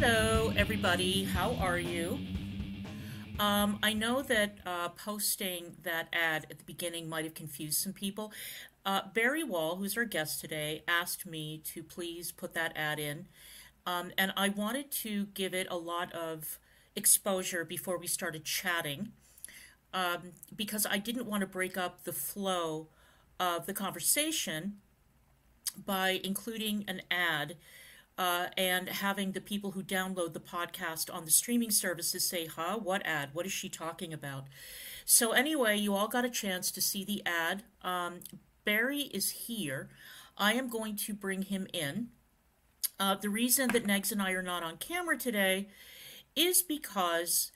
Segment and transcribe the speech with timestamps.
[0.00, 1.24] Hello, everybody.
[1.24, 2.20] How are you?
[3.40, 7.92] Um, I know that uh, posting that ad at the beginning might have confused some
[7.92, 8.32] people.
[8.86, 13.26] Uh, Barry Wall, who's our guest today, asked me to please put that ad in.
[13.86, 16.60] Um, and I wanted to give it a lot of
[16.94, 19.08] exposure before we started chatting
[19.92, 22.86] um, because I didn't want to break up the flow
[23.40, 24.74] of the conversation
[25.84, 27.56] by including an ad
[28.18, 32.78] uh, and having the people who download the podcast on the streaming services say, huh,
[32.82, 33.30] what ad?
[33.32, 34.46] What is she talking about?
[35.04, 37.62] So, anyway, you all got a chance to see the ad.
[37.82, 38.20] Um,
[38.64, 39.88] Barry is here.
[40.36, 42.08] I am going to bring him in.
[42.98, 45.68] Uh, the reason that Negs and I are not on camera today
[46.34, 47.52] is because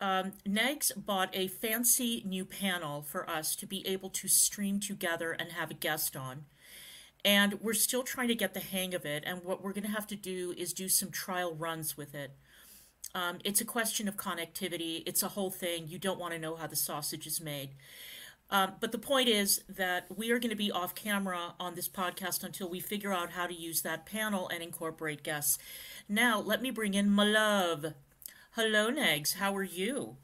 [0.00, 5.32] um, Negs bought a fancy new panel for us to be able to stream together
[5.32, 6.44] and have a guest on
[7.24, 9.22] and we're still trying to get the hang of it.
[9.26, 12.32] And what we're going to have to do is do some trial runs with it.
[13.14, 15.02] Um, it's a question of connectivity.
[15.06, 15.86] It's a whole thing.
[15.86, 17.70] You don't want to know how the sausage is made.
[18.50, 21.88] Um, but the point is that we are going to be off camera on this
[21.88, 25.58] podcast until we figure out how to use that panel and incorporate guests.
[26.08, 27.94] Now, let me bring in my love.
[28.52, 29.34] Hello, Negs.
[29.34, 30.16] How are you?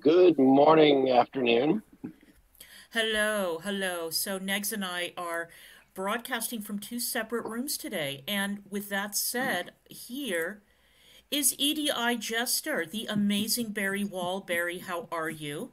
[0.00, 1.82] Good morning, afternoon.
[2.92, 4.10] Hello, hello.
[4.10, 5.48] So, Negs and I are
[5.94, 8.24] broadcasting from two separate rooms today.
[8.26, 10.62] And with that said, here
[11.30, 14.40] is EDI Jester, the amazing Barry Wall.
[14.40, 15.72] Barry, how are you?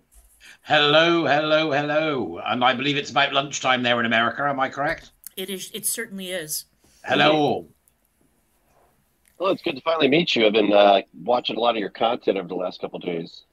[0.62, 2.40] Hello, hello, hello.
[2.46, 4.44] And I believe it's about lunchtime there in America.
[4.44, 5.12] Am I correct?
[5.36, 5.70] It is.
[5.74, 6.66] It certainly is.
[7.04, 7.70] Hello, all.
[9.38, 10.46] Well, it's good to finally meet you.
[10.46, 13.44] I've been uh, watching a lot of your content over the last couple days.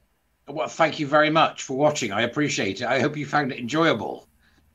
[0.48, 2.12] Well, thank you very much for watching.
[2.12, 2.86] I appreciate it.
[2.86, 4.28] I hope you found it enjoyable.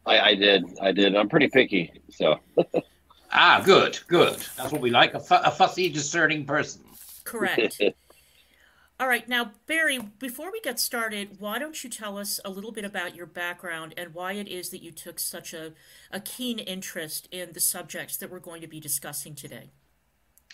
[0.05, 0.65] I, I did.
[0.81, 1.15] I did.
[1.15, 2.39] I'm pretty picky, so.
[3.31, 4.37] ah, good, good.
[4.57, 5.13] That's what we like.
[5.13, 6.83] A, fu- a fussy, discerning person.
[7.23, 7.81] Correct.
[8.99, 12.71] All right, now Barry, before we get started, why don't you tell us a little
[12.71, 15.73] bit about your background and why it is that you took such a,
[16.11, 19.71] a keen interest in the subjects that we're going to be discussing today?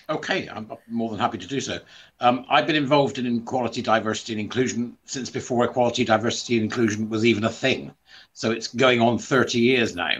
[0.09, 1.79] Okay, I'm more than happy to do so.
[2.21, 7.09] Um, I've been involved in equality, diversity, and inclusion since before equality, diversity, and inclusion
[7.09, 7.91] was even a thing.
[8.37, 10.11] So it's going on 30 years now,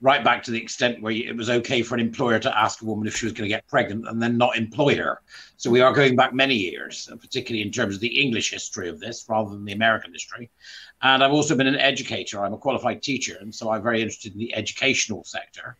[0.00, 2.84] right back to the extent where it was okay for an employer to ask a
[2.84, 5.20] woman if she was going to get pregnant and then not employ her.
[5.56, 9.00] So we are going back many years, particularly in terms of the English history of
[9.00, 10.48] this rather than the American history.
[11.02, 12.40] And I've also been an educator.
[12.40, 15.76] I'm a qualified teacher, and so I'm very interested in the educational sector.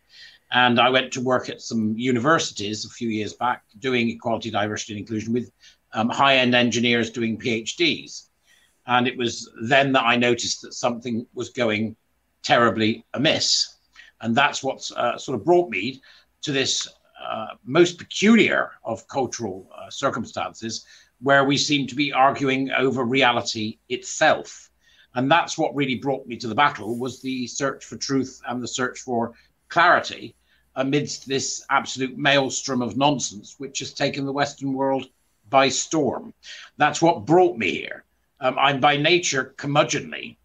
[0.51, 4.91] And I went to work at some universities a few years back doing equality, diversity,
[4.91, 5.49] and inclusion with
[5.93, 8.26] um, high end engineers doing PhDs.
[8.87, 11.95] And it was then that I noticed that something was going
[12.41, 13.75] terribly amiss.
[14.21, 16.01] And that's what uh, sort of brought me
[16.41, 16.87] to this
[17.21, 20.85] uh, most peculiar of cultural uh, circumstances
[21.19, 24.69] where we seem to be arguing over reality itself.
[25.15, 28.61] And that's what really brought me to the battle was the search for truth and
[28.61, 29.33] the search for
[29.67, 30.35] clarity
[30.75, 35.07] amidst this absolute maelstrom of nonsense which has taken the Western world
[35.49, 36.33] by storm.
[36.77, 38.03] That's what brought me here.
[38.39, 40.37] Um, I'm by nature curmudgeonly,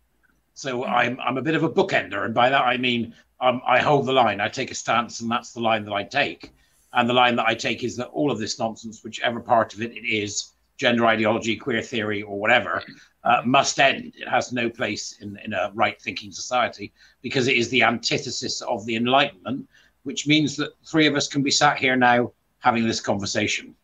[0.54, 3.80] so I'm I'm a bit of a bookender, and by that I mean um, I
[3.80, 4.40] hold the line.
[4.40, 6.52] I take a stance, and that's the line that I take.
[6.94, 9.82] And the line that I take is that all of this nonsense, whichever part of
[9.82, 12.82] it it is, gender ideology, queer theory, or whatever,
[13.24, 14.12] uh, must end.
[14.16, 18.60] It has no place in, in a right thinking society because it is the antithesis
[18.62, 19.68] of the Enlightenment,
[20.02, 23.74] which means that three of us can be sat here now having this conversation.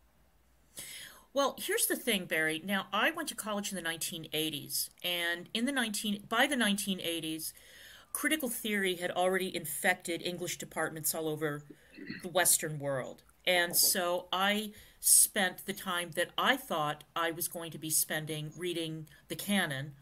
[1.38, 2.60] Well, here's the thing, Barry.
[2.64, 7.52] Now, I went to college in the 1980s, and in the 19 by the 1980s,
[8.12, 11.62] critical theory had already infected English departments all over
[12.24, 13.22] the Western world.
[13.46, 13.78] And uh-huh.
[13.78, 19.06] so I spent the time that I thought I was going to be spending reading
[19.28, 19.92] the canon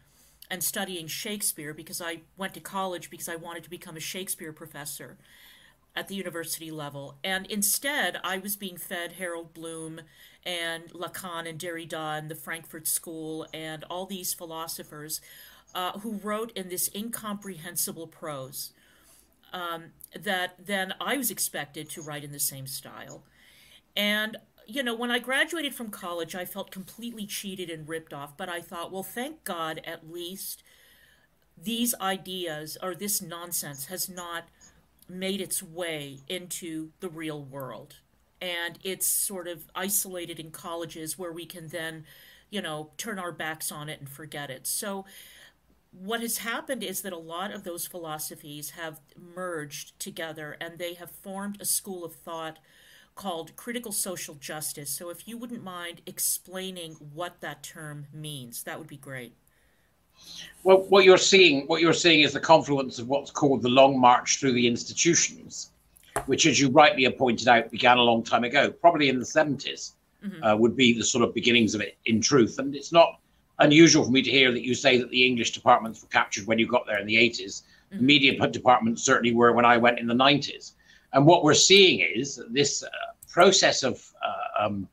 [0.49, 4.53] and studying Shakespeare because I went to college because I wanted to become a Shakespeare
[4.53, 5.19] professor
[5.97, 7.17] at the university level.
[7.23, 10.01] And instead, I was being fed Harold Bloom
[10.45, 15.19] and Lacan and Derrida and the Frankfurt School and all these philosophers
[15.73, 18.73] uh, who wrote in this incomprehensible prose
[19.51, 23.23] um, that then I was expected to write in the same style.
[23.95, 28.35] And you know, when I graduated from college, I felt completely cheated and ripped off.
[28.37, 30.61] But I thought, well, thank God at least
[31.57, 34.49] these ideas or this nonsense has not
[35.09, 37.95] made its way into the real world.
[38.41, 42.05] And it's sort of isolated in colleges where we can then,
[42.49, 44.67] you know, turn our backs on it and forget it.
[44.67, 45.05] So,
[45.91, 48.99] what has happened is that a lot of those philosophies have
[49.35, 52.59] merged together and they have formed a school of thought
[53.15, 54.91] called critical social justice.
[54.91, 59.35] So if you wouldn't mind explaining what that term means, that would be great.
[60.63, 63.99] Well, what you're seeing, what you're seeing is the confluence of what's called the long
[63.99, 65.71] march through the institutions,
[66.25, 69.25] which, as you rightly have pointed out, began a long time ago, probably in the
[69.25, 69.93] 70s,
[70.23, 70.43] mm-hmm.
[70.43, 72.59] uh, would be the sort of beginnings of it in truth.
[72.59, 73.19] And it's not
[73.59, 76.59] unusual for me to hear that you say that the English departments were captured when
[76.59, 77.63] you got there in the 80s.
[77.63, 77.97] Mm-hmm.
[77.97, 80.73] The media departments certainly were when I went in the 90s.
[81.13, 82.87] And what we're seeing is this uh,
[83.29, 84.87] process of uh, um,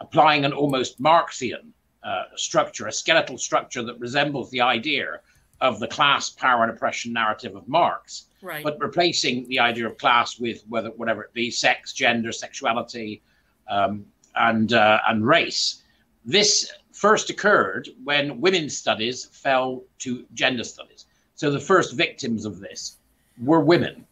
[0.00, 1.72] applying an almost Marxian
[2.04, 5.20] uh, structure, a skeletal structure that resembles the idea
[5.60, 8.64] of the class, power, and oppression narrative of Marx, right.
[8.64, 13.22] but replacing the idea of class with whether whatever it be, sex, gender, sexuality,
[13.68, 14.04] um,
[14.34, 15.82] and uh, and race.
[16.24, 21.06] This first occurred when women's studies fell to gender studies.
[21.34, 22.96] So the first victims of this
[23.40, 24.06] were women.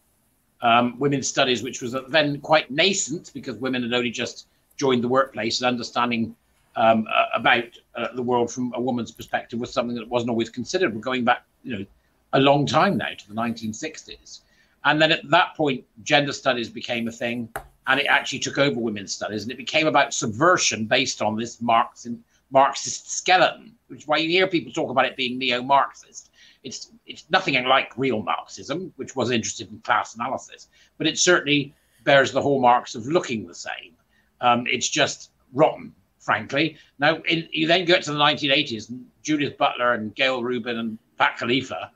[0.63, 4.47] Um, women's studies, which was then quite nascent because women had only just
[4.77, 6.37] joined the workplace and understanding
[6.77, 7.65] um, uh, about
[7.95, 10.95] uh, the world from a woman's perspective was something that wasn't always considered.
[10.95, 11.87] We're going back, you know,
[12.33, 14.41] a long time now to the 1960s.
[14.85, 17.49] And then at that point, gender studies became a thing
[17.87, 21.61] and it actually took over women's studies and it became about subversion based on this
[21.61, 22.17] Marxist,
[22.51, 26.31] Marxist skeleton, which is why you hear people talk about it being neo-Marxist.
[26.63, 30.69] It's it's nothing like real Marxism, which was interested in class analysis,
[30.99, 31.75] but it certainly
[32.05, 33.97] bears the hallmarks of looking the same.
[34.41, 36.77] Um, it's just rotten, frankly.
[36.99, 40.99] Now, in, you then get to the 1980s, and Judith Butler and Gayle Rubin and
[41.19, 41.91] Pat Califia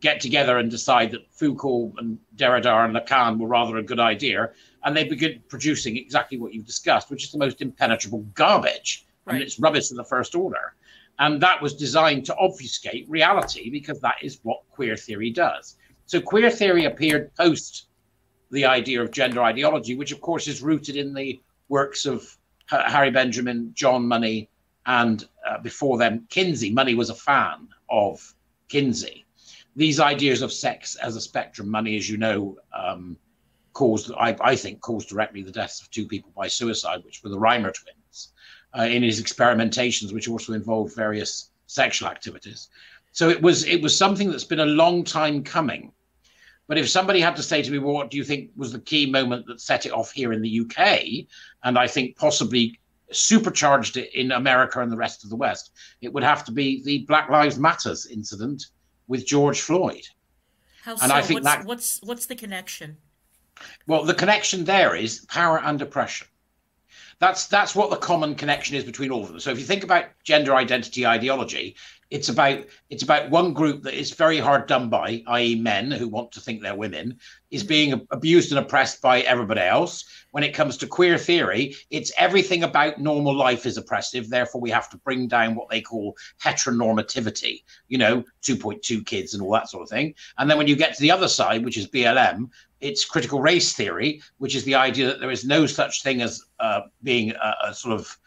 [0.00, 4.50] get together and decide that Foucault and Derrida and Lacan were rather a good idea,
[4.84, 9.06] and they begin producing exactly what you've discussed, which is the most impenetrable garbage.
[9.24, 9.34] Right.
[9.34, 10.74] I mean, it's rubbish in the first order.
[11.18, 15.76] And that was designed to obfuscate reality because that is what queer theory does.
[16.06, 17.86] So queer theory appeared post
[18.50, 21.38] the idea of gender ideology, which of course is rooted in the
[21.68, 22.36] works of
[22.70, 24.48] Harry Benjamin, John Money,
[24.86, 26.70] and uh, before them, Kinsey.
[26.70, 28.34] Money was a fan of
[28.68, 29.26] Kinsey.
[29.76, 33.16] These ideas of sex as a spectrum, Money, as you know, um,
[33.72, 37.30] caused, I, I, think, caused directly the deaths of two people by suicide, which were
[37.30, 38.32] the Reimer twins,
[38.76, 42.68] uh, in his experimentations, which also involved various sexual activities.
[43.12, 45.92] So it was it was something that's been a long time coming.
[46.70, 48.78] But if somebody had to say to me, well, what do you think was the
[48.78, 51.26] key moment that set it off here in the UK?
[51.64, 52.78] And I think possibly
[53.10, 56.80] supercharged it in America and the rest of the West, it would have to be
[56.84, 58.66] the Black Lives Matters incident
[59.08, 60.04] with George Floyd.
[60.84, 61.12] How and so?
[61.12, 62.98] I think what's, that what's what's the connection?
[63.88, 66.28] Well, the connection there is power and oppression.
[67.18, 69.40] That's that's what the common connection is between all of them.
[69.40, 71.74] So if you think about gender identity ideology,
[72.10, 76.08] it's about it's about one group that is very hard done by, i.e., men who
[76.08, 77.18] want to think they're women,
[77.50, 80.04] is being abused and oppressed by everybody else.
[80.32, 84.28] When it comes to queer theory, it's everything about normal life is oppressive.
[84.28, 87.62] Therefore, we have to bring down what they call heteronormativity.
[87.88, 90.14] You know, 2.2 kids and all that sort of thing.
[90.38, 93.72] And then when you get to the other side, which is BLM, it's critical race
[93.72, 97.54] theory, which is the idea that there is no such thing as uh, being a,
[97.68, 98.18] a sort of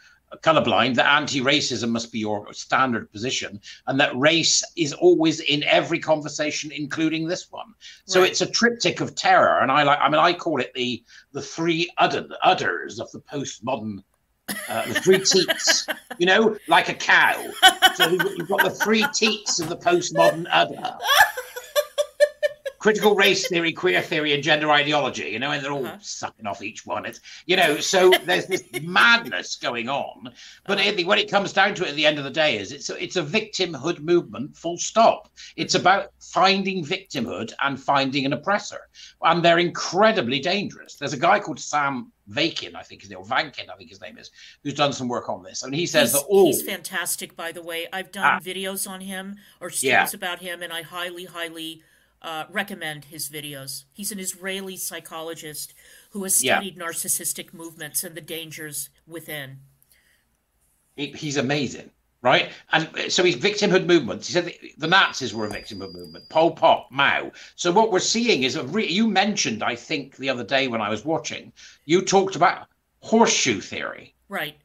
[0.41, 5.99] colorblind that anti-racism must be your standard position and that race is always in every
[5.99, 7.73] conversation including this one
[8.05, 8.29] so right.
[8.29, 11.41] it's a triptych of terror and i like i mean i call it the the
[11.41, 14.03] three udder, udders of the postmodern
[14.67, 17.41] uh, the three teats, you know, like a cow.
[17.95, 20.97] So you've got the three teats of the postmodern udder
[22.83, 25.97] critical race theory, queer theory, and gender ideology, you know, and they're all uh-huh.
[26.01, 27.05] sucking off each one.
[27.05, 30.33] It's, you know, so there's this madness going on.
[30.67, 31.05] But uh-huh.
[31.05, 33.01] when it comes down to it at the end of the day, is it's a,
[33.01, 35.29] it's a victimhood movement, full stop.
[35.55, 35.81] It's mm-hmm.
[35.81, 38.81] about finding victimhood and finding an oppressor.
[39.21, 40.95] And they're incredibly dangerous.
[40.95, 44.01] There's a guy called Sam Vakin, I think his name, or Vankin, I think his
[44.01, 44.29] name is,
[44.61, 45.63] who's done some work on this.
[45.63, 46.47] Mean, he says he's, that all.
[46.47, 47.87] He's fantastic, by the way.
[47.93, 50.07] I've done ah, videos on him or stories yeah.
[50.13, 51.81] about him, and I highly, highly
[52.23, 53.83] uh, recommend his videos.
[53.91, 55.73] He's an Israeli psychologist
[56.11, 56.83] who has studied yeah.
[56.83, 59.59] narcissistic movements and the dangers within.
[60.95, 61.89] He's amazing,
[62.21, 62.51] right?
[62.71, 64.27] And so his victimhood movements.
[64.27, 67.31] He said the, the Nazis were a victimhood movement, Pol Pot, Mao.
[67.55, 70.81] So what we're seeing is a re- you mentioned, I think, the other day when
[70.81, 71.51] I was watching,
[71.85, 72.67] you talked about
[73.01, 74.15] horseshoe theory.
[74.29, 74.55] Right.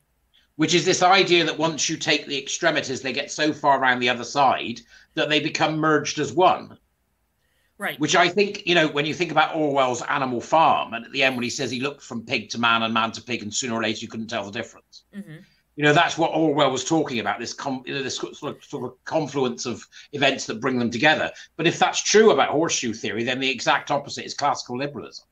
[0.56, 4.00] Which is this idea that once you take the extremities, they get so far around
[4.00, 4.80] the other side
[5.14, 6.76] that they become merged as one.
[7.78, 7.98] Right.
[8.00, 11.22] Which I think, you know, when you think about Orwell's Animal Farm, and at the
[11.22, 13.54] end when he says he looked from pig to man and man to pig, and
[13.54, 15.04] sooner or later you couldn't tell the difference.
[15.16, 15.36] Mm-hmm.
[15.76, 17.38] You know, that's what Orwell was talking about.
[17.38, 20.90] This, com- you know, this sort of, sort of confluence of events that bring them
[20.90, 21.30] together.
[21.56, 25.26] But if that's true about horseshoe theory, then the exact opposite is classical liberalism.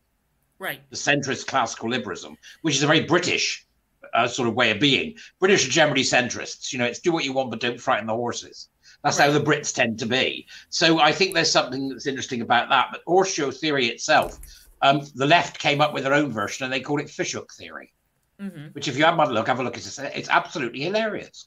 [0.60, 0.80] Right.
[0.90, 3.66] The centrist classical liberalism, which is a very British
[4.14, 5.16] uh, sort of way of being.
[5.40, 6.72] British are generally centrists.
[6.72, 8.68] You know, it's do what you want, but don't frighten the horses.
[9.06, 9.32] That's right.
[9.32, 10.48] how the Brits tend to be.
[10.68, 12.88] So I think there's something that's interesting about that.
[12.90, 14.40] But horseshoe theory itself,
[14.82, 17.92] um, the left came up with their own version and they called it fishhook theory.
[18.40, 18.66] Mm-hmm.
[18.72, 19.76] Which, if you have a look, have a look.
[19.76, 21.46] It's, it's absolutely hilarious.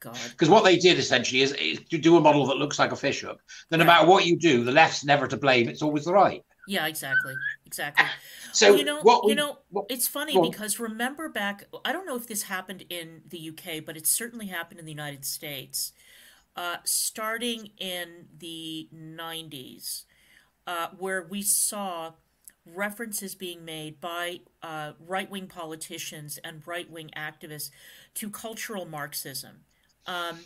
[0.00, 0.18] God.
[0.30, 2.96] Because what they did essentially is, is, to do a model that looks like a
[2.96, 3.40] fishhook.
[3.68, 3.86] Then, right.
[3.86, 5.68] no matter what you do, the left's never to blame.
[5.68, 6.44] It's always the right.
[6.66, 7.34] Yeah, exactly,
[7.66, 8.06] exactly.
[8.52, 11.68] So well, you know, what you know, what, it's funny well, because remember back.
[11.84, 14.90] I don't know if this happened in the UK, but it certainly happened in the
[14.90, 15.92] United States.
[16.56, 20.04] Uh, starting in the '90s,
[20.66, 22.12] uh, where we saw
[22.66, 27.70] references being made by uh, right wing politicians and right wing activists
[28.14, 29.60] to cultural Marxism.
[30.06, 30.40] Um,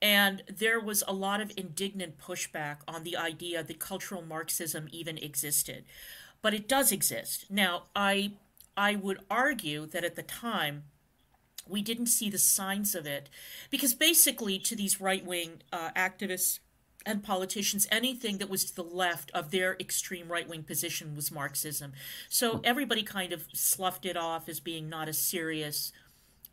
[0.00, 5.16] and there was a lot of indignant pushback on the idea that cultural Marxism even
[5.18, 5.84] existed.
[6.40, 7.46] But it does exist.
[7.48, 8.32] Now, I,
[8.76, 10.84] I would argue that at the time,
[11.68, 13.28] we didn't see the signs of it
[13.70, 16.58] because basically, to these right wing uh, activists,
[17.04, 21.32] and politicians anything that was to the left of their extreme right wing position was
[21.32, 21.92] Marxism.
[22.28, 25.92] So everybody kind of sloughed it off as being not a serious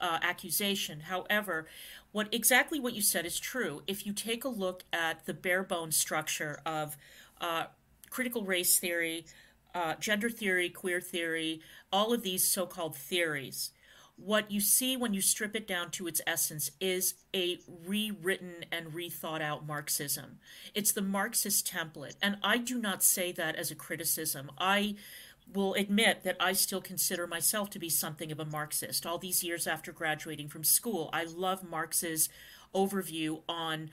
[0.02, 1.02] uh, accusation.
[1.02, 1.68] However,
[2.12, 3.84] what exactly what you said is true.
[3.86, 6.98] If you take a look at the bare bones structure of
[7.40, 7.66] uh,
[8.10, 9.26] critical race theory,
[9.76, 11.62] uh, gender theory, queer theory,
[11.92, 13.72] all of these so called theories,
[14.22, 18.94] what you see when you strip it down to its essence is a rewritten and
[18.94, 20.40] rethought out Marxism.
[20.74, 22.16] It's the Marxist template.
[22.22, 24.52] And I do not say that as a criticism.
[24.58, 24.96] I
[25.52, 29.06] will admit that I still consider myself to be something of a Marxist.
[29.06, 32.30] All these years after graduating from school, I love Marx's
[32.76, 33.90] overview on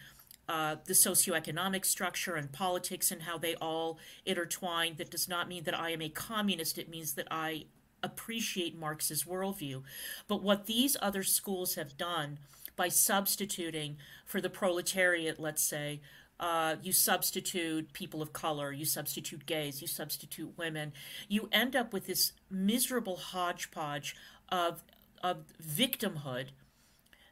[0.49, 4.97] uh, the socioeconomic structure and politics and how they all intertwine.
[4.97, 6.79] That does not mean that I am a communist.
[6.79, 7.67] It means that I
[8.03, 9.83] appreciate Marx's worldview.
[10.29, 12.39] But what these other schools have done
[12.77, 16.01] by substituting for the proletariat, let's say,
[16.39, 20.93] uh, you substitute people of color, you substitute gays, you substitute women,
[21.29, 24.15] you end up with this miserable hodgepodge
[24.51, 24.85] of,
[25.23, 26.49] of victimhood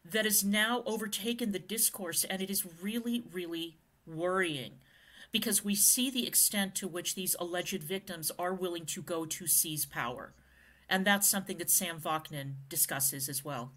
[0.04, 4.72] that has now overtaken the discourse, and it is really, really worrying
[5.32, 9.46] because we see the extent to which these alleged victims are willing to go to
[9.46, 10.32] seize power.
[10.88, 13.72] And that's something that Sam Vaknin discusses as well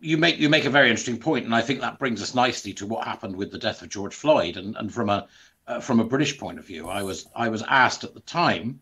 [0.00, 2.72] you make you make a very interesting point, and I think that brings us nicely
[2.74, 4.56] to what happened with the death of George Floyd.
[4.56, 5.26] And, and from a
[5.66, 8.80] uh, from a British point of view, I was I was asked at the time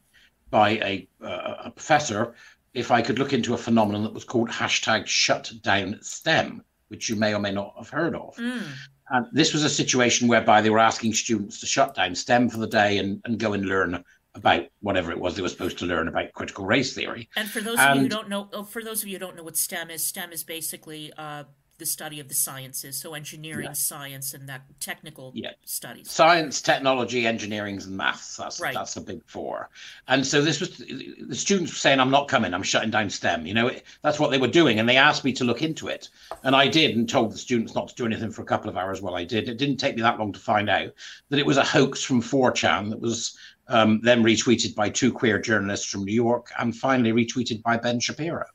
[0.51, 2.35] by a uh, a professor
[2.75, 7.09] if I could look into a phenomenon that was called hashtag shut down STEM, which
[7.09, 8.37] you may or may not have heard of.
[8.37, 8.69] Mm.
[9.11, 12.59] And this was a situation whereby they were asking students to shut down STEM for
[12.59, 14.05] the day and, and go and learn
[14.39, 17.29] about whatever it was they were supposed to learn about critical race theory.
[17.37, 19.21] And for those and, of you who don't know, oh, for those of you who
[19.21, 21.45] don't know what STEM is, STEM is basically uh,
[21.79, 23.73] the study of the sciences, so engineering, yeah.
[23.73, 25.53] science, and that technical yeah.
[25.65, 26.11] studies.
[26.11, 28.37] Science, technology, engineering, and maths.
[28.37, 28.75] That's right.
[28.75, 29.71] that's the big four.
[30.09, 32.53] And so this was the students were saying, "I'm not coming.
[32.53, 33.71] I'm shutting down STEM." You know,
[34.03, 36.09] that's what they were doing, and they asked me to look into it,
[36.43, 38.77] and I did, and told the students not to do anything for a couple of
[38.77, 39.01] hours.
[39.01, 40.93] While I did, it didn't take me that long to find out
[41.29, 43.37] that it was a hoax from 4chan that was
[43.69, 48.01] um, then retweeted by two queer journalists from New York, and finally retweeted by Ben
[48.01, 48.47] Shapiro.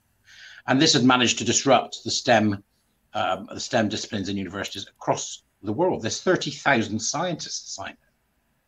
[0.67, 2.63] And this had managed to disrupt the STEM,
[3.13, 6.01] um, the STEM disciplines in universities across the world.
[6.01, 7.98] There's 30,000 scientists signed.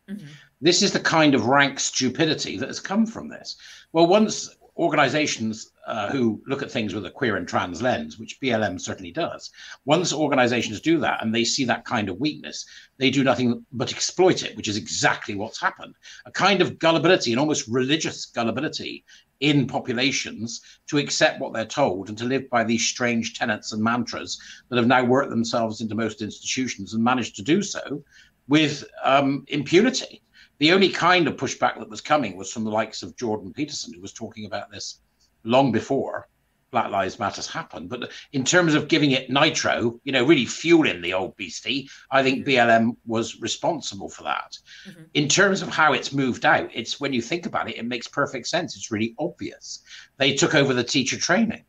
[0.09, 0.27] Mm-hmm.
[0.61, 3.55] This is the kind of rank stupidity that has come from this.
[3.91, 8.39] Well, once organizations uh, who look at things with a queer and trans lens, which
[8.41, 9.51] BLM certainly does.
[9.85, 12.65] Once organizations do that and they see that kind of weakness,
[12.97, 15.95] they do nothing but exploit it, which is exactly what's happened.
[16.25, 19.05] A kind of gullibility, an almost religious gullibility
[19.39, 23.83] in populations to accept what they're told and to live by these strange tenets and
[23.83, 28.03] mantras that have now worked themselves into most institutions and managed to do so
[28.47, 30.21] with um, impunity.
[30.59, 33.93] The only kind of pushback that was coming was from the likes of Jordan Peterson,
[33.93, 34.99] who was talking about this
[35.43, 36.27] long before
[36.71, 37.89] Black Lives Matters happened.
[37.89, 42.23] But in terms of giving it nitro, you know, really fueling the old beastie, I
[42.23, 42.69] think mm-hmm.
[42.69, 44.57] BLM was responsible for that.
[44.87, 45.03] Mm-hmm.
[45.13, 48.07] In terms of how it's moved out, it's when you think about it, it makes
[48.07, 48.75] perfect sense.
[48.75, 49.83] It's really obvious.
[50.17, 51.63] They took over the teacher training.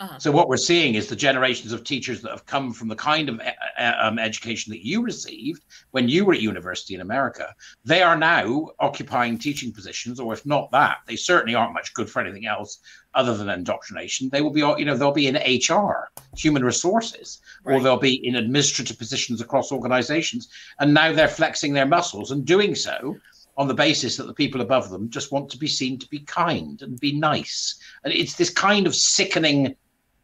[0.00, 0.18] Uh-huh.
[0.18, 3.28] So what we're seeing is the generations of teachers that have come from the kind
[3.28, 7.52] of uh, um, education that you received when you were at university in America.
[7.84, 12.08] They are now occupying teaching positions, or if not that, they certainly aren't much good
[12.08, 12.78] for anything else
[13.14, 14.28] other than indoctrination.
[14.28, 17.74] They will be, you know, they'll be in HR, human resources, right.
[17.74, 20.48] or they'll be in administrative positions across organizations.
[20.78, 23.16] And now they're flexing their muscles and doing so
[23.58, 26.20] on the basis that the people above them just want to be seen to be
[26.20, 27.76] kind and be nice.
[28.04, 29.74] And it's this kind of sickening,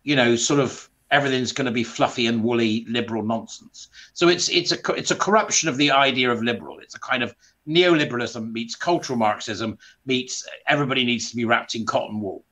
[0.04, 3.88] you know, sort of everything's going to be fluffy and woolly liberal nonsense.
[4.12, 6.78] So it's it's a it's a corruption of the idea of liberal.
[6.78, 7.34] It's a kind of
[7.66, 12.44] neoliberalism meets cultural Marxism meets everybody needs to be wrapped in cotton wool.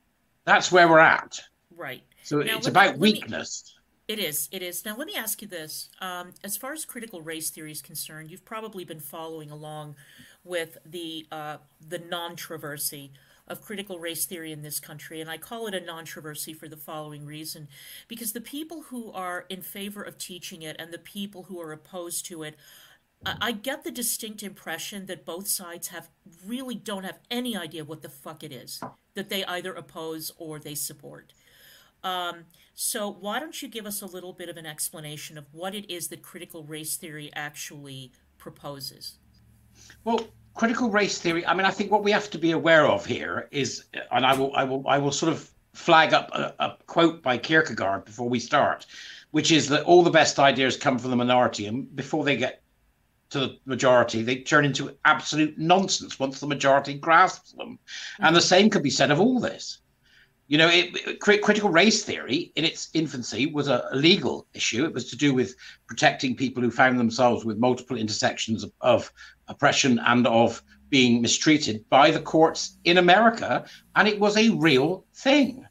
[0.45, 1.39] That's where we're at.
[1.75, 2.03] Right.
[2.23, 3.75] So now, it's about weakness.
[4.07, 4.49] Me, it is.
[4.51, 4.83] It is.
[4.85, 5.89] Now, let me ask you this.
[6.01, 9.95] Um, as far as critical race theory is concerned, you've probably been following along
[10.43, 11.57] with the uh,
[11.87, 13.11] the non-traversy
[13.47, 16.77] of critical race theory in this country, and I call it a non-traversy for the
[16.77, 17.67] following reason:
[18.07, 21.71] because the people who are in favor of teaching it and the people who are
[21.71, 22.55] opposed to it.
[23.25, 26.09] I get the distinct impression that both sides have
[26.45, 28.81] really don't have any idea what the fuck it is
[29.13, 31.31] that they either oppose or they support.
[32.03, 35.73] Um, so why don't you give us a little bit of an explanation of what
[35.73, 39.19] it is that critical race theory actually proposes?
[40.03, 41.45] Well, critical race theory.
[41.45, 44.35] I mean, I think what we have to be aware of here is, and I
[44.35, 48.29] will, I will, I will sort of flag up a, a quote by Kierkegaard before
[48.29, 48.85] we start,
[49.31, 52.61] which is that all the best ideas come from the minority, and before they get
[53.31, 57.79] to the majority, they turn into absolute nonsense once the majority grasps them.
[57.79, 58.25] Mm-hmm.
[58.25, 59.79] And the same could be said of all this.
[60.47, 64.85] You know, it, it, critical race theory in its infancy was a, a, legal issue.
[64.85, 65.55] It was to do with
[65.87, 69.11] protecting people who found themselves with multiple intersections of, of
[69.47, 73.65] oppression and of being mistreated by the courts in America.
[73.95, 75.65] And it was a real thing.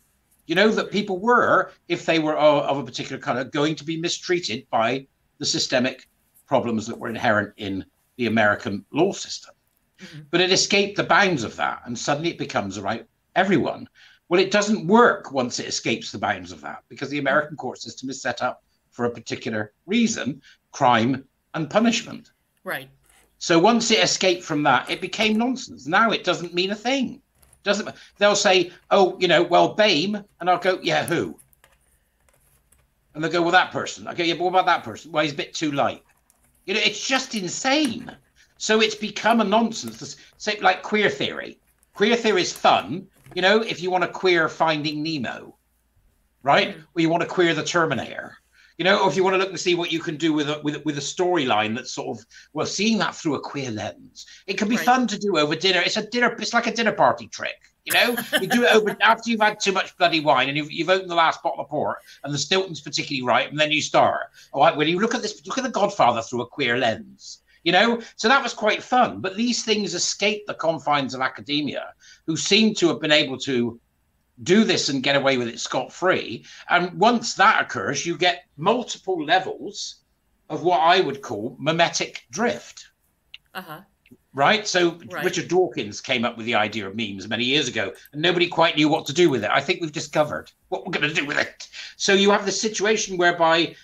[0.46, 3.84] You know, that people were, if they were of, of a particular color, going to
[3.84, 5.06] be mistreated by
[5.38, 6.08] the systemic
[6.46, 7.84] problems that were inherent in
[8.16, 9.54] the American law system.
[9.98, 10.20] Mm-hmm.
[10.30, 11.82] But it escaped the bounds of that.
[11.84, 13.88] And suddenly it becomes right everyone.
[14.32, 17.82] Well, it doesn't work once it escapes the bounds of that because the American court
[17.82, 22.30] system is set up for a particular reason crime and punishment.
[22.64, 22.88] Right.
[23.36, 25.86] So once it escaped from that, it became nonsense.
[25.86, 27.20] Now it doesn't mean a thing.
[27.62, 31.38] Doesn't they'll say, oh, you know, well, BAME, and I'll go, yeah, who?
[33.14, 34.06] And they'll go, well, that person.
[34.06, 35.12] I go, yeah, but what about that person?
[35.12, 36.04] Well, he's a bit too light.
[36.64, 38.10] You know, it's just insane.
[38.56, 40.16] So it's become a nonsense.
[40.38, 41.58] Say like queer theory.
[41.92, 45.56] Queer theory is fun you know, if you want to queer Finding Nemo,
[46.42, 46.76] right?
[46.76, 46.84] Mm.
[46.94, 48.36] Or you want to queer the Terminator,
[48.78, 50.48] you know, or if you want to look and see what you can do with
[50.48, 54.26] a with, with a storyline that's sort of well, seeing that through a queer lens,
[54.46, 54.84] it can be right.
[54.84, 55.80] fun to do over dinner.
[55.84, 56.34] It's a dinner.
[56.38, 57.60] It's like a dinner party trick.
[57.84, 60.70] You know, you do it over after you've had too much bloody wine and you've,
[60.70, 63.82] you've opened the last bottle of port and the Stilton's particularly right, and then you
[63.82, 64.28] start.
[64.52, 67.42] All right, when you look at this, look at the Godfather through a queer lens
[67.64, 71.94] you know so that was quite fun but these things escape the confines of academia
[72.26, 73.80] who seem to have been able to
[74.42, 78.44] do this and get away with it scot free and once that occurs you get
[78.56, 79.96] multiple levels
[80.48, 82.88] of what i would call memetic drift.
[83.54, 83.80] Uh-huh.
[84.34, 84.66] Right?
[84.66, 85.24] So right.
[85.24, 88.76] richard dawkins came up with the idea of memes many years ago and nobody quite
[88.76, 89.50] knew what to do with it.
[89.50, 91.68] I think we've discovered what we're going to do with it.
[91.96, 93.76] So you have the situation whereby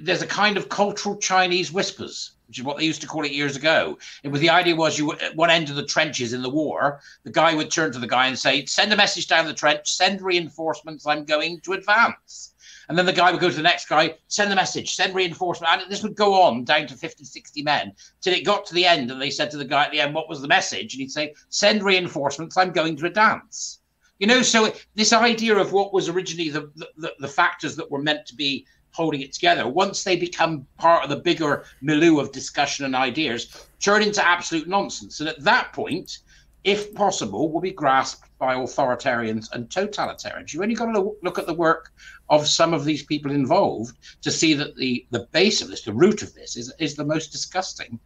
[0.00, 3.32] there's a kind of cultural chinese whispers which is what they used to call it
[3.32, 3.98] years ago.
[4.22, 7.00] It was the idea was you at one end of the trenches in the war,
[7.24, 9.90] the guy would turn to the guy and say, "Send a message down the trench,
[9.90, 11.06] send reinforcements.
[11.06, 12.52] I'm going to advance."
[12.90, 15.72] And then the guy would go to the next guy, send the message, send reinforcement.
[15.72, 18.84] And this would go on down to 50, 60 men till it got to the
[18.84, 19.10] end.
[19.10, 20.92] And they said to the guy at the end, What was the message?
[20.92, 22.58] And he'd say, Send reinforcements.
[22.58, 23.78] I'm going to a dance.
[24.18, 28.02] You know, so this idea of what was originally the, the, the factors that were
[28.02, 29.66] meant to be holding it together.
[29.66, 34.68] Once they become part of the bigger milieu of discussion and ideas, turn into absolute
[34.68, 35.20] nonsense.
[35.20, 36.18] And at that point,
[36.64, 40.52] if possible, will be grasped by authoritarians and totalitarians.
[40.52, 41.92] You've only got to look at the work
[42.28, 45.92] of some of these people involved to see that the, the base of this, the
[45.92, 47.98] root of this, is, is the most disgusting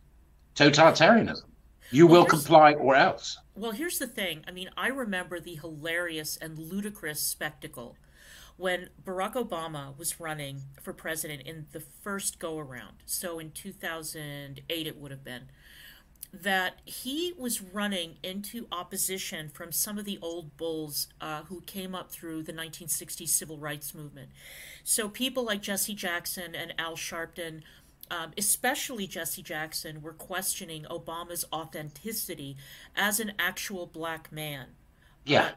[0.55, 1.45] totalitarianism.
[1.91, 3.39] You well, will comply or else.
[3.55, 4.43] Well, here's the thing.
[4.49, 7.97] I mean, I remember the hilarious and ludicrous spectacle
[8.57, 14.87] when Barack Obama was running for president in the first go around, so in 2008
[14.87, 15.49] it would have been,
[16.33, 21.95] that he was running into opposition from some of the old bulls uh, who came
[21.95, 24.31] up through the 1960s civil rights movement.
[24.85, 27.63] So people like Jesse Jackson and Al Sharpton.
[28.09, 32.57] Um, especially Jesse Jackson, were questioning Obama's authenticity
[32.95, 34.69] as an actual black man.
[35.25, 35.43] Yeah.
[35.43, 35.51] Uh,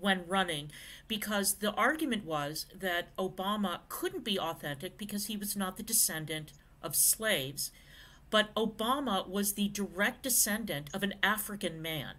[0.00, 0.70] when running
[1.08, 6.52] because the argument was that Obama couldn't be authentic because he was not the descendant
[6.82, 7.70] of slaves.
[8.30, 12.14] But Obama was the direct descendant of an African man,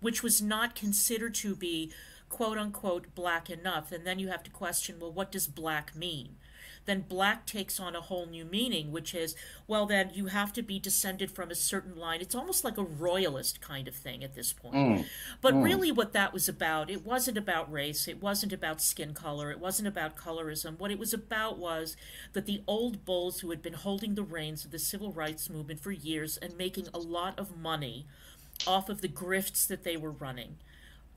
[0.00, 1.92] which was not considered to be
[2.28, 3.92] quote unquote black enough.
[3.92, 6.36] And then you have to question well, what does black mean?
[6.84, 9.34] Then black takes on a whole new meaning, which is,
[9.66, 12.20] well, then you have to be descended from a certain line.
[12.20, 14.74] It's almost like a royalist kind of thing at this point.
[14.74, 15.04] Mm.
[15.40, 15.64] But mm.
[15.64, 19.60] really, what that was about, it wasn't about race, it wasn't about skin color, it
[19.60, 20.78] wasn't about colorism.
[20.78, 21.96] What it was about was
[22.32, 25.80] that the old bulls who had been holding the reins of the civil rights movement
[25.80, 28.06] for years and making a lot of money
[28.66, 30.56] off of the grifts that they were running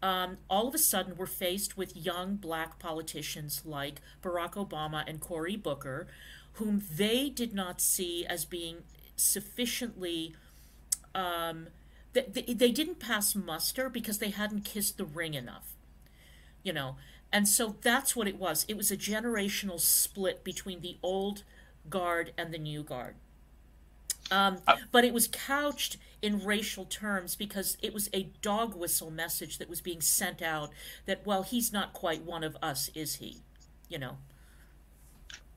[0.06, 5.20] um, all of a sudden we're faced with young black politicians like Barack Obama and
[5.20, 6.06] Cory Booker,
[6.54, 8.84] whom they did not see as being
[9.15, 10.36] sufficiently.
[11.15, 11.70] Um,
[12.13, 15.74] they, they didn't pass muster because they hadn't kissed the ring enough,
[16.62, 16.98] you know.
[17.34, 18.63] And so that's what it was.
[18.68, 21.41] It was a generational split between the old
[21.89, 23.15] guard and the new guard.
[24.32, 29.12] Um, uh, but it was couched in racial terms because it was a dog whistle
[29.12, 30.72] message that was being sent out
[31.06, 33.42] that, well, he's not quite one of us, is he?
[33.90, 34.18] You know.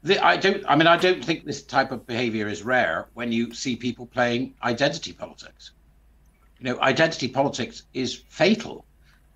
[0.03, 0.63] The, I don't.
[0.69, 4.07] I mean, I don't think this type of behavior is rare when you see people
[4.07, 5.73] playing identity politics.
[6.61, 8.85] You know, identity politics is fatal,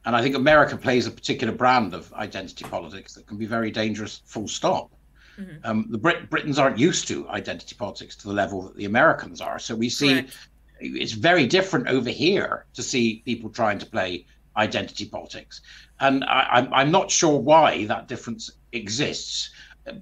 [0.05, 3.73] and I think America plays a particular brand of identity politics that can be very
[3.73, 4.23] dangerous.
[4.27, 4.92] Full stop.
[5.38, 5.57] Mm-hmm.
[5.64, 9.40] Um, the Brit- Britons aren't used to identity politics to the level that the Americans
[9.40, 9.59] are.
[9.59, 10.37] So we see Correct.
[10.81, 15.62] it's very different over here to see people trying to play identity politics.
[16.01, 19.51] And I, I'm not sure why that difference exists,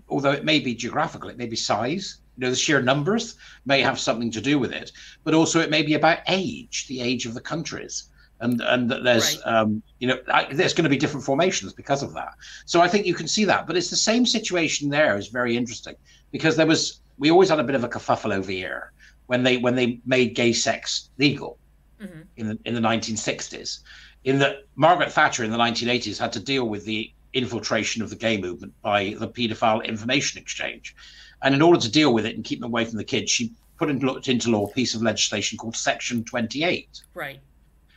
[0.09, 2.19] although it may be geographical, it may be size.
[2.37, 4.93] You know, the sheer numbers may have something to do with it,
[5.25, 8.10] but also it may be about age, the age of the countries
[8.41, 9.55] and and that there's right.
[9.55, 12.35] um, you know I, there's going to be different formations because of that.
[12.67, 15.57] So I think you can see that, but it's the same situation there is very
[15.57, 15.95] interesting
[16.33, 18.93] because there was we always had a bit of a kerfuffle over here
[19.27, 21.59] when they when they made gay sex legal
[22.01, 22.21] mm-hmm.
[22.37, 23.81] in the in the 1960s.
[24.25, 28.17] In that Margaret Thatcher in the 1980s had to deal with the infiltration of the
[28.17, 30.95] gay movement by the paedophile information exchange,
[31.43, 33.53] and in order to deal with it and keep them away from the kids, she
[33.79, 37.03] put into, into law a piece of legislation called Section 28.
[37.15, 37.41] Right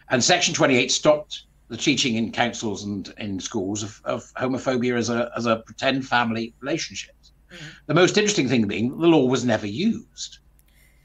[0.10, 5.10] and Section 28 stopped the teaching in councils and in schools of, of homophobia as
[5.10, 7.32] a, as a pretend family relationships.
[7.52, 7.66] Mm-hmm.
[7.88, 10.40] The most interesting thing being the law was never used.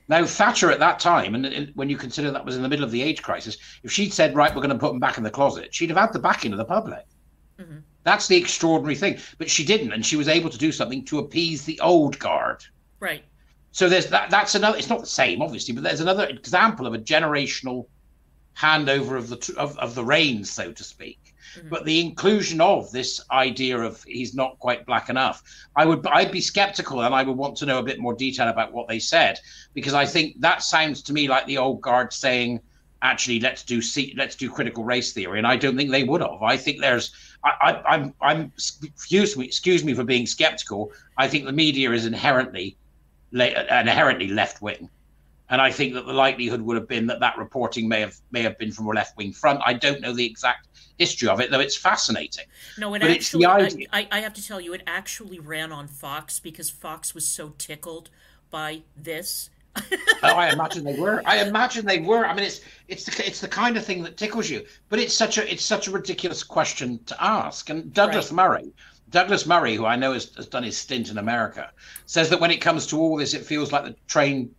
[0.09, 2.91] Now, Thatcher at that time, and when you consider that was in the middle of
[2.91, 5.31] the AIDS crisis, if she'd said, right, we're going to put them back in the
[5.31, 7.05] closet, she'd have had the backing of the public.
[7.59, 7.79] Mm-hmm.
[8.05, 9.19] That's the extraordinary thing.
[9.37, 12.65] But she didn't, and she was able to do something to appease the old guard.
[13.01, 13.23] Right.
[13.73, 14.31] So there's that.
[14.31, 14.79] That's another.
[14.79, 17.87] It's not the same, obviously, but there's another example of a generational
[18.59, 21.35] handover of the of, of the reins, so to speak.
[21.57, 21.69] Mm-hmm.
[21.69, 25.43] But the inclusion of this idea of he's not quite black enough,
[25.77, 28.49] I would I'd be skeptical, and I would want to know a bit more detail
[28.49, 29.39] about what they said
[29.75, 32.61] because I think that sounds to me like the old guard saying,
[33.03, 33.81] actually let's do
[34.17, 36.43] let's do critical race theory, and I don't think they would have.
[36.43, 37.13] I think there's
[37.45, 40.93] I, I I'm I'm excuse me excuse me for being skeptical.
[41.17, 42.77] I think the media is inherently
[43.33, 44.89] inherently left wing
[45.51, 48.43] and I think that the likelihood would have been that that reporting may have may
[48.43, 49.61] have been from a left wing front.
[49.65, 52.45] I don't know the exact history of it, though it's fascinating.
[52.77, 53.47] No, it but actually.
[53.47, 57.55] I, I have to tell you, it actually ran on Fox because Fox was so
[57.59, 58.11] tickled
[58.51, 59.51] by this.
[59.77, 59.89] oh,
[60.23, 61.23] I imagine they were.
[61.25, 62.27] I imagine they were.
[62.27, 64.65] I mean, it's it's the it's the kind of thing that tickles you.
[64.89, 67.71] But it's such a it's such a ridiculous question to ask.
[67.71, 68.37] And Douglas right.
[68.37, 68.73] Murray,
[69.11, 71.71] Douglas Murray, who I know has, has done his stint in America,
[72.07, 74.51] says that when it comes to all this, it feels like the train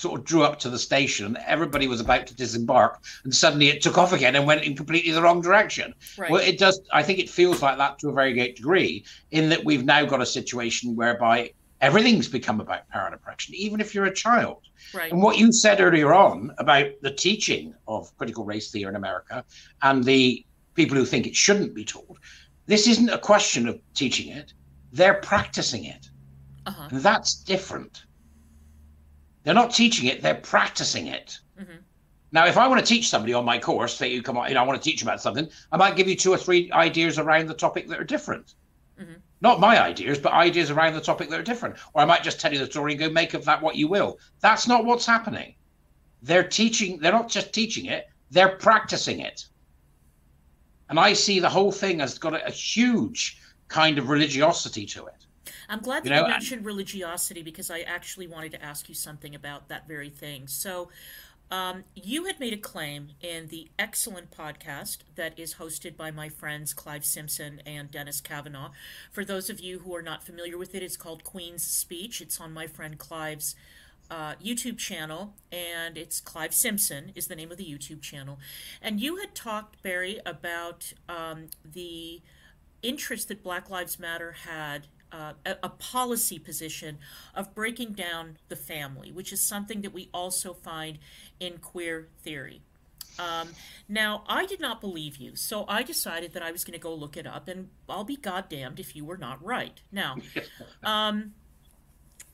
[0.00, 1.36] sort of drew up to the station.
[1.46, 5.12] Everybody was about to disembark, and suddenly it took off again and went in completely
[5.12, 5.94] the wrong direction.
[6.16, 6.30] Right.
[6.30, 6.80] Well, it does.
[6.92, 10.06] I think it feels like that to a very great degree, in that we've now
[10.06, 14.62] got a situation whereby everything's become about power and oppression, even if you're a child.
[14.94, 15.12] Right.
[15.12, 19.44] And what you said earlier on about the teaching of critical race theory in America
[19.82, 22.18] and the people who think it shouldn't be taught,
[22.66, 24.54] this isn't a question of teaching it;
[24.92, 26.08] they're practicing it,
[26.64, 26.88] uh-huh.
[26.90, 28.04] and that's different.
[29.42, 31.38] They're not teaching it, they're practicing it.
[31.58, 31.76] Mm-hmm.
[32.32, 34.54] Now, if I want to teach somebody on my course, say you come on, you
[34.54, 37.18] know, I want to teach about something, I might give you two or three ideas
[37.18, 38.54] around the topic that are different.
[39.00, 39.14] Mm-hmm.
[39.40, 41.76] Not my ideas, but ideas around the topic that are different.
[41.94, 43.88] Or I might just tell you the story and go make of that what you
[43.88, 44.18] will.
[44.40, 45.54] That's not what's happening.
[46.22, 49.46] They're teaching, they're not just teaching it, they're practicing it.
[50.90, 55.06] And I see the whole thing has got a, a huge kind of religiosity to
[55.06, 55.26] it.
[55.70, 58.94] I'm glad that you, know, you mentioned religiosity because I actually wanted to ask you
[58.94, 60.48] something about that very thing.
[60.48, 60.90] So,
[61.52, 66.28] um, you had made a claim in the excellent podcast that is hosted by my
[66.28, 68.70] friends Clive Simpson and Dennis Kavanagh.
[69.10, 72.20] For those of you who are not familiar with it, it's called Queen's Speech.
[72.20, 73.56] It's on my friend Clive's
[74.10, 78.38] uh, YouTube channel, and it's Clive Simpson is the name of the YouTube channel.
[78.80, 82.22] And you had talked, Barry, about um, the
[82.82, 86.98] interest that Black Lives Matter had uh, a, policy position
[87.34, 90.98] of breaking down the family, which is something that we also find
[91.38, 92.62] in queer theory.
[93.18, 93.48] Um,
[93.88, 96.94] now, I did not believe you, so I decided that I was going to go
[96.94, 99.80] look it up, and I'll be goddamned if you were not right.
[99.90, 100.16] Now,
[100.82, 101.32] um,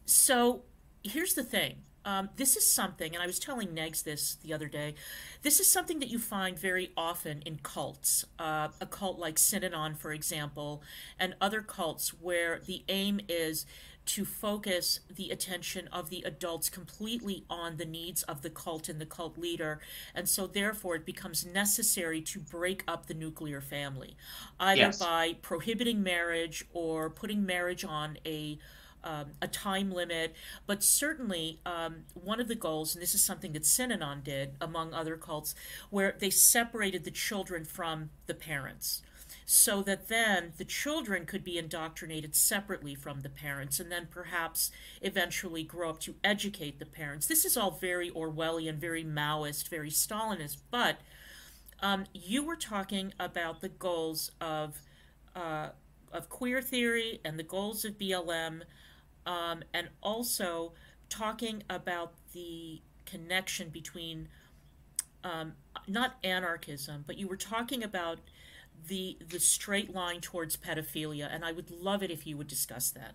[0.04, 0.62] so
[1.02, 1.82] here's the thing.
[2.06, 4.94] Um, this is something, and I was telling Negs this the other day.
[5.42, 8.24] This is something that you find very often in cults.
[8.38, 10.82] Uh, a cult like Synanon, for example,
[11.18, 13.66] and other cults where the aim is
[14.06, 19.00] to focus the attention of the adults completely on the needs of the cult and
[19.00, 19.80] the cult leader.
[20.14, 24.16] And so, therefore, it becomes necessary to break up the nuclear family,
[24.60, 24.98] either yes.
[25.00, 28.58] by prohibiting marriage or putting marriage on a
[29.06, 30.34] um, a time limit,
[30.66, 34.92] but certainly um, one of the goals, and this is something that Synanon did among
[34.92, 35.54] other cults,
[35.90, 39.02] where they separated the children from the parents
[39.48, 44.72] so that then the children could be indoctrinated separately from the parents and then perhaps
[45.00, 47.28] eventually grow up to educate the parents.
[47.28, 50.98] This is all very Orwellian, very Maoist, very Stalinist, but
[51.80, 54.80] um, you were talking about the goals of,
[55.36, 55.68] uh,
[56.12, 58.62] of queer theory and the goals of BLM,
[59.26, 60.72] um, and also
[61.08, 64.28] talking about the connection between
[65.24, 65.52] um,
[65.88, 68.18] not anarchism, but you were talking about
[68.88, 72.90] the the straight line towards pedophilia, and I would love it if you would discuss
[72.90, 73.14] that.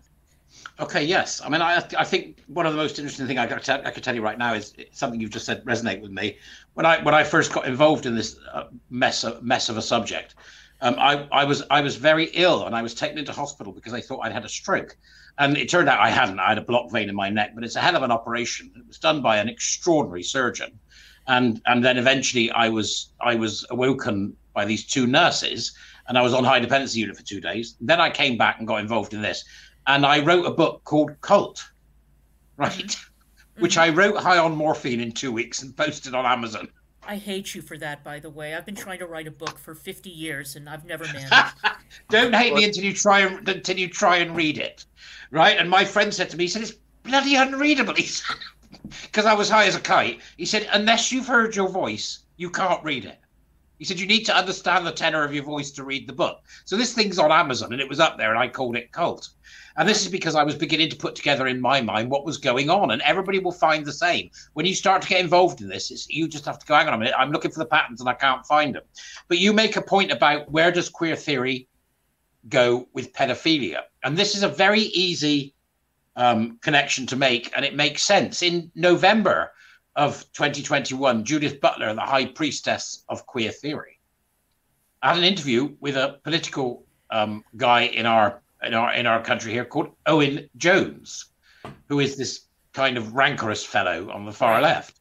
[0.78, 1.40] Okay, yes.
[1.42, 4.04] I mean, I I think one of the most interesting thing I could, I could
[4.04, 6.38] tell you right now is something you've just said resonate with me.
[6.74, 9.82] When I when I first got involved in this uh, mess of, mess of a
[9.82, 10.34] subject,
[10.82, 13.92] um, I I was I was very ill and I was taken into hospital because
[13.92, 14.96] they thought I'd had a stroke,
[15.38, 16.38] and it turned out I hadn't.
[16.38, 18.70] I had a blocked vein in my neck, but it's a hell of an operation.
[18.76, 20.78] It was done by an extraordinary surgeon,
[21.26, 25.72] and and then eventually I was I was awoken by these two nurses,
[26.08, 27.76] and I was on high dependency unit for two days.
[27.80, 29.44] Then I came back and got involved in this,
[29.86, 31.64] and I wrote a book called Cult,
[32.56, 33.62] right, mm-hmm.
[33.62, 36.68] which I wrote high on morphine in two weeks and posted on Amazon.
[37.04, 38.54] I hate you for that, by the way.
[38.54, 41.54] I've been trying to write a book for fifty years and I've never managed.
[42.10, 44.84] Don't hate me until you try and until you try and read it,
[45.32, 45.58] right?
[45.58, 47.94] And my friend said to me, he said it's bloody unreadable.
[47.96, 48.36] He said
[49.02, 50.20] because I was high as a kite.
[50.36, 53.18] He said unless you've heard your voice, you can't read it.
[53.78, 56.42] He said, You need to understand the tenor of your voice to read the book.
[56.64, 59.30] So this thing's on Amazon and it was up there and I called it Cult.
[59.76, 62.38] And this is because I was beginning to put together in my mind what was
[62.38, 62.92] going on.
[62.92, 64.30] And everybody will find the same.
[64.52, 66.94] When you start to get involved in this, you just have to go, hang on
[66.94, 68.84] a minute, I'm looking for the patterns and I can't find them.
[69.26, 71.66] But you make a point about where does queer theory
[72.48, 73.82] go with pedophilia?
[74.04, 75.54] And this is a very easy
[76.16, 77.52] um, connection to make.
[77.56, 78.42] And it makes sense.
[78.42, 79.52] In November,
[79.96, 83.98] of 2021, Judith Butler, the high priestess of queer theory,
[85.02, 89.52] had an interview with a political um, guy in our in our in our country
[89.52, 91.26] here called Owen Jones,
[91.88, 95.00] who is this kind of rancorous fellow on the far left,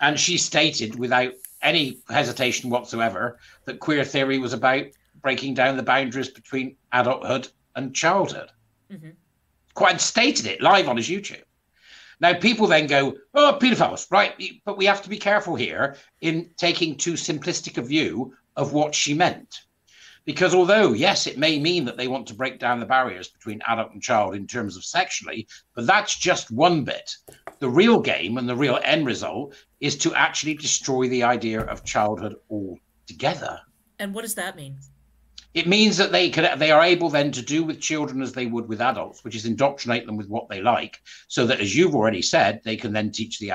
[0.00, 4.84] and she stated without any hesitation whatsoever that queer theory was about
[5.22, 8.50] breaking down the boundaries between adulthood and childhood.
[8.92, 9.10] Mm-hmm.
[9.74, 11.42] Quite stated it live on his YouTube.
[12.20, 14.34] Now, people then go, oh, pedophiles, right?
[14.66, 18.94] But we have to be careful here in taking too simplistic a view of what
[18.94, 19.60] she meant.
[20.26, 23.62] Because although, yes, it may mean that they want to break down the barriers between
[23.66, 27.16] adult and child in terms of sexually, but that's just one bit.
[27.58, 31.84] The real game and the real end result is to actually destroy the idea of
[31.84, 33.60] childhood altogether.
[33.98, 34.76] And what does that mean?
[35.52, 38.46] It means that they could they are able then to do with children as they
[38.46, 41.94] would with adults, which is indoctrinate them with what they like, so that as you've
[41.94, 43.52] already said, they can then teach the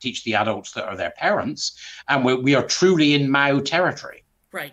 [0.00, 4.24] teach the adults that are their parents, and we we are truly in Mao territory.
[4.50, 4.72] Right.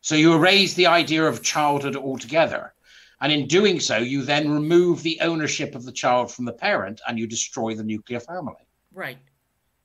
[0.00, 2.72] So you erase the idea of childhood altogether.
[3.20, 7.00] And in doing so, you then remove the ownership of the child from the parent
[7.06, 8.66] and you destroy the nuclear family.
[8.92, 9.18] Right.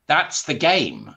[0.07, 1.15] That's the game.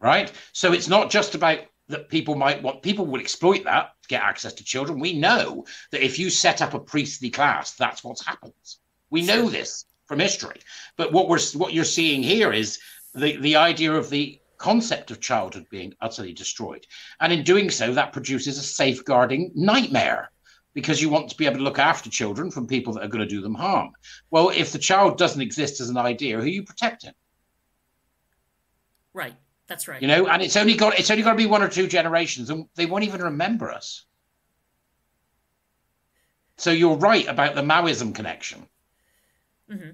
[0.00, 0.32] Right.
[0.52, 4.22] So it's not just about that people might want people will exploit that to get
[4.22, 5.00] access to children.
[5.00, 8.80] We know that if you set up a priestly class that's what happens.
[9.10, 10.60] We know this from history.
[10.96, 12.78] But what we're what you're seeing here is
[13.14, 16.86] the the idea of the concept of childhood being utterly destroyed.
[17.20, 20.30] And in doing so that produces a safeguarding nightmare
[20.74, 23.26] because you want to be able to look after children from people that are going
[23.26, 23.92] to do them harm.
[24.30, 27.14] Well if the child doesn't exist as an idea who are you protecting?
[29.14, 29.34] Right
[29.68, 30.00] that's right.
[30.00, 32.50] You know, and it's only got it's only got to be one or two generations,
[32.50, 34.04] and they won't even remember us.
[36.56, 38.66] So you're right about the Maoism connection.
[39.70, 39.90] Mm-hmm.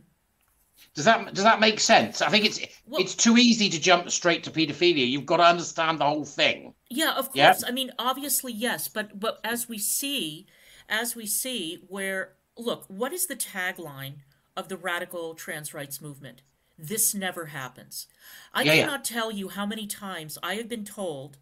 [0.94, 2.22] Does that does that make sense?
[2.22, 5.08] I think it's well, it's too easy to jump straight to paedophilia.
[5.08, 6.74] You've got to understand the whole thing.
[6.88, 7.34] Yeah, of course.
[7.34, 7.54] Yeah?
[7.66, 10.46] I mean, obviously, yes, but but as we see,
[10.88, 14.18] as we see, where look, what is the tagline
[14.56, 16.42] of the radical trans rights movement?
[16.78, 18.06] This never happens.
[18.52, 18.80] I Yeah, yeah.
[18.80, 21.38] cannot tell you how many times I have been told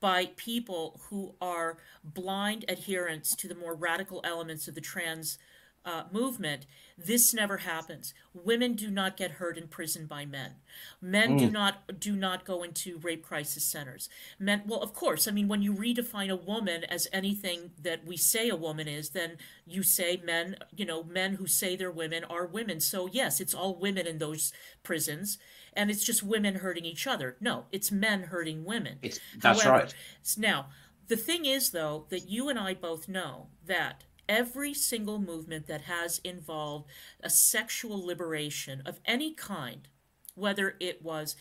[0.00, 5.38] by people who are blind adherents to the more radical elements of the trans
[5.84, 8.12] uh, movement, this never happens.
[8.34, 10.56] Women do not get hurt in prison by men.
[11.00, 14.08] Men do not do not go into rape crisis centers.
[14.38, 18.16] Men, well, of course, I mean, when you redefine a woman as anything that we
[18.16, 22.24] say a woman is, then you say men, you know, men who say they're women
[22.24, 22.80] are women.
[22.80, 25.38] So yes, it's all women in those prisons,
[25.72, 27.36] and it's just women hurting each other.
[27.40, 28.98] No, it's men hurting women.
[29.02, 29.94] It's that's However, right.
[30.36, 30.66] Now,
[31.08, 35.82] the thing is, though, that you and I both know that every single movement that
[35.82, 36.86] has involved
[37.22, 39.88] a sexual liberation of any kind,
[40.34, 41.36] whether it was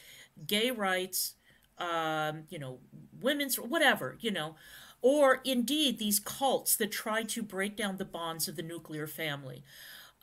[0.45, 1.35] gay rights,
[1.77, 2.79] um, you know,
[3.19, 4.55] women's, whatever, you know,
[5.01, 9.63] or indeed these cults that try to break down the bonds of the nuclear family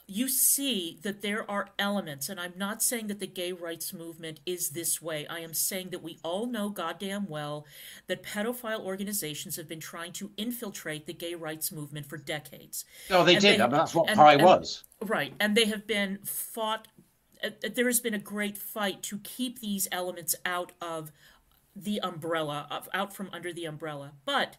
[0.07, 4.41] you see that there are elements, and I'm not saying that the gay rights movement
[4.45, 5.27] is this way.
[5.29, 7.67] I am saying that we all know goddamn well
[8.07, 12.85] that pedophile organizations have been trying to infiltrate the gay rights movement for decades.
[13.11, 13.59] Oh, they And did.
[13.59, 14.85] they- I mean, that's what and- Pi and- was.
[15.01, 16.87] Right, and they have been fought.
[17.43, 21.13] uh, uh, There has been a great fight to keep these elements out of
[21.75, 24.13] the umbrella, of, out from under the umbrella.
[24.25, 24.57] But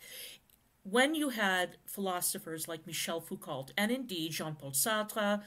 [0.89, 5.41] when you had philosophers like Michel Foucault and indeed Jean Paul Sartre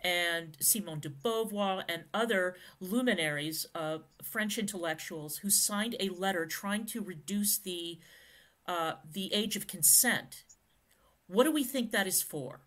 [0.00, 6.86] and Simone de Beauvoir and other luminaries, uh, French intellectuals, who signed a letter trying
[6.86, 7.98] to reduce the
[8.66, 10.44] uh, the age of consent,
[11.26, 12.60] what do we think that is for?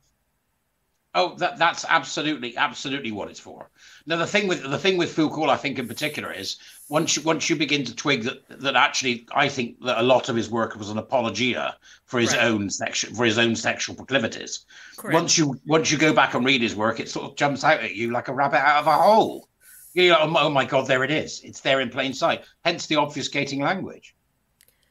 [1.16, 3.70] Oh, that that's absolutely absolutely what it's for.
[4.06, 6.58] Now the thing with the thing with Foucault, I think in particular, is
[6.90, 10.30] once you once you begin to twig that that actually, I think that a lot
[10.30, 12.44] of his work was an apologia for his Right.
[12.46, 14.66] own sexual for his own sexual proclivities.
[14.98, 15.14] Correct.
[15.14, 17.82] Once you once you go back and read his work, it sort of jumps out
[17.82, 19.50] at you like a rabbit out of a hole.
[19.94, 21.42] You're like, oh, my, oh god, there it is!
[21.44, 22.46] It's there in plain sight.
[22.64, 24.16] Hence the obfuscating language,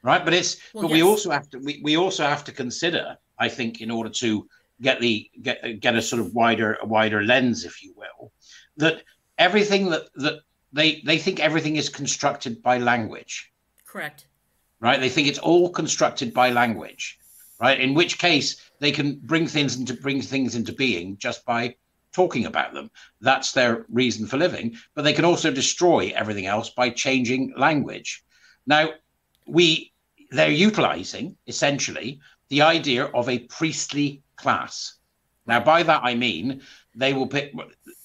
[0.02, 0.24] right?
[0.24, 3.48] But it's Well, but we also have to we, we also have to consider, I
[3.48, 4.48] think, in order to
[4.82, 8.32] get the get get a sort of wider a wider lens, if you will,
[8.76, 9.02] that
[9.38, 10.40] everything that that
[10.72, 13.52] they they think everything is constructed by language
[13.87, 14.26] Correct.
[14.81, 15.00] right?
[15.00, 17.18] They think it's all constructed by language,
[17.61, 17.81] right?
[17.81, 21.76] In which case they can bring things into bring things into being just by
[22.12, 22.90] talking about them.
[23.20, 24.76] That's their reason for living.
[24.94, 28.24] But they can also destroy everything else by changing language.
[28.66, 28.90] Now,
[29.46, 29.92] we
[30.31, 34.96] they're utilizing essentially the idea of a priestly class.
[35.46, 36.62] Now, by that I mean
[36.96, 37.52] they will pick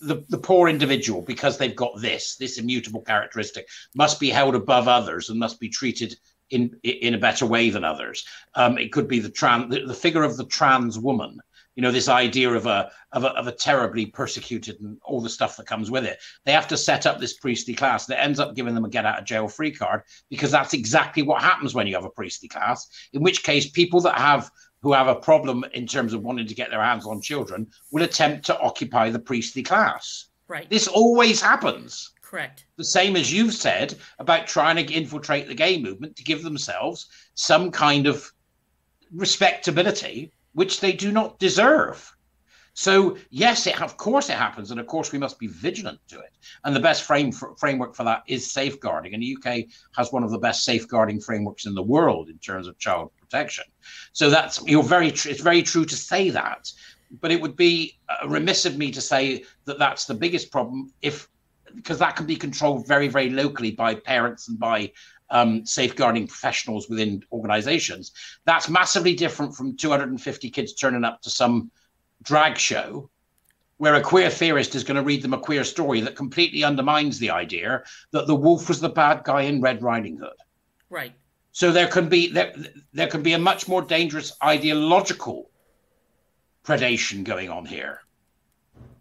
[0.02, 4.88] the, the poor individual because they've got this, this immutable characteristic, must be held above
[4.88, 6.16] others and must be treated
[6.50, 8.26] in in a better way than others.
[8.56, 11.40] Um, it could be the trans the, the figure of the trans woman.
[11.76, 15.30] You know, this idea of a, of a of a terribly persecuted and all the
[15.30, 16.20] stuff that comes with it.
[16.44, 19.06] They have to set up this priestly class that ends up giving them a get
[19.06, 22.50] out of jail free card because that's exactly what happens when you have a priestly
[22.50, 22.90] class.
[23.14, 24.52] In which case, people that have
[24.82, 28.04] who have a problem in terms of wanting to get their hands on children will
[28.04, 30.30] attempt to occupy the priestly class.
[30.48, 30.70] Right.
[30.70, 32.66] This always happens Correct.
[32.78, 37.08] the same as you've said about trying to infiltrate the gay movement to give themselves
[37.36, 38.32] some kind of
[39.14, 42.12] respectability which they do not deserve.
[42.74, 46.20] So yes, it of course it happens, and of course we must be vigilant to
[46.20, 46.32] it.
[46.64, 50.24] And the best frame for, framework for that is safeguarding, and the UK has one
[50.24, 53.66] of the best safeguarding frameworks in the world in terms of child protection.
[54.14, 56.72] So that's you're very tr- it's very true to say that,
[57.20, 60.94] but it would be uh, remiss of me to say that that's the biggest problem
[61.02, 61.28] if
[61.76, 64.92] because that can be controlled very very locally by parents and by
[65.30, 68.12] um, safeguarding professionals within organizations.
[68.46, 71.72] That's massively different from 250 kids turning up to some
[72.22, 73.10] drag show
[73.78, 77.18] where a queer theorist is going to read them a queer story that completely undermines
[77.18, 80.38] the idea that the wolf was the bad guy in Red Riding Hood.
[80.92, 81.14] Right.
[81.52, 82.54] So there can be there,
[82.94, 85.50] there can be a much more dangerous ideological
[86.64, 88.02] predation going on here.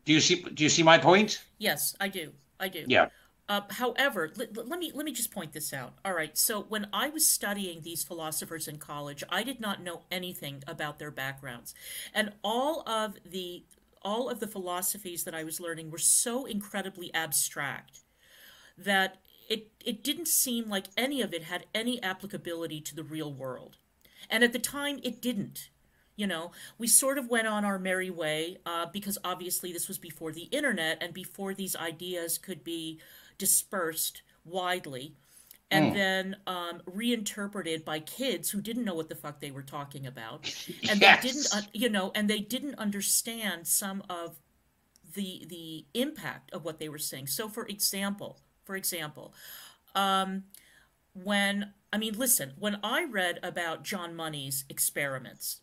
[0.04, 1.44] Do you see do you see my point?
[1.58, 2.32] Yes, I do.
[2.58, 2.84] I do.
[2.88, 3.08] Yeah.
[3.50, 5.94] Uh, however, let, let me let me just point this out.
[6.04, 10.02] All right, so when I was studying these philosophers in college, I did not know
[10.08, 11.74] anything about their backgrounds,
[12.14, 13.64] and all of the
[14.02, 18.02] all of the philosophies that I was learning were so incredibly abstract
[18.78, 19.16] that
[19.48, 23.78] it it didn't seem like any of it had any applicability to the real world,
[24.30, 25.70] and at the time, it didn't.
[26.14, 29.98] You know, we sort of went on our merry way uh, because obviously this was
[29.98, 33.00] before the internet and before these ideas could be
[33.40, 35.16] dispersed widely.
[35.72, 35.94] and mm.
[35.94, 40.40] then um, reinterpreted by kids who didn't know what the fuck they were talking about,
[40.90, 41.22] and yes.
[41.22, 44.36] they didn't, uh, you know, and they didn't understand some of
[45.14, 47.28] the the impact of what they were saying.
[47.28, 49.32] So, for example, for example,
[49.94, 50.44] um,
[51.12, 55.60] when I mean, listen, when I read about John Money's experiments,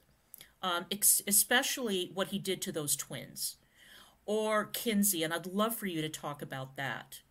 [0.61, 3.57] um, ex- especially what he did to those twins,
[4.25, 7.21] or Kinsey, and I'd love for you to talk about that.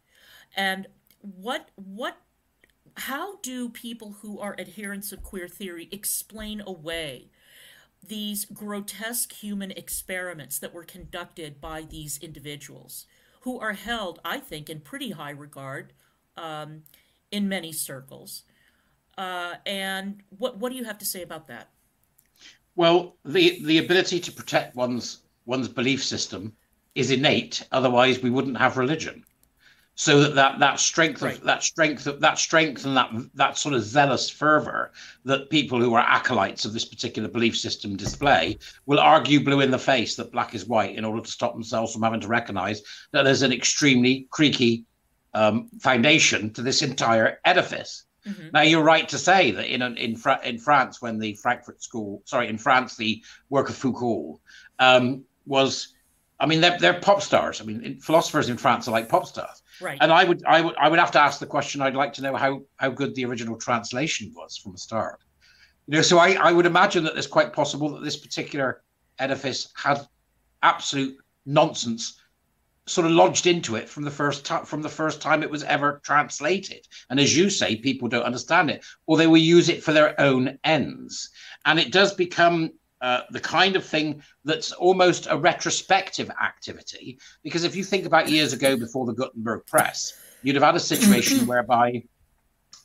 [0.56, 0.86] And
[1.20, 2.18] what what
[2.96, 7.28] how do people who are adherents of queer theory explain away
[8.06, 13.06] these grotesque human experiments that were conducted by these individuals
[13.40, 15.92] who are held, I think, in pretty high regard
[16.36, 16.82] um,
[17.30, 18.44] in many circles?
[19.18, 21.68] Uh, and what what do you have to say about that?
[22.76, 26.54] Well, the the ability to protect one's one's belief system
[26.94, 27.66] is innate.
[27.72, 29.24] Otherwise, we wouldn't have religion.
[29.98, 31.42] So that that, that strength of right.
[31.44, 34.92] that strength of that strength and that that sort of zealous fervor
[35.24, 39.70] that people who are acolytes of this particular belief system display will argue blue in
[39.70, 42.82] the face that black is white in order to stop themselves from having to recognize
[43.12, 44.84] that there's an extremely creaky
[45.32, 48.04] um, foundation to this entire edifice.
[48.26, 48.48] Mm-hmm.
[48.52, 52.48] Now you're right to say that in in in France, when the Frankfurt School, sorry,
[52.48, 54.40] in France, the work of Foucault
[54.78, 55.94] um, was,
[56.38, 57.62] I mean, they're they're pop stars.
[57.62, 59.62] I mean, philosophers in France are like pop stars.
[59.80, 59.98] Right.
[60.00, 61.80] And I would I would I would have to ask the question.
[61.80, 65.20] I'd like to know how how good the original translation was from the start.
[65.86, 68.82] You know, so I I would imagine that it's quite possible that this particular
[69.18, 70.06] edifice had
[70.62, 72.20] absolute nonsense
[72.86, 76.00] sort of lodged into it from the first from the first time it was ever
[76.04, 79.92] translated and as you say people don't understand it or they will use it for
[79.92, 81.30] their own ends
[81.64, 82.70] and it does become
[83.06, 88.28] uh, the kind of thing that's almost a retrospective activity because if you think about
[88.28, 92.02] years ago before the gutenberg press you'd have had a situation whereby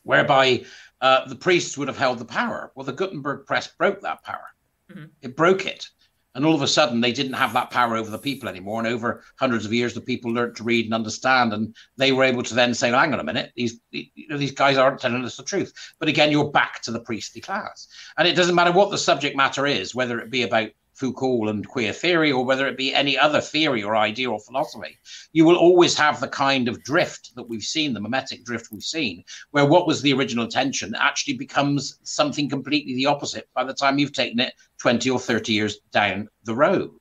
[0.04, 0.64] whereby
[1.02, 2.72] uh, the priests would have held the power.
[2.76, 4.48] Well the gutenberg press broke that power.
[4.92, 5.06] Mm-hmm.
[5.24, 5.90] it broke it
[6.34, 8.80] and all of a sudden, they didn't have that power over the people anymore.
[8.80, 12.24] And over hundreds of years, the people learned to read and understand, and they were
[12.24, 15.00] able to then say, well, "Hang on a minute, these you know, these guys aren't
[15.00, 18.56] telling us the truth." But again, you're back to the priestly class, and it doesn't
[18.56, 20.70] matter what the subject matter is, whether it be about
[21.02, 25.00] Foucault and queer theory, or whether it be any other theory or idea or philosophy,
[25.34, 28.84] you will always have the kind of drift that we've seen, the memetic drift we've
[28.84, 33.74] seen, where what was the original intention actually becomes something completely the opposite by the
[33.74, 37.00] time you've taken it 20 or 30 years down the road.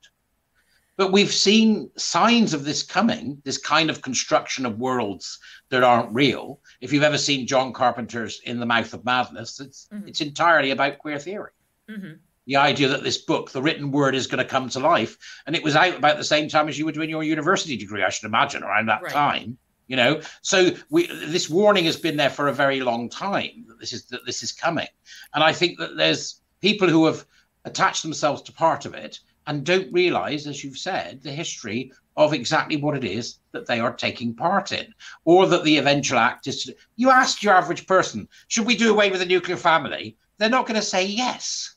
[0.96, 5.38] But we've seen signs of this coming, this kind of construction of worlds
[5.68, 6.61] that aren't real.
[6.80, 10.09] If you've ever seen John Carpenter's In the Mouth of Madness, it's, mm-hmm.
[10.09, 11.53] it's entirely about queer theory.
[11.90, 12.14] Mm-hmm
[12.47, 15.16] the idea that this book, the written word, is going to come to life.
[15.47, 18.03] And it was out about the same time as you were doing your university degree,
[18.03, 19.12] I should imagine, around that right.
[19.12, 19.59] time.
[19.88, 23.80] You know, so we this warning has been there for a very long time that
[23.80, 24.86] this is that this is coming.
[25.34, 27.26] And I think that there's people who have
[27.64, 29.18] attached themselves to part of it
[29.49, 33.80] and don't realize, as you've said, the history of exactly what it is that they
[33.80, 36.64] are taking part in, or that the eventual act is.
[36.64, 40.16] To, you ask your average person, should we do away with the nuclear family?
[40.38, 41.74] They're not going to say yes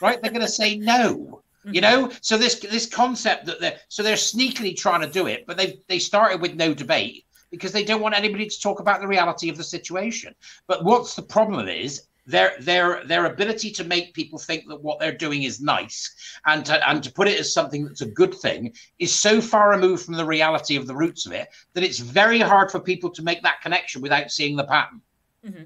[0.00, 0.20] right?
[0.20, 1.42] They're going to say no.
[1.70, 5.44] You know, so this this concept that they're so they're sneakily trying to do it,
[5.46, 9.00] but they they started with no debate because they don't want anybody to talk about
[9.00, 10.34] the reality of the situation.
[10.66, 15.00] But what's the problem is their their their ability to make people think that what
[15.00, 16.14] they're doing is nice
[16.46, 19.70] and to and to put it as something that's a good thing is so far
[19.70, 23.10] removed from the reality of the roots of it that it's very hard for people
[23.10, 25.00] to make that connection without seeing the pattern.
[25.44, 25.64] Mm-hmm.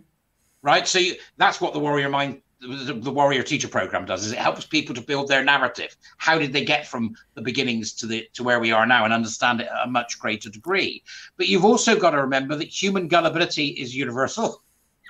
[0.62, 4.32] Right, so you, that's what the warrior mind the, the, warrior teacher program does is
[4.32, 5.96] it helps people to build their narrative.
[6.18, 9.12] How did they get from the beginnings to the to where we are now and
[9.12, 11.02] understand it at a much greater degree?
[11.36, 14.62] But you've also got to remember that human gullibility is universal.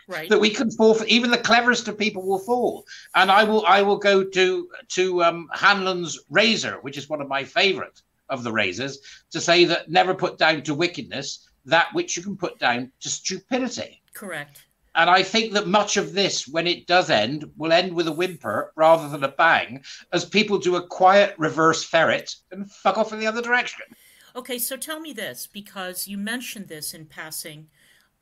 [0.09, 0.28] Right.
[0.28, 2.84] That we can fall for even the cleverest of people will fall.
[3.14, 7.28] And i will i will go to to um, hanlon's razor which is one of
[7.28, 8.98] my favorite of the razors
[9.30, 13.09] to say that never put down to wickedness that which you can put down to
[13.09, 14.03] stupidity.
[14.14, 18.09] Correct and I think that much of this, when it does end, will end with
[18.09, 19.82] a whimper rather than a bang,
[20.12, 23.84] as people do a quiet reverse ferret and fuck off in the other direction.
[24.34, 27.68] Okay, so tell me this, because you mentioned this in passing,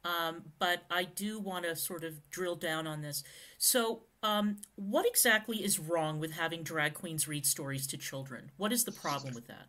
[0.04, 3.22] um, but I do want to sort of drill down on this.
[3.58, 8.50] So, um, what exactly is wrong with having drag queens read stories to children?
[8.56, 9.66] What is the problem with that?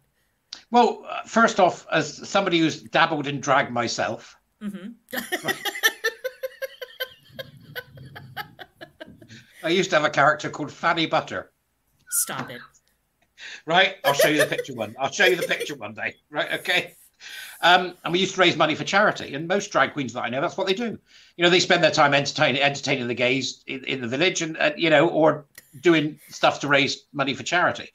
[0.72, 4.89] Well, uh, first off, as somebody who's dabbled in drag myself, mm-hmm.
[9.64, 11.51] I used to have a character called Fanny Butter.
[12.09, 12.62] Stop it.
[13.66, 13.95] right?
[14.03, 14.95] I'll show you the picture one.
[14.99, 16.16] I'll show you the picture one day.
[16.30, 16.53] Right?
[16.53, 16.95] Okay.
[17.62, 19.36] Um, and we used to raise money for charity.
[19.36, 20.97] And most drag queens that I know, that's what they do.
[21.38, 24.57] You know, they spend their time entertaining entertaining the gays in, in the village, and
[24.57, 25.45] uh, you know, or
[25.82, 27.89] doing stuff to raise money for charity.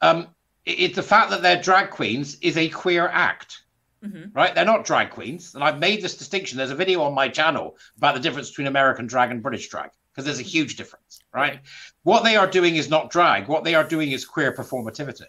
[0.00, 0.28] Um,
[0.64, 3.62] it, the fact that they're drag queens is a queer act.
[4.04, 4.36] Mm-hmm.
[4.36, 4.52] Right?
[4.52, 5.54] They're not drag queens.
[5.54, 6.58] And I've made this distinction.
[6.58, 9.90] There's a video on my channel about the difference between American drag and British drag
[10.12, 11.60] because there's a huge difference, right?
[12.02, 13.48] What they are doing is not drag.
[13.48, 15.26] What they are doing is queer performativity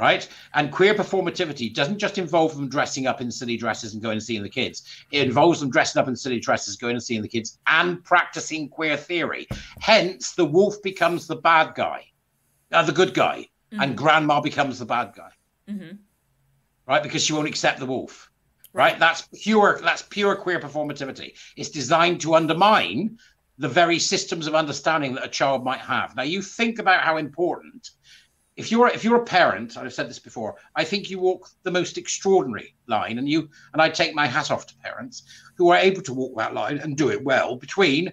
[0.00, 0.26] right?
[0.54, 4.22] And queer performativity doesn't just involve them dressing up in silly dresses and going and
[4.22, 4.82] seeing the kids.
[5.12, 8.70] It involves them dressing up in silly dresses, going and seeing the kids, and practicing
[8.70, 9.46] queer theory.
[9.78, 12.06] Hence, the wolf becomes the bad guy,
[12.72, 13.82] uh, the good guy, mm-hmm.
[13.82, 15.30] and grandma becomes the bad guy,
[15.68, 15.96] mm-hmm.
[16.86, 17.02] right?
[17.02, 18.28] Because she won't accept the wolf.
[18.72, 18.92] Right.
[18.92, 19.00] right?
[19.00, 19.80] That's pure.
[19.82, 21.36] That's pure queer performativity.
[21.56, 23.18] It's designed to undermine
[23.60, 26.16] the very systems of understanding that a child might have.
[26.16, 27.90] Now, you think about how important
[28.56, 31.70] if you're if you're a parent, I've said this before, I think you walk the
[31.70, 35.22] most extraordinary line, and you and I take my hat off to parents
[35.56, 38.12] who are able to walk that line and do it well between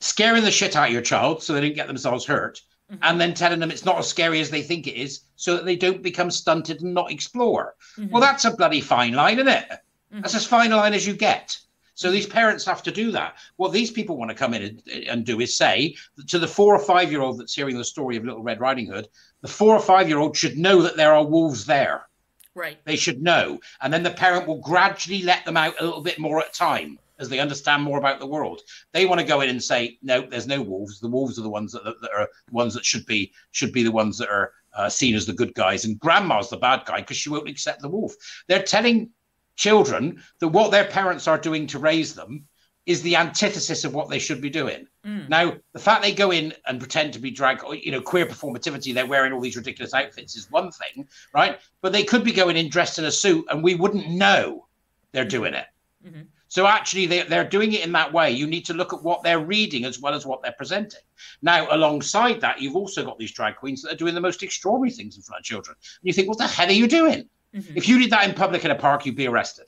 [0.00, 2.60] scaring the shit out of your child so they don't get themselves hurt,
[2.92, 3.02] mm-hmm.
[3.02, 5.64] and then telling them it's not as scary as they think it is, so that
[5.64, 7.74] they don't become stunted and not explore.
[7.96, 8.10] Mm-hmm.
[8.12, 9.68] Well, that's a bloody fine line, isn't it?
[9.70, 10.20] Mm-hmm.
[10.20, 11.58] That's as fine a line as you get.
[11.96, 13.38] So these parents have to do that.
[13.56, 15.96] What these people want to come in and, and do is say
[16.28, 18.86] to the four or five year old that's hearing the story of Little Red Riding
[18.86, 19.08] Hood,
[19.40, 22.06] the four or five year old should know that there are wolves there.
[22.54, 22.78] Right.
[22.84, 23.60] They should know.
[23.80, 26.52] And then the parent will gradually let them out a little bit more at a
[26.52, 28.60] time as they understand more about the world.
[28.92, 31.00] They want to go in and say, no, there's no wolves.
[31.00, 33.92] The wolves are the ones that, that are ones that should be should be the
[33.92, 37.16] ones that are uh, seen as the good guys, and grandma's the bad guy because
[37.16, 38.14] she won't accept the wolf.
[38.48, 39.10] They're telling
[39.56, 42.46] children that what their parents are doing to raise them
[42.86, 44.86] is the antithesis of what they should be doing.
[45.04, 45.28] Mm.
[45.28, 48.94] Now, the fact they go in and pretend to be drag, you know, queer performativity,
[48.94, 51.58] they're wearing all these ridiculous outfits is one thing, right?
[51.82, 54.68] But they could be going in dressed in a suit and we wouldn't know
[55.10, 55.66] they're doing it.
[56.06, 56.22] Mm-hmm.
[56.48, 58.30] So actually, they, they're doing it in that way.
[58.30, 61.00] You need to look at what they're reading as well as what they're presenting.
[61.42, 64.92] Now, alongside that, you've also got these drag queens that are doing the most extraordinary
[64.92, 65.76] things in front of children.
[65.80, 67.28] And you think, what the hell are you doing?
[67.56, 67.76] Mm-hmm.
[67.76, 69.66] If you did that in public in a park, you'd be arrested.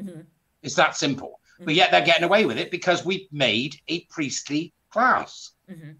[0.00, 0.20] Mm-hmm.
[0.62, 1.40] It's that simple.
[1.54, 1.64] Mm-hmm.
[1.66, 5.50] But yet they're getting away with it because we've made a priestly class.
[5.70, 5.90] Mm-hmm.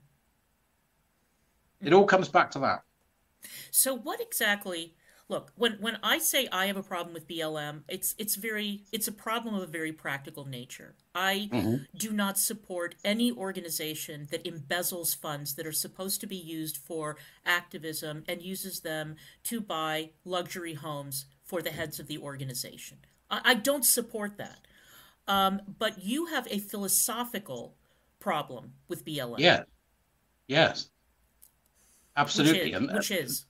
[1.82, 2.82] It all comes back to that.
[3.70, 4.94] So, what exactly?
[5.30, 9.06] Look, when when I say I have a problem with BLM, it's it's very it's
[9.06, 10.96] a problem of a very practical nature.
[11.14, 11.76] I mm-hmm.
[11.96, 17.16] do not support any organization that embezzles funds that are supposed to be used for
[17.46, 19.14] activism and uses them
[19.44, 22.98] to buy luxury homes for the heads of the organization.
[23.30, 24.66] I, I don't support that.
[25.28, 27.76] Um, but you have a philosophical
[28.18, 29.38] problem with BLM.
[29.38, 29.62] Yeah.
[30.48, 30.90] Yes.
[32.16, 32.72] Absolutely.
[32.74, 33.46] Which is, which is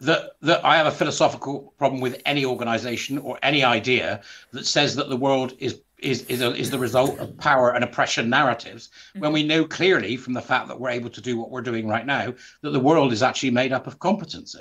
[0.00, 4.22] that that I have a philosophical problem with any organization or any idea
[4.52, 7.84] that says that the world is is is, a, is the result of power and
[7.84, 9.20] oppression narratives mm-hmm.
[9.20, 11.88] when we know clearly from the fact that we're able to do what we're doing
[11.88, 14.60] right now that the world is actually made up of competency.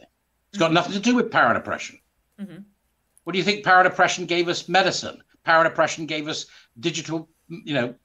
[0.50, 0.76] It's got mm-hmm.
[0.76, 2.00] nothing to do with power and oppression.
[2.40, 2.62] Mm-hmm.
[3.24, 5.22] What do you think power and oppression gave us medicine?
[5.44, 6.46] Power and oppression gave us
[6.80, 7.96] digital, you know,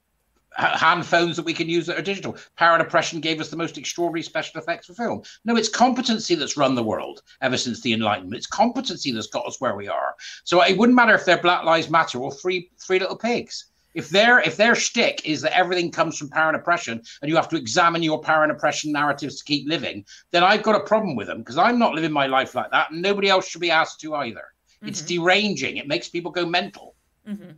[0.57, 2.37] hand phones that we can use that are digital.
[2.57, 5.23] Power and Oppression gave us the most extraordinary special effects for film.
[5.45, 8.37] No, it's competency that's run the world ever since the Enlightenment.
[8.37, 10.15] It's competency that's got us where we are.
[10.45, 13.67] So it wouldn't matter if they're Black Lives Matter or Three Three Little Pigs.
[13.95, 17.37] If their if their shtick is that everything comes from power and oppression, and you
[17.37, 20.85] have to examine your power and oppression narratives to keep living, then I've got a
[20.85, 23.61] problem with them because I'm not living my life like that, and nobody else should
[23.61, 24.45] be asked to either.
[24.77, 24.89] Mm-hmm.
[24.89, 25.79] It's deranging.
[25.79, 26.95] It makes people go mental.
[27.27, 27.51] Mm-hmm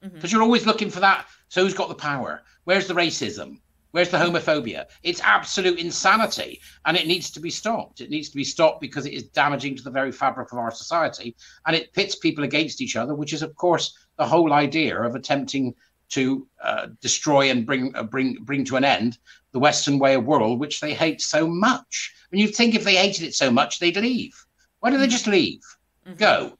[0.00, 0.36] because mm-hmm.
[0.36, 1.26] you're always looking for that.
[1.48, 2.42] So who's got the power?
[2.64, 3.60] Where's the racism?
[3.92, 4.86] Where's the homophobia?
[5.02, 8.00] It's absolute insanity, and it needs to be stopped.
[8.00, 10.70] It needs to be stopped because it is damaging to the very fabric of our
[10.70, 11.34] society,
[11.66, 15.14] and it pits people against each other, which is, of course, the whole idea of
[15.14, 15.74] attempting
[16.10, 19.18] to uh, destroy and bring uh, bring bring to an end
[19.52, 22.14] the Western way of world, which they hate so much.
[22.30, 24.34] And you'd think if they hated it so much, they'd leave.
[24.80, 25.62] Why don't they just leave?
[26.06, 26.18] Mm-hmm.
[26.18, 26.58] Go.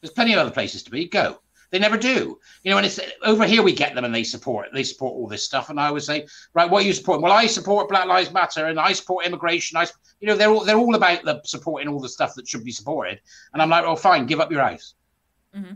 [0.00, 1.06] There's plenty of other places to be.
[1.06, 1.40] Go.
[1.70, 2.38] They never do.
[2.62, 5.28] You know, and it's over here we get them and they support they support all
[5.28, 5.70] this stuff.
[5.70, 7.22] And I always say, right, what are you supporting?
[7.22, 9.76] Well, I support Black Lives Matter and I support immigration.
[9.76, 9.86] I,
[10.20, 12.72] you know, they're all they're all about the supporting all the stuff that should be
[12.72, 13.20] supported.
[13.52, 14.94] And I'm like, oh, fine, give up your house.
[15.56, 15.74] Mm-hmm.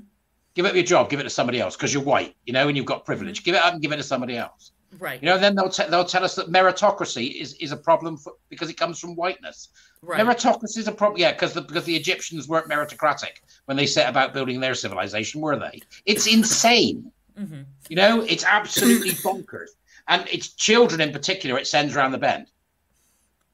[0.55, 2.77] Give up your job, give it to somebody else because you're white, you know, and
[2.77, 3.43] you've got privilege.
[3.43, 4.73] Give it up and give it to somebody else.
[4.99, 5.23] Right.
[5.23, 8.35] You know, then they'll t- they'll tell us that meritocracy is, is a problem for,
[8.49, 9.69] because it comes from whiteness.
[10.03, 10.21] Right.
[10.21, 14.09] Meritocracy is a problem, yeah, because the because the Egyptians weren't meritocratic when they set
[14.09, 15.81] about building their civilization, were they?
[16.07, 17.11] It's insane.
[17.39, 17.63] mm-hmm.
[17.89, 19.71] You know, it's absolutely bonkers,
[20.09, 21.59] and it's children in particular.
[21.59, 22.47] It sends around the bend,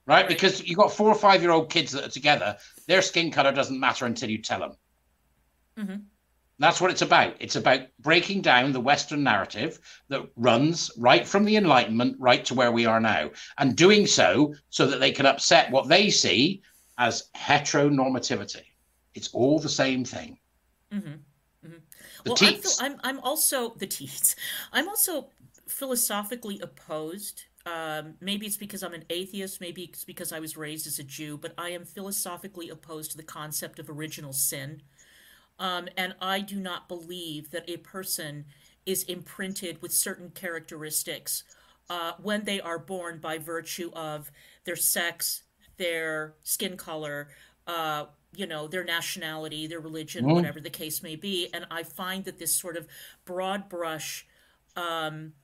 [0.07, 0.27] right?
[0.27, 2.57] Because you've got four or five year old kids that are together.
[2.87, 4.73] Their skin color doesn't matter until you tell them.
[5.79, 5.97] Mm-hmm.
[6.61, 7.37] That's what it's about.
[7.41, 12.55] It's about breaking down the Western narrative that runs right from the Enlightenment right to
[12.55, 16.61] where we are now, and doing so so that they can upset what they see
[16.99, 18.65] as heteronormativity.
[19.15, 20.39] It's all the same thing.
[20.93, 21.09] Mm-hmm.
[21.09, 21.79] Mm-hmm.
[22.25, 22.81] The well, teats.
[22.83, 24.37] I'm, I'm, also the teats.
[24.71, 25.29] I'm also
[25.67, 27.45] philosophically opposed.
[27.65, 29.63] Um, maybe it's because I'm an atheist.
[29.63, 31.39] Maybe it's because I was raised as a Jew.
[31.39, 34.83] But I am philosophically opposed to the concept of original sin.
[35.61, 38.47] Um, and I do not believe that a person
[38.87, 41.45] is imprinted with certain characteristics
[41.91, 44.33] uh, when they are born by virtue of
[44.65, 45.43] their sex,
[45.77, 47.29] their skin color,
[47.67, 50.35] uh, you know, their nationality, their religion, Mm.
[50.35, 51.49] whatever the case may be.
[51.53, 52.87] And I find that this sort of
[53.25, 54.27] broad brush
[54.77, 55.35] um,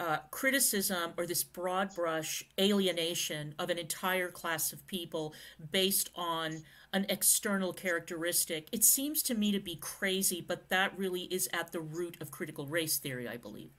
[0.00, 5.34] uh, criticism or this broad brush alienation of an entire class of people
[5.70, 11.22] based on an external characteristic, it seems to me to be crazy, but that really
[11.22, 13.70] is at the root of critical race theory, I believe.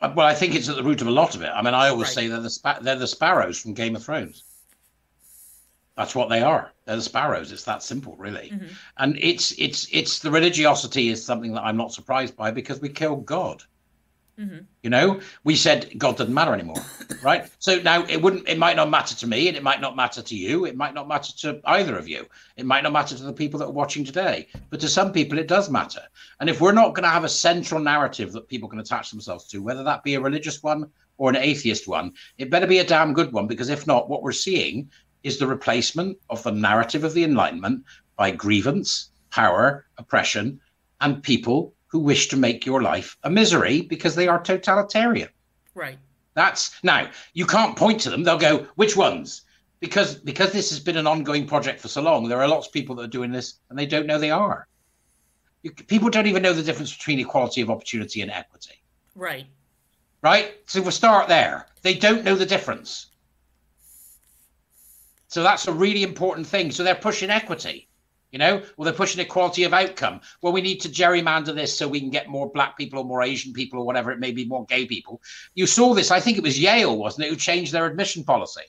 [0.00, 1.48] Uh, Well, I think it's at the root of a lot of it.
[1.50, 2.14] I mean, I always Right.
[2.14, 4.44] say they're the spa- they're the sparrows from Game of Thrones.
[5.96, 6.72] That's what they are.
[6.84, 7.52] They're the sparrows.
[7.52, 8.50] It's that simple, really.
[8.50, 8.70] Mhm.
[8.98, 12.88] And it's it's it's the religiosity is something that I'm not surprised by because we
[12.88, 13.62] killed God.
[14.38, 14.66] Mhm.
[14.82, 16.82] You know, we said God doesn't matter anymore,
[17.22, 17.48] right?
[17.60, 18.48] So now it wouldn't.
[18.48, 20.64] It might not matter to me, and it might not matter to you.
[20.64, 22.26] It might not matter to either of you.
[22.56, 24.48] It might not matter to the people that are watching today.
[24.70, 26.02] But to some people, it does matter.
[26.40, 29.46] And if we're not going to have a central narrative that people can attach themselves
[29.48, 32.84] to, whether that be a religious one or an atheist one, it better be a
[32.84, 33.46] damn good one.
[33.46, 34.90] Because if not, what we're seeing
[35.22, 37.84] is the replacement of the narrative of the Enlightenment
[38.16, 40.60] by grievance, power, oppression,
[41.00, 45.28] and people who wish to make your life a misery because they are totalitarian.
[45.76, 45.96] Right.
[46.34, 48.24] That's now you can't point to them.
[48.24, 49.42] They'll go, which ones?
[49.78, 52.72] Because because this has been an ongoing project for so long, there are lots of
[52.72, 54.66] people that are doing this and they don't know they are.
[55.62, 58.82] You, people don't even know the difference between equality of opportunity and equity,
[59.14, 59.46] Right.
[60.20, 60.54] right?
[60.66, 61.66] So we'll start there.
[61.82, 63.12] They don't know the difference.
[65.28, 66.72] So that's a really important thing.
[66.72, 67.88] So they're pushing equity,
[68.34, 70.20] you know, well, they're pushing equality of outcome.
[70.42, 73.22] Well, we need to gerrymander this so we can get more black people or more
[73.22, 75.22] Asian people or whatever it may be, more gay people.
[75.54, 78.62] You saw this, I think it was Yale, wasn't it, who changed their admission policy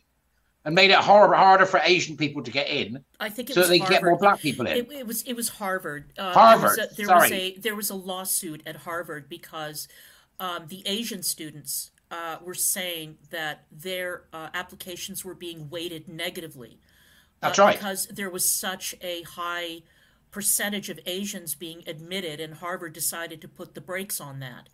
[0.65, 3.63] and made it hard, harder for Asian people to get in I think it so
[3.65, 4.77] they can get more black people in.
[4.77, 6.13] It, it was it was Harvard.
[6.15, 7.21] Uh, Harvard, There was, a, there sorry.
[7.21, 9.87] was a there was a lawsuit at Harvard because
[10.39, 16.77] um, the Asian students uh, were saying that their uh, applications were being weighted negatively.
[17.41, 17.77] That's right.
[17.77, 19.81] Because there was such a high
[20.31, 24.69] percentage of Asians being admitted, and Harvard decided to put the brakes on that.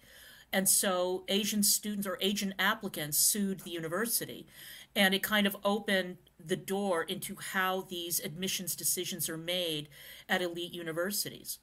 [0.53, 4.47] And so Asian students or Asian applicants sued the university.
[4.95, 9.87] And it kind of opened the door into how these admissions decisions are made
[10.27, 11.59] at elite universities.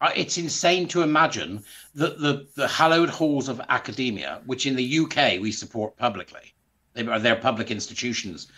[0.00, 4.98] Uh, it's insane to imagine that the, the hallowed halls of academia, which in the
[4.98, 6.52] UK we support publicly,
[6.92, 8.48] they are they're public institutions,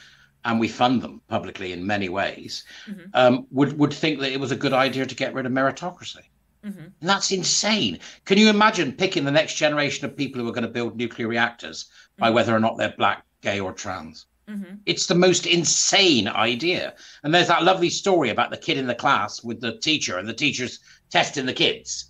[0.45, 3.11] and we fund them publicly in many ways, Mhm.
[3.14, 6.22] um, would would think that it was a good idea to get rid of meritocracy.
[6.64, 6.70] hmm
[7.01, 8.01] And that's insane.
[8.24, 11.28] Can you imagine picking the next generation of people who are going to build nuclear
[11.28, 11.86] reactors
[12.18, 12.34] by Mhm.
[12.34, 14.26] whether or not they're black, gay, or trans?
[14.49, 16.95] hmm It's the most insane idea.
[17.22, 20.28] And there's that lovely story about the kid in the class with the teacher, and
[20.28, 20.80] the teacher's
[21.11, 22.08] testing the kids.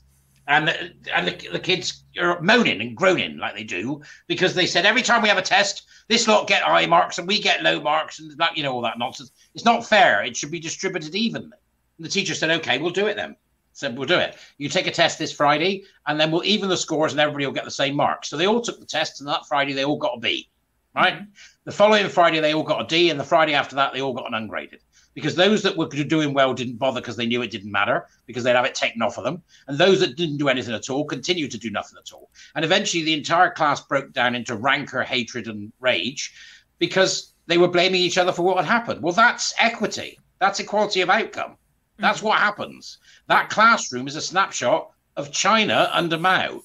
[0.48, 4.64] And the, and the, the kids are moaning and groaning like they do because they
[4.64, 7.62] said every time we have a test, this lot get high marks and we get
[7.62, 9.30] low marks and that you know all that nonsense.
[9.54, 10.24] It's not fair.
[10.24, 11.58] It should be distributed evenly.
[11.98, 13.36] And the teacher said, "Okay, we'll do it then."
[13.74, 14.36] Said, "We'll do it.
[14.56, 17.52] You take a test this Friday, and then we'll even the scores, and everybody will
[17.52, 19.98] get the same marks." So they all took the test, and that Friday they all
[19.98, 20.48] got a B.
[20.94, 21.14] Right.
[21.14, 21.30] Mm-hmm.
[21.64, 24.14] The following Friday, they all got a D, and the Friday after that, they all
[24.14, 24.80] got an ungraded.
[25.18, 28.44] Because those that were doing well didn't bother because they knew it didn't matter, because
[28.44, 29.42] they'd have it taken off of them.
[29.66, 32.30] And those that didn't do anything at all continued to do nothing at all.
[32.54, 36.32] And eventually, the entire class broke down into rancor, hatred, and rage
[36.78, 39.02] because they were blaming each other for what had happened.
[39.02, 41.56] Well, that's equity, that's equality of outcome.
[41.98, 42.98] That's what happens.
[43.26, 46.62] That classroom is a snapshot of China under Mao,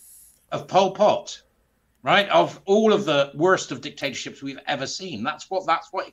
[0.51, 1.41] of Pol Pot
[2.04, 2.28] right?
[2.30, 5.24] Of all of the worst of dictatorships we've ever seen.
[5.24, 6.12] That's what that's what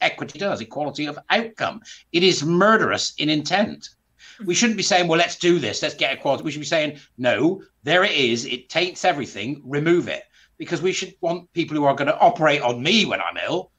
[0.00, 1.80] equity does, equality of outcome.
[2.12, 3.88] It is murderous in intent.
[4.44, 6.44] We shouldn't be saying, well, let's do this, let's get equality.
[6.44, 10.24] We should be saying, no, there it is, it taints everything, remove it.
[10.56, 13.70] Because we should want people who are going to operate on me when I'm ill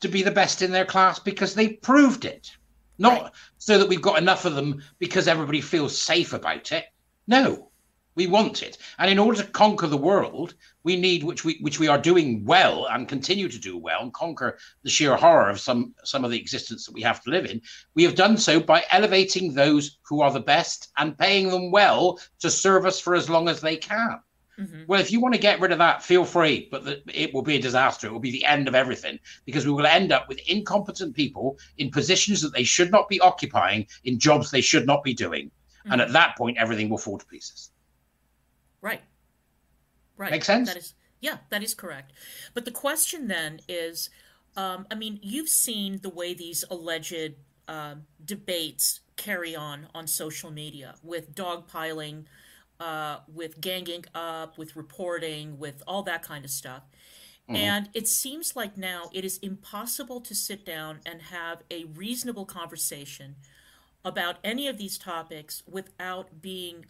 [0.00, 2.50] to be the best in their class because they proved it.
[2.98, 3.32] Not Right.
[3.58, 6.84] so that we've got enough of them because everybody feels safe about it.
[7.26, 7.67] No,
[8.18, 8.78] We want it.
[8.98, 12.44] And in order to conquer the world, we need, which we which we are doing
[12.44, 16.32] well and continue to do well, and conquer the sheer horror of some some of
[16.32, 17.62] the existence that we have to live in.
[17.94, 22.18] We have done so by elevating those who are the best and paying them well
[22.40, 24.18] to serve us for as long as they can.
[24.58, 24.82] Mm-hmm.
[24.88, 27.42] Well, if you want to get rid of that, feel free, but the, it will
[27.42, 28.08] be a disaster.
[28.08, 31.56] It will be the end of everything because we will end up with incompetent people
[31.76, 35.46] in positions that they should not be occupying, in jobs they should not be doing.
[35.46, 35.92] Mm-hmm.
[35.92, 37.70] And at that point, everything will fall to pieces.
[38.80, 39.02] Right.
[40.16, 40.30] Right.
[40.30, 40.68] Make sense?
[40.68, 42.12] That is, yeah, that is correct.
[42.54, 44.10] But the question then is
[44.56, 47.34] um, I mean, you've seen the way these alleged
[47.68, 52.24] uh, debates carry on on social media with dogpiling
[52.80, 56.82] uh, with ganging up, with reporting, with all that kind of stuff.
[57.48, 57.56] Mm-hmm.
[57.56, 62.44] And it seems like now it is impossible to sit down and have a reasonable
[62.44, 63.36] conversation
[64.04, 66.86] about any of these topics without being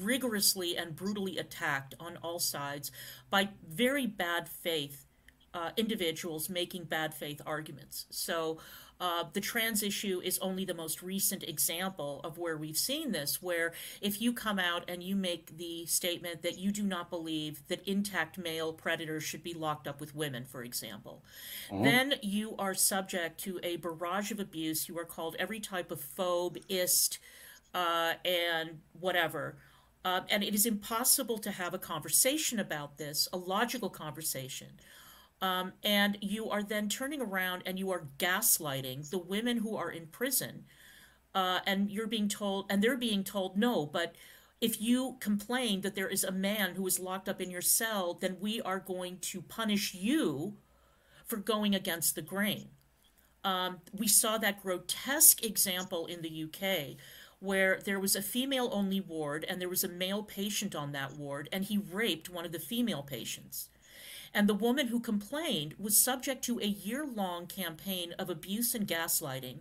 [0.00, 2.90] rigorously and brutally attacked on all sides
[3.30, 5.06] by very bad faith
[5.54, 8.06] uh, individuals making bad faith arguments.
[8.10, 8.58] So
[9.00, 13.40] uh, the trans issue is only the most recent example of where we've seen this,
[13.40, 17.62] where if you come out and you make the statement that you do not believe
[17.68, 21.22] that intact male predators should be locked up with women, for example,
[21.70, 21.84] mm-hmm.
[21.84, 24.88] then you are subject to a barrage of abuse.
[24.88, 27.20] You are called every type of phobe, ist,
[27.74, 29.58] uh, and whatever.
[30.08, 34.68] Uh, and it is impossible to have a conversation about this, a logical conversation,
[35.42, 39.90] um, and you are then turning around and you are gaslighting the women who are
[39.90, 40.64] in prison.
[41.34, 44.14] Uh, and you're being told, and they're being told, no, but
[44.62, 48.14] if you complain that there is a man who is locked up in your cell,
[48.14, 50.54] then we are going to punish you
[51.26, 52.70] for going against the grain.
[53.44, 56.96] Um, we saw that grotesque example in the UK
[57.40, 61.16] where there was a female only ward and there was a male patient on that
[61.16, 63.68] ward, and he raped one of the female patients.
[64.34, 68.86] And the woman who complained was subject to a year long campaign of abuse and
[68.86, 69.60] gaslighting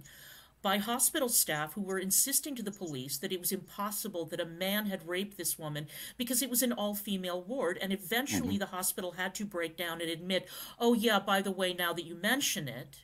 [0.61, 4.45] by hospital staff who were insisting to the police that it was impossible that a
[4.45, 7.77] man had raped this woman because it was an all female ward.
[7.81, 8.59] And eventually mm-hmm.
[8.59, 10.49] the hospital had to break down and admit,
[10.79, 12.97] oh, yeah, by the way, now that you mention it,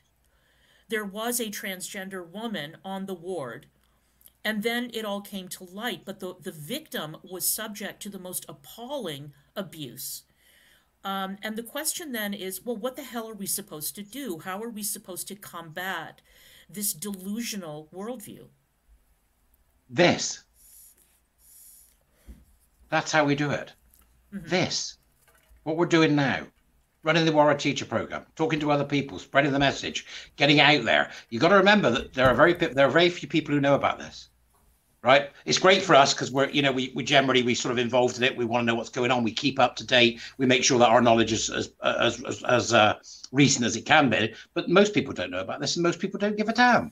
[0.88, 3.66] there was a transgender woman on the ward.
[4.44, 8.18] And then it all came to light, but the, the victim was subject to the
[8.18, 10.24] most appalling abuse
[11.04, 14.38] um, and the question then is well, what the hell are we supposed to do?
[14.38, 16.22] How are we supposed to combat
[16.68, 18.46] this delusional worldview?
[19.90, 20.42] This.
[22.88, 23.72] That's how we do it.
[24.34, 24.48] Mm-hmm.
[24.48, 24.96] This.
[25.64, 26.46] What we're doing now.
[27.02, 31.10] Running the Warrior Teacher Program, talking to other people, spreading the message, getting out there.
[31.28, 33.74] You've got to remember that there are very there are very few people who know
[33.74, 34.30] about this
[35.04, 35.30] right?
[35.44, 38.16] It's great for us because we're, you know, we, we generally we sort of involved
[38.16, 38.36] in it.
[38.36, 39.22] We want to know what's going on.
[39.22, 40.20] We keep up to date.
[40.38, 42.94] We make sure that our knowledge is as as as, as uh,
[43.30, 44.34] recent as it can be.
[44.54, 46.90] But most people don't know about this, and most people don't give a damn.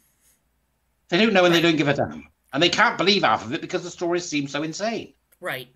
[1.09, 3.53] They don't know and they don't give a damn, and they can't believe half of
[3.55, 5.15] it because the stories seem so insane.
[5.41, 5.69] Right.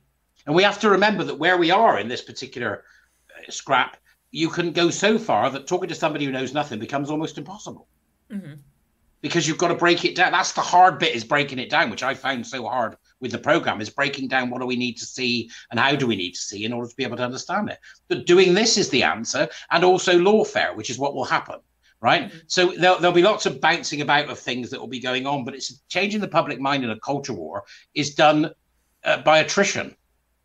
[0.44, 2.84] And we have to remember that where we are in this particular
[3.30, 3.96] uh, scrap,
[4.30, 7.88] you can go so far that talking to somebody who knows nothing becomes almost impossible.
[8.30, 8.54] Mm-hmm
[9.26, 10.32] because you've got to break it down.
[10.32, 13.38] That's the hard bit is breaking it down, which I found so hard with the
[13.38, 16.32] program is breaking down what do we need to see and how do we need
[16.32, 17.78] to see in order to be able to understand it.
[18.08, 21.60] But doing this is the answer, and also lawfare, which is what will happen.
[22.00, 22.28] Right.
[22.28, 22.38] Mm-hmm.
[22.46, 25.44] So there'll, there'll be lots of bouncing about of things that will be going on,
[25.44, 27.64] but it's changing the public mind in a culture war
[27.94, 28.52] is done
[29.02, 29.96] uh, by attrition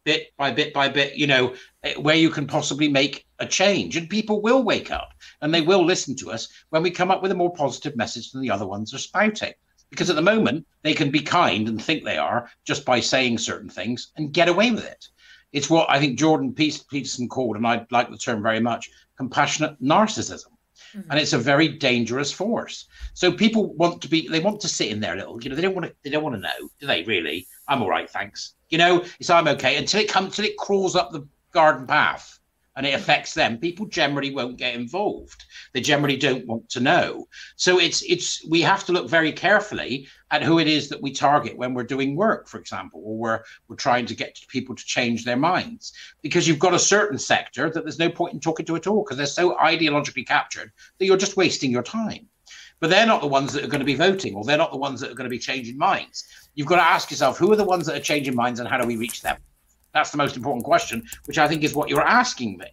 [0.04, 1.54] bit by bit by bit, you know,
[1.84, 3.98] eh, where you can possibly make a change.
[3.98, 7.22] And people will wake up and they will listen to us when we come up
[7.22, 9.54] with a more positive message than the other ones are spouting.
[9.90, 13.38] Because at the moment, they can be kind and think they are just by saying
[13.38, 15.10] certain things and get away with it.
[15.52, 19.82] It's what I think Jordan Peterson called, and I like the term very much, compassionate
[19.84, 20.46] narcissism.
[20.96, 21.12] Mm-hmm.
[21.12, 22.88] And it's a very dangerous force.
[23.14, 25.62] So people want to be, they want to sit in their little, you know, they
[25.62, 27.48] don't want to, they don't want to know, do they really?
[27.68, 28.56] I'm all right, thanks.
[28.70, 32.40] You know, it's I'm okay until it comes, until it crawls up the garden path
[32.76, 33.58] and it affects them.
[33.58, 35.46] People generally won't get involved.
[35.74, 37.28] They generally don't want to know.
[37.56, 41.12] So it's it's we have to look very carefully at who it is that we
[41.12, 44.86] target when we're doing work for example or we're we're trying to get people to
[44.86, 45.94] change their minds.
[46.22, 49.04] Because you've got a certain sector that there's no point in talking to at all
[49.04, 52.28] because they're so ideologically captured that you're just wasting your time.
[52.80, 54.78] But they're not the ones that are going to be voting or they're not the
[54.78, 56.26] ones that are going to be changing minds.
[56.56, 58.78] You've got to ask yourself who are the ones that are changing minds and how
[58.78, 59.38] do we reach them
[59.94, 62.68] that's the most important question, which I think is what you're asking me.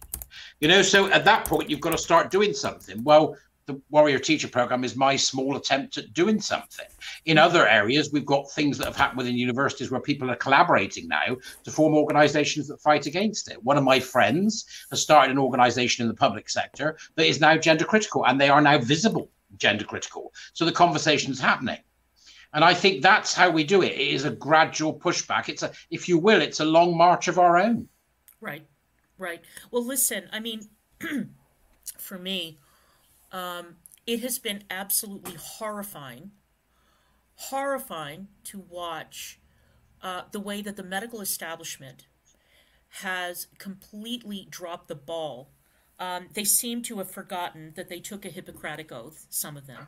[0.59, 3.03] You know, so at that point, you've got to start doing something.
[3.03, 3.35] Well,
[3.69, 6.87] the warrior teacher program is my small attempt at doing something.
[7.25, 11.07] In other areas, we've got things that have happened within universities where people are collaborating
[11.07, 13.63] now to form organizations that fight against it.
[13.63, 17.57] One of my friends has started an organization in the public sector that is now
[17.57, 20.33] gender critical, and they are now visible gender critical.
[20.53, 21.77] So the conversation is happening.
[22.53, 23.91] And I think that's how we do it.
[23.91, 25.49] It is a gradual pushback.
[25.49, 27.87] It's a, if you will, it's a long march of our own.
[28.41, 28.65] Right,
[29.17, 29.41] right.
[29.69, 30.61] Well, listen, I mean,
[31.97, 32.57] for me,
[33.31, 33.75] um,
[34.07, 36.31] it has been absolutely horrifying,
[37.35, 39.39] horrifying to watch
[40.01, 42.07] uh, the way that the medical establishment
[42.89, 45.51] has completely dropped the ball.
[45.99, 49.87] Um, they seem to have forgotten that they took a Hippocratic oath, some of them.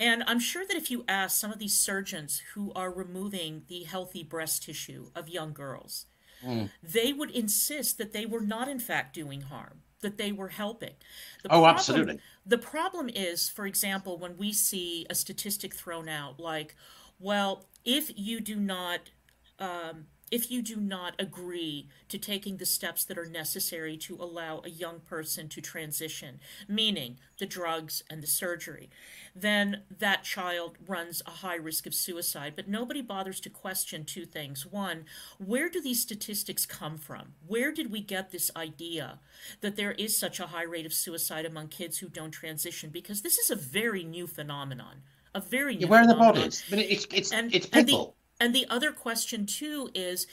[0.00, 3.82] And I'm sure that if you ask some of these surgeons who are removing the
[3.82, 6.06] healthy breast tissue of young girls,
[6.44, 6.70] mm.
[6.82, 10.94] they would insist that they were not, in fact, doing harm, that they were helping.
[11.42, 12.20] The oh, problem, absolutely.
[12.46, 16.76] The problem is, for example, when we see a statistic thrown out like,
[17.18, 19.10] well, if you do not
[19.58, 24.60] um, if you do not agree to taking the steps that are necessary to allow
[24.64, 28.90] a young person to transition, meaning the drugs and the surgery,
[29.34, 32.54] then that child runs a high risk of suicide.
[32.56, 34.66] But nobody bothers to question two things.
[34.66, 35.04] One,
[35.38, 37.34] where do these statistics come from?
[37.46, 39.20] Where did we get this idea
[39.60, 42.90] that there is such a high rate of suicide among kids who don't transition?
[42.90, 45.02] Because this is a very new phenomenon.
[45.34, 46.28] A very new yeah, where phenomenon.
[46.28, 46.64] are the bodies?
[46.68, 48.16] But it's it's and, it's people.
[48.40, 50.26] And the other question, too, is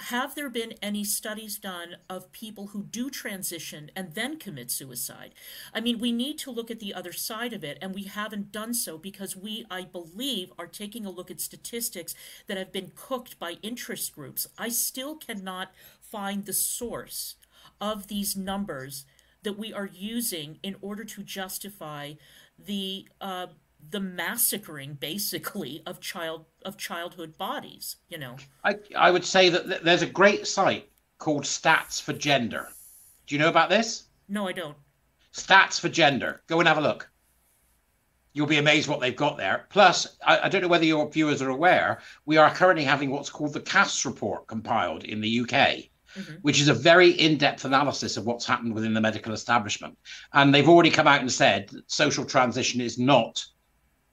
[0.00, 5.32] have there been any studies done of people who do transition and then commit suicide?
[5.72, 8.50] I mean, we need to look at the other side of it, and we haven't
[8.50, 12.14] done so because we, I believe, are taking a look at statistics
[12.46, 14.48] that have been cooked by interest groups.
[14.58, 17.36] I still cannot find the source
[17.80, 19.04] of these numbers
[19.42, 22.14] that we are using in order to justify
[22.58, 23.48] the uh,
[23.90, 28.36] the massacring basically of child of childhood bodies you know?
[28.64, 32.68] I i would say that there's a great site called stats for gender.
[33.26, 34.04] Do you know about this?
[34.28, 34.76] No i don't.
[35.32, 36.42] Stats for gender.
[36.48, 37.08] Go and have a look.
[38.34, 39.66] You'll be amazed what they've got there.
[39.70, 43.30] Plus I, I don't know whether your viewers are aware we are currently having what's
[43.30, 45.52] called the cass report compiled in the uk
[46.18, 46.34] Mm-hmm.
[46.42, 49.96] which is a very in-depth analysis of what's happened within the medical establishment.
[50.34, 53.42] And they've already come out and said social transition is not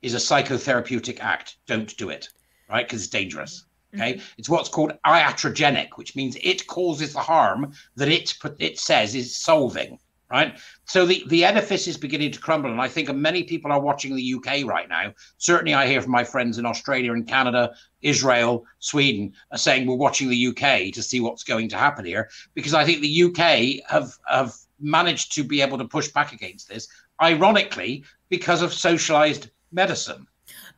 [0.02, 1.58] is a psychotherapeutic act.
[1.66, 2.30] Don't do it,
[2.70, 2.88] right?
[2.88, 3.66] Because it's dangerous.
[3.96, 4.24] Okay, mm-hmm.
[4.38, 9.36] it's what's called iatrogenic, which means it causes the harm that it it says is
[9.36, 10.00] solving.
[10.32, 13.82] Right, so the the edifice is beginning to crumble, and I think many people are
[13.82, 15.12] watching the UK right now.
[15.40, 17.74] Certainly, I hear from my friends in Australia and Canada,
[18.04, 22.30] Israel, Sweden, are saying we're watching the UK to see what's going to happen here,
[22.54, 26.70] because I think the UK have have managed to be able to push back against
[26.70, 26.88] this.
[27.20, 30.28] Ironically, because of socialized medicine.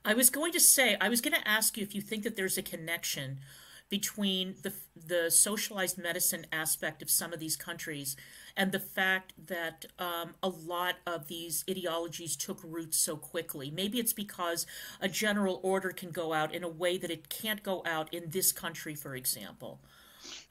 [0.03, 2.35] I was going to say, I was going to ask you if you think that
[2.35, 3.39] there's a connection
[3.91, 8.15] between the the socialized medicine aspect of some of these countries
[8.55, 13.69] and the fact that um, a lot of these ideologies took root so quickly.
[13.69, 14.65] Maybe it's because
[15.01, 18.29] a general order can go out in a way that it can't go out in
[18.29, 19.81] this country, for example.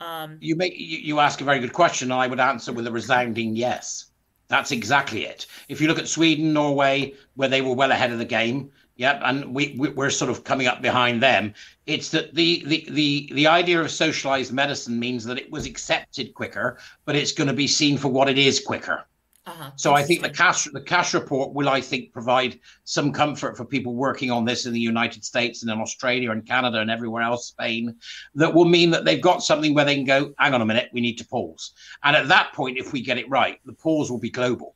[0.01, 2.86] Um, you make you, you ask a very good question, and I would answer with
[2.86, 4.09] a resounding yes.
[4.51, 5.46] That's exactly it.
[5.68, 9.20] If you look at Sweden, Norway, where they were well ahead of the game, yeah,
[9.24, 11.55] and we, we are sort of coming up behind them.
[11.86, 16.34] It's that the the the the idea of socialized medicine means that it was accepted
[16.34, 19.07] quicker, but it's going to be seen for what it is quicker.
[19.47, 19.70] Uh-huh.
[19.76, 23.64] So I think the Cass the Cass report will, I think, provide some comfort for
[23.64, 27.22] people working on this in the United States and in Australia and Canada and everywhere
[27.22, 27.97] else, Spain,
[28.34, 30.91] that will mean that they've got something where they can go, hang on a minute,
[30.93, 31.72] we need to pause.
[32.05, 34.74] And at that point, if we get it right, the pause will be global.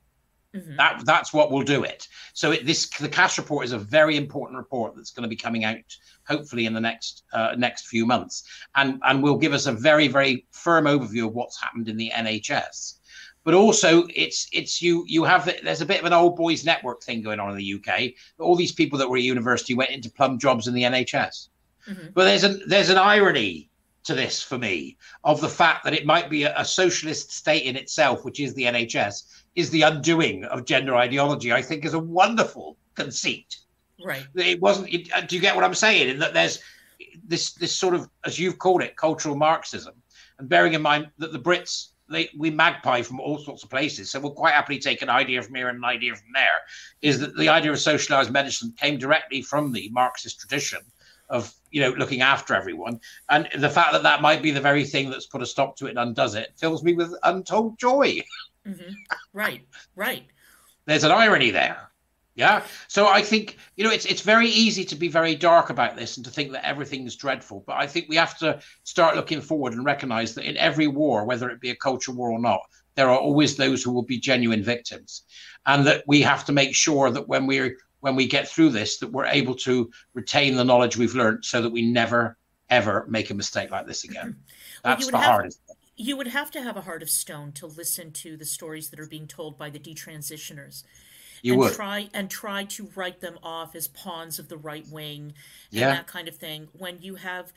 [0.55, 0.77] Mm-hmm.
[0.77, 2.09] That that's what will do it.
[2.33, 5.37] So it, this the Cass report is a very important report that's going to be
[5.37, 5.77] coming out
[6.27, 8.45] hopefully in the next uh, next few months,
[8.77, 12.11] and and will give us a very very firm overview of what's happened in the
[12.15, 12.99] NHS
[13.45, 17.03] but also it's it's you you have there's a bit of an old boys network
[17.03, 18.12] thing going on in the UK.
[18.38, 21.49] All these people that were at university went into plum jobs in the NHS.
[21.88, 22.07] Mm-hmm.
[22.14, 23.70] But there's an there's an irony
[24.05, 27.64] to this for me of the fact that it might be a, a, socialist state
[27.64, 29.22] in itself, which is the NHS,
[29.55, 31.53] is the undoing of gender ideology.
[31.53, 33.57] I think is a wonderful conceit.
[34.05, 34.26] Right.
[34.34, 34.92] It wasn't.
[34.92, 36.09] It, uh, do you get what I'm saying?
[36.09, 36.61] In that there's
[37.26, 39.95] this this sort of as you've called it cultural Marxism,
[40.38, 44.11] and bearing in mind that the Brits they, we magpie from all sorts of places.
[44.11, 46.61] So we'll quite happily take an idea from here and an idea from there.
[47.02, 50.80] Is that the idea of socialized medicine came directly from the Marxist tradition
[51.30, 53.00] of you know looking after everyone,
[53.30, 55.86] and the fact that that might be the very thing that's put a stop to
[55.86, 58.20] it and undoes it fills me with untold joy.
[58.66, 58.92] Mm-hmm.
[59.32, 60.24] Right, right.
[60.86, 61.90] There's an irony there.
[62.35, 62.64] Yeah.
[62.89, 66.16] So I think, you know, it's it's very easy to be very dark about this
[66.16, 67.62] and to think that everything is dreadful.
[67.66, 71.24] But I think we have to start looking forward and recognize that in every war,
[71.24, 72.61] whether it be a culture war or not,
[72.97, 75.22] there are always those who will be genuine victims.
[75.66, 78.99] And that we have to make sure that when we're when we get through this,
[78.99, 82.37] that we're able to retain the knowledge we've learned so that we never
[82.68, 84.37] ever make a mistake like this again.
[84.82, 85.61] That's well, the have, hardest.
[85.97, 88.99] You would have to have a heart of stone to listen to the stories that
[88.99, 90.82] are being told by the detransitioners
[91.45, 94.86] you and would try and try to write them off as pawns of the right
[94.88, 95.34] wing
[95.70, 95.88] and yeah.
[95.88, 96.68] that kind of thing.
[96.72, 97.53] When you have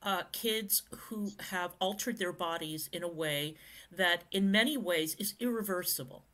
[0.00, 3.56] uh, kids who have altered their bodies in a way
[3.90, 6.24] that, in many ways, is irreversible.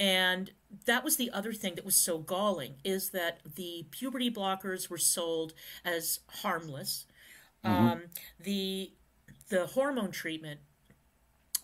[0.00, 0.50] And
[0.86, 4.98] that was the other thing that was so galling is that the puberty blockers were
[4.98, 5.52] sold
[5.84, 7.06] as harmless.
[7.64, 7.86] Mm-hmm.
[7.86, 8.02] Um,
[8.40, 8.92] the
[9.48, 10.60] the hormone treatment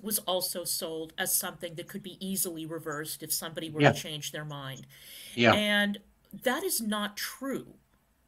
[0.00, 3.92] was also sold as something that could be easily reversed if somebody were yeah.
[3.92, 4.86] to change their mind.
[5.34, 5.52] Yeah.
[5.52, 5.98] And
[6.44, 7.74] that is not true.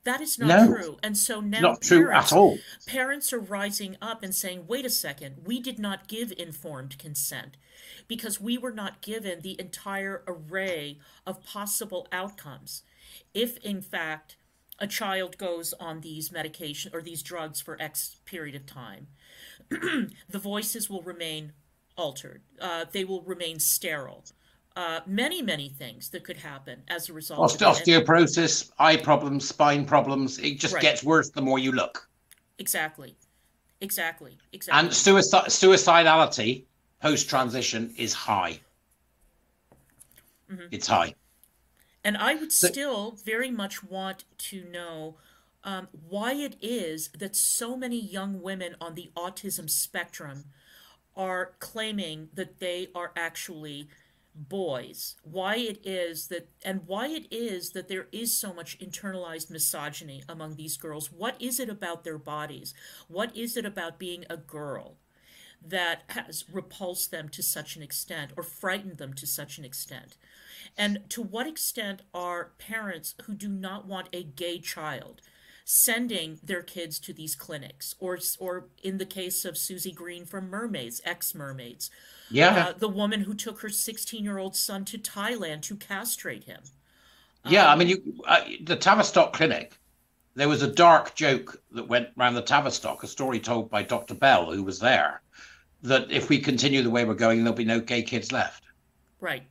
[0.04, 0.98] That is not no, true.
[1.02, 2.58] And so now not true at all.
[2.86, 7.56] parents are rising up and saying, wait a second, we did not give informed consent
[8.08, 12.82] because we were not given the entire array of possible outcomes.
[13.34, 14.36] If, in fact,
[14.80, 19.06] a child goes on these medication or these drugs for X period of time,
[19.68, 21.52] the voices will remain
[21.96, 22.42] altered.
[22.60, 24.24] Uh, they will remain sterile.
[24.76, 27.54] Uh, many, many things that could happen as a result.
[27.54, 30.38] Of osteoporosis, eye problems, spine problems.
[30.38, 30.82] It just right.
[30.82, 32.08] gets worse the more you look.
[32.58, 33.16] Exactly.
[33.80, 34.38] Exactly.
[34.52, 34.78] Exactly.
[34.78, 36.64] And suicide, suicidality
[37.00, 38.60] post transition is high.
[40.50, 40.66] Mm-hmm.
[40.70, 41.14] It's high.
[42.02, 45.16] And I would still very much want to know
[45.62, 50.44] um, why it is that so many young women on the autism spectrum
[51.14, 53.88] are claiming that they are actually
[54.34, 55.16] boys.
[55.22, 60.22] Why it is that and why it is that there is so much internalized misogyny
[60.28, 61.12] among these girls.
[61.12, 62.72] What is it about their bodies?
[63.08, 64.96] What is it about being a girl
[65.62, 70.16] that has repulsed them to such an extent or frightened them to such an extent
[70.76, 75.20] and to what extent are parents who do not want a gay child
[75.72, 80.50] sending their kids to these clinics, or or in the case of Susie Green from
[80.50, 81.90] Mermaids, ex Mermaids,
[82.30, 86.44] yeah, uh, the woman who took her 16 year old son to Thailand to castrate
[86.44, 86.60] him.
[87.44, 89.76] Yeah, um, I mean, you, uh, the Tavistock Clinic.
[90.34, 94.14] There was a dark joke that went around the Tavistock, a story told by Dr.
[94.14, 95.22] Bell, who was there,
[95.82, 98.62] that if we continue the way we're going, there'll be no gay kids left.
[99.20, 99.42] Right.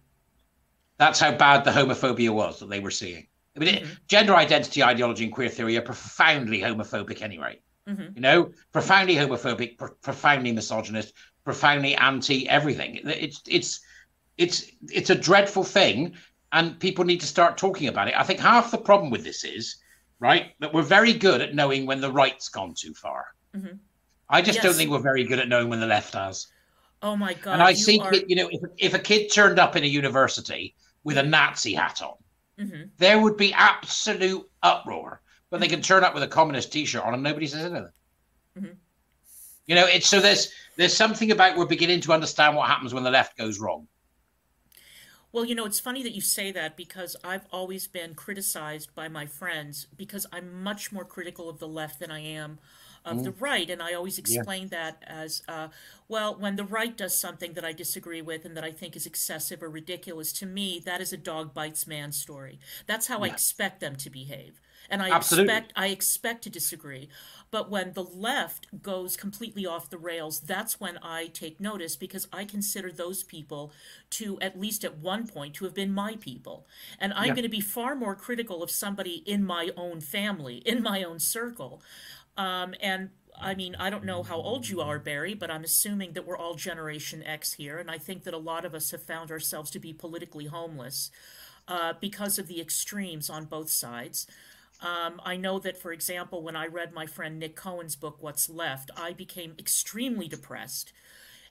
[1.00, 3.26] That's how bad the homophobia was that they were seeing.
[3.56, 3.94] I mean, mm-hmm.
[4.08, 7.60] gender identity ideology and queer theory are profoundly homophobic anyway.
[7.88, 8.16] Mm-hmm.
[8.16, 13.00] You know, profoundly homophobic, pro- profoundly misogynist, profoundly anti everything.
[13.06, 13.80] It's it's
[14.38, 16.16] it's it's a dreadful thing,
[16.52, 18.14] and people need to start talking about it.
[18.16, 19.78] I think half the problem with this is
[20.20, 23.28] right that we're very good at knowing when the right's gone too far.
[23.56, 23.78] Mm-hmm.
[24.30, 24.66] I just yes.
[24.66, 26.48] don't think we're very good at knowing when the left has.
[27.02, 27.54] Oh my god!
[27.54, 28.14] And I think are...
[28.16, 30.76] you know, if if a kid turned up in a university
[31.10, 32.14] with a Nazi hat on
[32.60, 32.84] mm-hmm.
[32.98, 35.22] there would be absolute uproar.
[35.50, 37.90] But they can turn up with a communist T-shirt on, and nobody says anything.
[38.58, 38.74] Mm-hmm.
[39.66, 43.04] You know, it's so there's there's something about we're beginning to understand what happens when
[43.04, 43.88] the left goes wrong.
[45.32, 49.08] Well, you know, it's funny that you say that because I've always been criticized by
[49.08, 52.60] my friends because I'm much more critical of the left than I am
[53.06, 53.24] of mm.
[53.24, 53.70] the right.
[53.70, 54.92] And I always explain yeah.
[54.92, 55.70] that as uh,
[56.08, 59.06] well, when the right does something that I disagree with and that I think is
[59.06, 62.60] excessive or ridiculous, to me, that is a dog bites man story.
[62.88, 63.26] That's how yeah.
[63.26, 64.60] I expect them to behave.
[64.90, 65.54] And I Absolutely.
[65.54, 67.10] expect I expect to disagree.
[67.52, 72.28] But when the left goes completely off the rails, that's when I take notice because
[72.32, 73.72] I consider those people
[74.12, 76.68] to, at least at one point, to have been my people.
[77.00, 77.34] And I'm yeah.
[77.34, 81.20] going to be far more critical of somebody in my own family, in my own
[81.20, 81.82] circle.
[82.40, 83.10] Um, and
[83.40, 86.38] I mean, I don't know how old you are, Barry, but I'm assuming that we're
[86.38, 87.78] all Generation X here.
[87.78, 91.12] And I think that a lot of us have found ourselves to be politically homeless
[91.68, 94.26] uh, because of the extremes on both sides.
[94.82, 98.50] Um, I know that, for example, when I read my friend Nick Cohen's book, What's
[98.50, 100.94] Left, I became extremely depressed.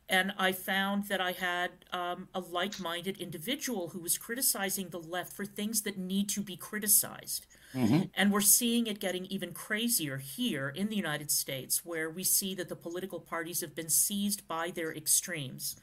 [0.08, 4.98] And I found that I had um, a like minded individual who was criticizing the
[4.98, 7.46] left for things that need to be criticized.
[7.74, 8.04] Mm-hmm.
[8.14, 12.54] And we're seeing it getting even crazier here in the United States, where we see
[12.54, 15.76] that the political parties have been seized by their extremes.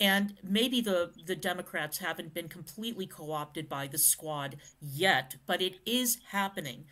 [0.00, 5.62] And maybe the, the Democrats haven't been completely co opted by the squad yet, but
[5.62, 6.84] it is happening.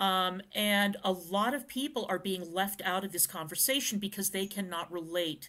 [0.00, 4.46] Um, and a lot of people are being left out of this conversation because they
[4.46, 5.48] cannot relate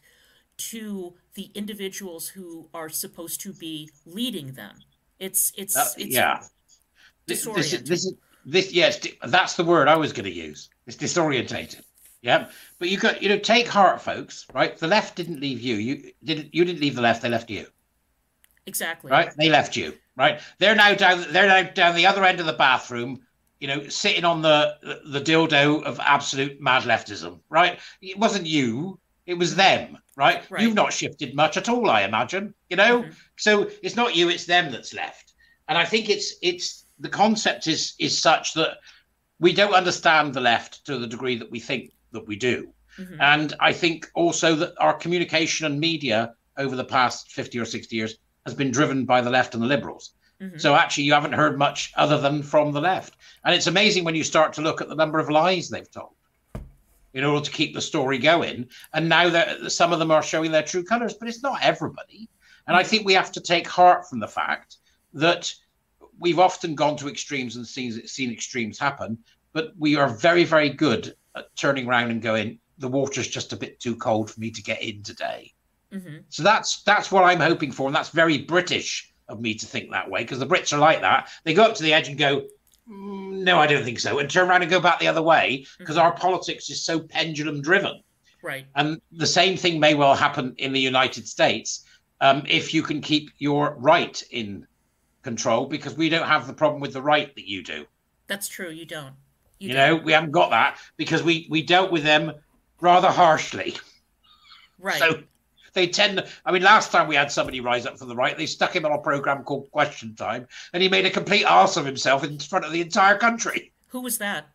[0.55, 4.75] to the individuals who are supposed to be leading them.
[5.19, 6.43] It's it's, uh, it's yeah
[7.25, 7.87] This, this, Disoriented.
[7.87, 8.13] this is
[8.45, 8.73] this.
[8.73, 10.69] Yes, that's the word I was going to use.
[10.87, 11.81] It's disorientated.
[12.21, 12.49] Yeah,
[12.79, 14.45] but you got you know take heart, folks.
[14.53, 15.75] Right, the left didn't leave you.
[15.75, 16.53] You didn't.
[16.53, 17.21] You didn't leave the left.
[17.21, 17.67] They left you.
[18.65, 19.11] Exactly.
[19.11, 19.93] Right, they left you.
[20.15, 21.25] Right, they're now down.
[21.31, 23.19] They're now down the other end of the bathroom.
[23.59, 27.39] You know, sitting on the the dildo of absolute mad leftism.
[27.49, 28.99] Right, it wasn't you.
[29.25, 29.97] It was them.
[30.15, 30.61] Right, Right.
[30.61, 31.89] you've not shifted much at all.
[31.89, 32.53] I imagine.
[32.69, 33.15] You know, Mhm.
[33.37, 34.29] so it's not you.
[34.29, 35.33] It's them that's left.
[35.67, 38.77] And I think it's it's the concept is is such that
[39.39, 42.73] we don't understand the left to the degree that we think that we do.
[42.97, 43.17] Mhm.
[43.19, 47.95] And I think also that our communication and media over the past 50 or 60
[47.95, 48.15] years
[48.45, 50.13] has been driven by the left and the liberals.
[50.39, 50.61] Mhm.
[50.61, 53.15] So actually, you haven't heard much other than from the left.
[53.43, 56.15] And it's amazing when you start to look at the number of lies they've told
[57.13, 58.67] in order to keep the story going.
[58.93, 62.29] And now that some of them are showing their true colors, but it's not everybody.
[62.67, 64.77] And I think we have to take heart from the fact
[65.13, 65.53] that
[66.23, 69.17] we've often gone to extremes and seen, seen extremes happen,
[69.51, 73.57] but we are very, very good at turning around and going, the water's just a
[73.57, 75.51] bit too cold for me to get in today.
[75.91, 76.23] Mhm.
[76.29, 79.91] So that's that's what I'm hoping for, and that's very British of me to think
[79.91, 81.29] that way because the Brits are like that.
[81.43, 82.47] They go up to the edge and go,
[82.89, 85.67] "Mm, "No, I don't think so," and turn around and go back the other way
[85.77, 88.01] because our politics is so pendulum driven.
[88.41, 88.65] Right.
[88.75, 91.85] And the same thing may well happen in the United States
[92.21, 94.65] um, if you can keep your right in
[95.23, 97.85] control, because we don't have the problem with the right that you do.
[98.27, 98.69] That's true.
[98.69, 99.13] You don't.
[99.59, 100.05] You, You, know, don't.
[100.05, 102.33] we haven't got that because we we dealt with them
[102.81, 103.77] rather harshly.
[104.79, 104.99] Right.
[104.99, 105.23] So
[105.73, 106.23] they tend.
[106.45, 108.85] I mean, last time we had somebody rise up for the right, they stuck him
[108.85, 112.37] on a program called Question Time, and he made a complete ass of himself in
[112.37, 113.71] front of the entire country.
[113.87, 114.49] Who was that?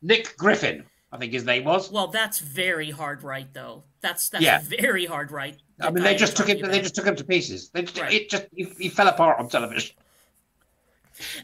[0.00, 1.90] Nick Griffin, I think his name was.
[1.90, 3.84] Well, that's very hard right, though.
[4.00, 4.60] That's that's Yeah.
[4.62, 5.56] very hard right.
[5.80, 6.60] I mean, they just took him.
[6.60, 7.70] They just took him to pieces.
[7.70, 8.12] They just, Right.
[8.12, 9.94] it just he, he fell apart on television.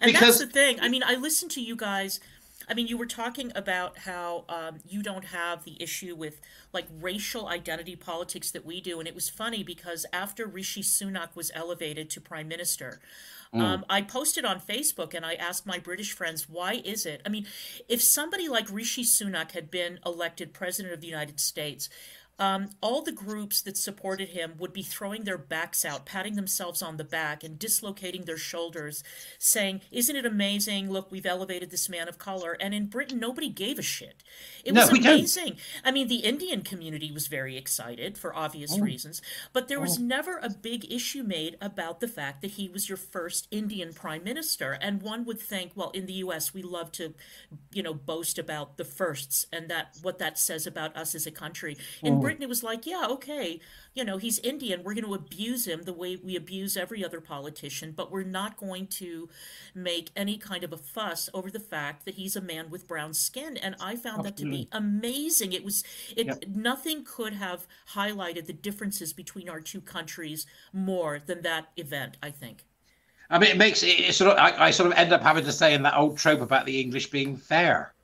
[0.00, 0.78] And Because- that's the thing.
[0.80, 2.20] I mean, I listened to you guys.
[2.68, 6.40] I mean, you were talking about how um, you don't have the issue with
[6.72, 11.34] like racial identity politics that we do, and it was funny because after Rishi Sunak
[11.34, 13.00] was elevated to prime minister,
[13.60, 17.22] um, I posted on Facebook and I asked my British friends, why is it?
[17.24, 17.46] I mean,
[17.88, 21.88] if somebody like Rishi Sunak had been elected president of the United States,
[22.38, 26.82] um, all the groups that supported him would be throwing their backs out, patting themselves
[26.82, 29.04] on the back, and dislocating their shoulders,
[29.38, 30.90] saying, Isn't it amazing?
[30.90, 32.56] Look, we've elevated this man of color.
[32.60, 34.22] And in Britain, nobody gave a shit.
[34.64, 34.98] It No, was don't.
[34.98, 35.58] amazing.
[35.84, 39.22] I mean, the Indian community was very excited for obvious reasons,
[39.52, 42.98] but there was never a big issue made about the fact that he was your
[42.98, 44.72] first Indian prime minister.
[44.72, 47.14] And one would think, well, in the US, we love to,
[47.72, 51.30] you know, boast about the firsts and that what that says about us as a
[51.30, 51.76] country.
[52.02, 53.60] In Britain, it was like, yeah, okay,
[53.94, 54.82] you know, he's Indian.
[54.82, 58.56] We're going to abuse him the way we abuse every other politician, but we're not
[58.56, 59.28] going to
[59.74, 63.14] make any kind of a fuss over the fact that he's a man with brown
[63.14, 63.56] skin.
[63.56, 65.52] And I found that to be amazing.
[65.52, 65.84] It was
[66.16, 72.16] it nothing could have highlighted the differences between our two countries more than that event,
[72.22, 72.64] I think.
[73.30, 74.38] I mean, it makes it, it sort of.
[74.38, 76.80] I, I sort of end up having to say in that old trope about the
[76.80, 77.94] English being fair.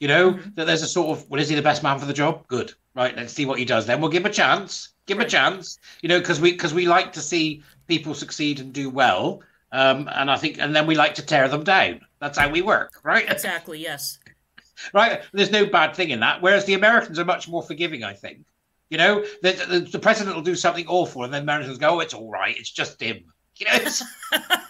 [0.00, 2.12] You know that there's a sort of, well, is he the best man for the
[2.12, 2.46] job?
[2.48, 3.16] Good, right?
[3.16, 3.86] Let's see what he does.
[3.86, 4.90] Then we'll give him a chance.
[5.06, 5.78] Give him a chance.
[6.02, 9.42] You know, because we because we like to see people succeed and do well.
[9.72, 12.00] Um, and I think, and then we like to tear them down.
[12.20, 13.30] That's how we work, right?
[13.30, 14.18] Exactly, yes.
[14.94, 15.22] right?
[15.32, 16.42] There's no bad thing in that.
[16.42, 18.44] Whereas the Americans are much more forgiving, I think.
[18.90, 22.00] You know, the, the, the president will do something awful, and then Americans go, "Oh,
[22.00, 22.56] it's all right.
[22.56, 23.24] It's just him."
[23.58, 24.02] You know, it's,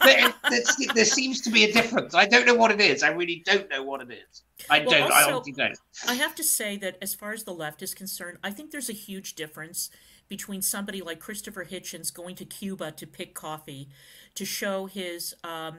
[0.05, 2.15] there, there's- there seems to be a difference.
[2.15, 3.03] I don't know what it is.
[3.03, 4.43] I really don't know what it is.
[4.71, 5.13] I Well, don't.
[5.13, 5.77] I honestly don't.
[6.07, 8.89] I have to say that as far as the left is concerned, I think there's
[8.89, 9.91] a huge difference
[10.29, 13.89] between somebody like Christopher Hitchens going to Cuba to pick coffee
[14.35, 15.79] to show his um,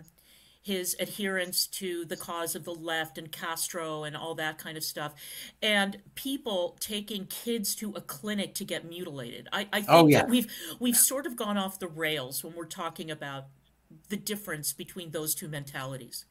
[0.67, 4.83] his adherence to the cause of the left and Castro and all that kind of
[4.83, 5.13] stuff,
[5.61, 9.47] and people taking kids to a clinic to get mutilated.
[9.53, 10.23] I, I think Oh, yeah.
[10.23, 10.47] that we've
[10.79, 13.45] we've sort of gone off the rails when we're talking about
[14.09, 16.25] the difference between those two mentalities.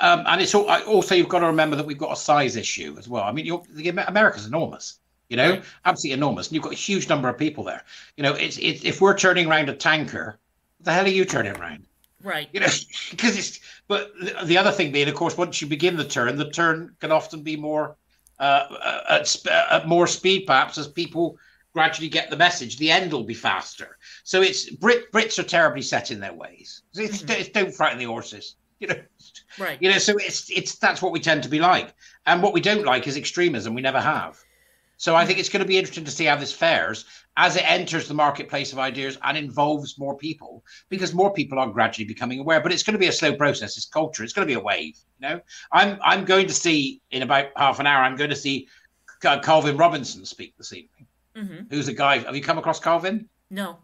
[0.00, 2.96] Um, and it's all, also you've got to remember that we've got a size issue
[2.98, 3.22] as well.
[3.24, 4.98] I mean, you're, the America's enormous.
[5.28, 5.64] You know, Right.
[5.86, 7.84] absolutely enormous, and you've got a huge number of people there.
[8.18, 10.38] You know, it's, it's if we're turning around a tanker,
[10.80, 11.86] the hell are you turning around?
[12.22, 12.48] Right.
[12.52, 12.66] you know,
[13.10, 13.60] because it's.
[13.88, 16.94] But the, the other thing being, of course, once you begin the turn, the turn
[17.00, 17.96] can often be more
[18.38, 21.36] uh, uh, at, sp- at more speed, perhaps, as people
[21.74, 22.76] gradually get the message.
[22.78, 23.96] The end will be faster.
[24.24, 26.82] So it's Brit Brits are terribly set in their ways.
[26.94, 28.56] It's, it's don't frighten the horses.
[28.82, 29.00] You know,
[29.60, 29.78] Right.
[29.80, 29.98] you know.
[29.98, 31.94] So it's it's that's what we tend to be like,
[32.26, 33.74] and what we don't like is extremism.
[33.74, 34.42] We never have.
[35.02, 37.06] So I think it's going to be interesting to see how this fares
[37.36, 41.66] as it enters the marketplace of ideas and involves more people, because more people are
[41.66, 42.60] gradually becoming aware.
[42.60, 43.76] But it's going to be a slow process.
[43.76, 44.22] It's culture.
[44.22, 44.96] It's going to be a wave.
[45.18, 45.40] You know,
[45.72, 48.04] I'm I'm going to see in about half an hour.
[48.04, 48.68] I'm going to see
[49.20, 51.08] Calvin Robinson speak this evening.
[51.34, 51.74] Mm-hmm.
[51.74, 52.18] Who's a guy?
[52.18, 53.28] Have you come across Calvin?
[53.50, 53.78] No.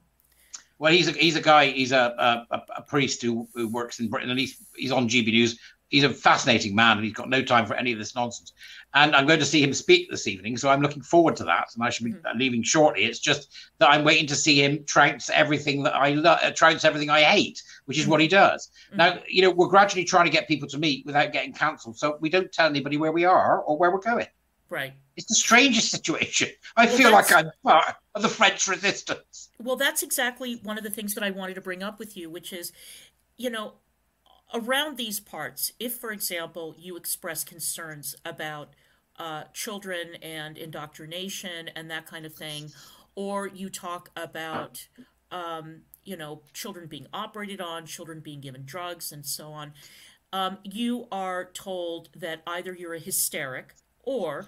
[0.78, 1.66] Well, he's a he's a guy.
[1.66, 5.32] He's a a, a priest who, who works in Britain, and he's he's on GB
[5.32, 5.58] News.
[5.88, 8.52] He's a fascinating man, and he's got no time for any of this nonsense.
[8.94, 11.68] And I'm going to see him speak this evening, so I'm looking forward to that.
[11.74, 12.38] And I should be mm-hmm.
[12.38, 13.04] leaving shortly.
[13.04, 16.84] It's just that I'm waiting to see him trounce everything that I love, uh, trounce
[16.84, 18.12] everything I hate, which is mm-hmm.
[18.12, 18.70] what he does.
[18.88, 18.96] Mm-hmm.
[18.96, 22.16] Now, you know, we're gradually trying to get people to meet without getting cancelled, so
[22.20, 24.26] we don't tell anybody where we are or where we're going.
[24.70, 24.94] Right.
[25.16, 26.48] It's the strangest situation.
[26.76, 29.50] I well, feel like I'm part of the French resistance.
[29.58, 32.30] Well, that's exactly one of the things that I wanted to bring up with you,
[32.30, 32.72] which is,
[33.36, 33.74] you know,
[34.54, 38.74] around these parts, if, for example, you express concerns about
[39.16, 42.70] uh, children and indoctrination and that kind of thing,
[43.14, 44.88] or you talk about,
[45.30, 49.72] um, you know, children being operated on, children being given drugs, and so on,
[50.32, 54.46] um, you are told that either you're a hysteric or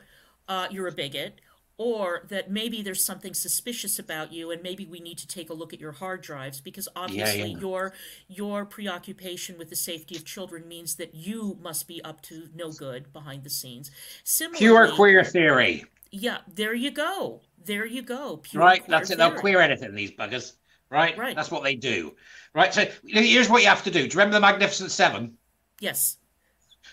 [0.49, 1.41] uh, you're a bigot,
[1.81, 5.55] or that maybe there's something suspicious about you and maybe we need to take a
[5.55, 7.59] look at your hard drives because obviously yeah, yeah.
[7.59, 7.95] your
[8.29, 12.71] your preoccupation with the safety of children means that you must be up to no
[12.71, 13.91] good behind the scenes.
[14.25, 15.87] Similarly, pure queer theory.
[16.11, 17.41] Yeah there you go.
[17.65, 18.37] There you go.
[18.37, 19.17] Pure right that's it.
[19.17, 20.53] They'll queer anything these buggers.
[20.91, 21.17] Right?
[21.17, 21.35] Right.
[21.35, 22.15] That's what they do.
[22.55, 24.01] Right so here's what you have to do.
[24.01, 25.39] Do you remember the magnificent seven?
[25.81, 26.19] Yes.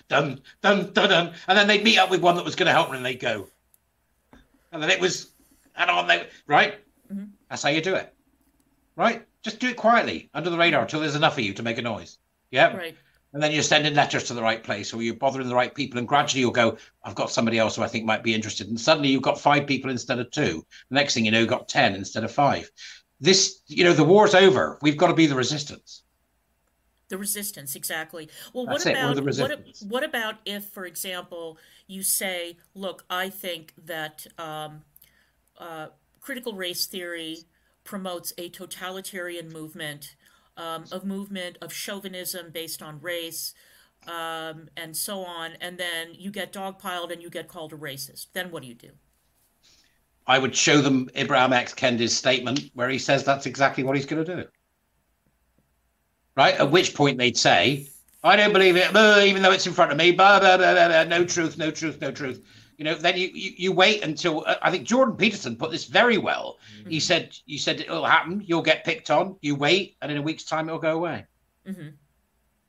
[0.07, 2.71] Dun dun dun dun, and then they'd meet up with one that was going to
[2.71, 3.49] help them, and they'd go,
[4.71, 5.31] and then it was,
[5.75, 6.75] and on they right.
[7.11, 7.25] Mm-hmm.
[7.49, 8.13] That's how you do it,
[8.95, 9.25] right?
[9.43, 11.81] Just do it quietly under the radar until there's enough of you to make a
[11.81, 12.17] noise.
[12.51, 12.97] Yeah, right.
[13.33, 15.99] And then you're sending letters to the right place, or you're bothering the right people,
[15.99, 18.79] and gradually you'll go, I've got somebody else who I think might be interested, and
[18.79, 20.65] suddenly you've got five people instead of two.
[20.89, 22.69] The next thing you know, you've got ten instead of five.
[23.19, 24.79] This, you know, the war's over.
[24.81, 26.03] We've got to be the resistance.
[27.09, 28.29] The resistance, exactly.
[28.53, 31.57] Well, what about what, what about if, for example,
[31.87, 34.81] you say, "Look, I think that um,
[35.57, 35.87] uh,
[36.19, 37.37] critical race theory
[37.85, 40.15] promotes a totalitarian movement,
[40.57, 43.53] um, a movement of chauvinism based on race,
[44.05, 48.27] um, and so on," and then you get dogpiled and you get called a racist.
[48.33, 48.91] Then what do you do?
[50.29, 51.73] I would show them Ibram X.
[51.73, 54.47] Kendi's statement where he says that's exactly what he's going to do
[56.37, 56.55] right?
[56.55, 57.89] At which point they'd say,
[58.23, 60.87] I don't believe it, even though it's in front of me, blah, blah, blah, blah,
[60.87, 62.41] blah, no truth, no truth, no truth.
[62.77, 65.85] You know, then you, you, you wait until uh, I think Jordan Peterson put this
[65.85, 66.59] very well.
[66.79, 66.89] Mm-hmm.
[66.91, 68.43] He said, "You said it'll happen.
[68.45, 69.35] You'll get picked on.
[69.41, 71.25] You wait, and in a week's time, it'll go away."
[71.67, 71.87] Mm-hmm.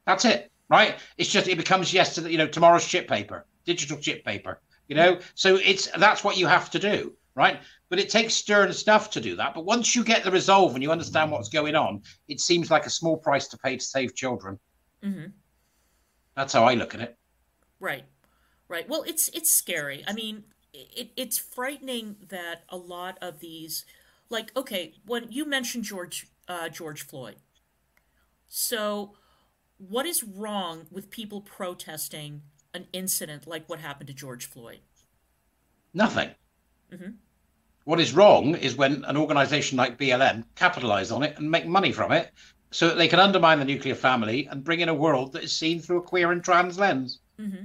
[0.07, 0.97] That's it, right?
[1.19, 2.31] It's just it becomes yesterday.
[2.31, 4.63] You know, tomorrow's chip paper, digital chip paper.
[4.89, 7.61] You know, so it's that's what you have to do, right?
[7.91, 9.55] But it takes stern stuff to do that.
[9.55, 12.85] But once you get the resolve and you understand what's going on, it seems like
[12.85, 14.59] a small price to pay to save children.
[15.03, 15.31] Mm-hmm.
[16.37, 17.17] That's how I look at it.
[17.81, 18.05] Right,
[18.69, 18.89] right.
[18.89, 20.05] Well, it's it's scary.
[20.07, 23.85] I mean, it, it's frightening that a lot of these,
[24.29, 27.37] like, okay, when you mentioned George uh, George Floyd,
[28.49, 29.15] so
[29.79, 32.43] what is wrong with people protesting
[32.75, 34.81] an incident like what happened to George Floyd?
[35.95, 36.31] Nothing.
[36.93, 37.11] Mm-hmm.
[37.89, 41.91] What is wrong is when an organization like BLM capitalize on it and make money
[41.91, 42.31] from it
[42.71, 45.57] so that they can undermine the nuclear family and bring in a world that is
[45.57, 47.21] seen through a queer and trans lens.
[47.41, 47.65] Mm-hmm.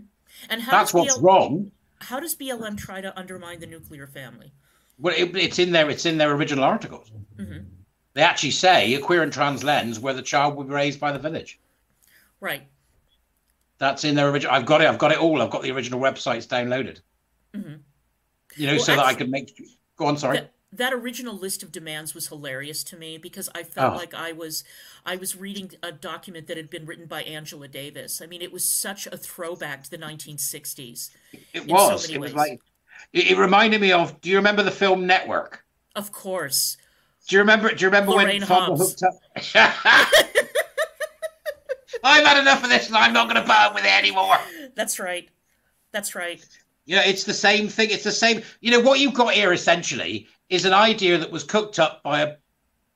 [0.50, 1.70] And that's what's wrong.
[2.00, 4.54] How does BLM try to undermine the nuclear family?
[4.98, 5.90] Well, it, it's in there.
[5.90, 7.12] It's in their original articles.
[7.36, 7.66] Mm-hmm.
[8.14, 11.12] They actually say a queer and trans lens where the child will be raised by
[11.12, 11.60] the village.
[12.40, 12.66] Right.
[13.78, 14.56] That's in their original.
[14.56, 14.88] I've got it.
[14.88, 15.42] I've got it all.
[15.42, 17.02] I've got the original websites downloaded.
[17.54, 17.74] Mm-hmm.
[18.56, 19.54] You know, well, so that I can make
[19.98, 20.38] Go on, sorry.
[20.38, 23.98] That, that original list of demands was hilarious to me because I felt oh.
[23.98, 24.64] like I was
[25.06, 28.22] I was reading a document that had been written by Angela Davis.
[28.22, 31.12] I mean, it was such a throwback to the 1960s.
[31.54, 32.06] It was.
[32.06, 32.60] So it was like
[33.12, 34.20] it, it, reminded me of.
[34.22, 35.64] Do you remember the film Network?
[35.96, 36.78] Of course.
[37.28, 37.70] Do you remember?
[37.70, 39.14] Do you remember Lorraine when Fonda hooked up?
[42.04, 44.36] I've had enough of this, and I'm not going to put up with it anymore.
[44.76, 45.30] That's right.
[45.92, 46.46] That's right.
[46.86, 47.90] You know, it's the same thing.
[47.92, 48.42] It's the same.
[48.60, 52.22] You know, what you've got here essentially is an idea that was cooked up by
[52.22, 52.36] a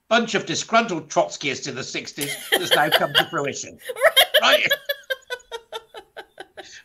[0.09, 3.77] bunch of disgruntled Trotskyists in the 60s that's now come to fruition.
[4.39, 4.67] Right?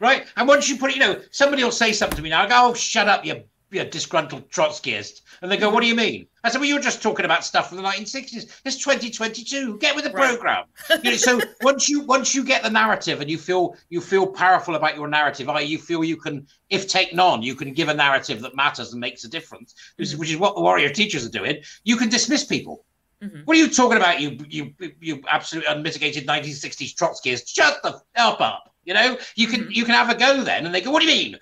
[0.00, 0.26] right?
[0.36, 2.48] And once you put it, you know, somebody will say something to me now, I
[2.48, 3.42] go, oh, shut up, you
[3.80, 5.22] know, disgruntled Trotskyist.
[5.40, 6.26] And they go, What do you mean?
[6.44, 8.50] I said, Well, you're just talking about stuff from the 1960s.
[8.64, 9.78] It's 2022.
[9.78, 10.28] Get with the Right.
[10.30, 10.64] program.
[11.02, 14.26] You know, so once you once you get the narrative and you feel you feel
[14.26, 17.88] powerful about your narrative, i.e., you feel you can, if taken on, you can give
[17.88, 20.18] a narrative that matters and makes a difference, which, is, Mhm.
[20.18, 21.62] which is what the warrior teachers are doing.
[21.84, 22.84] You can dismiss people.
[23.22, 23.44] Mhm.
[23.46, 24.20] What are you talking about?
[24.20, 27.48] You you you absolute unmitigated 1960s Trotskyists.
[27.54, 28.74] Shut the f up.
[28.84, 29.74] You know, you can Mhm.
[29.76, 31.38] you can have a go then, and they go, "What do you mean?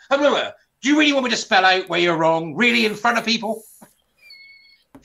[0.81, 3.25] Do you really want me to spell out where you're wrong, really, in front of
[3.25, 3.63] people?"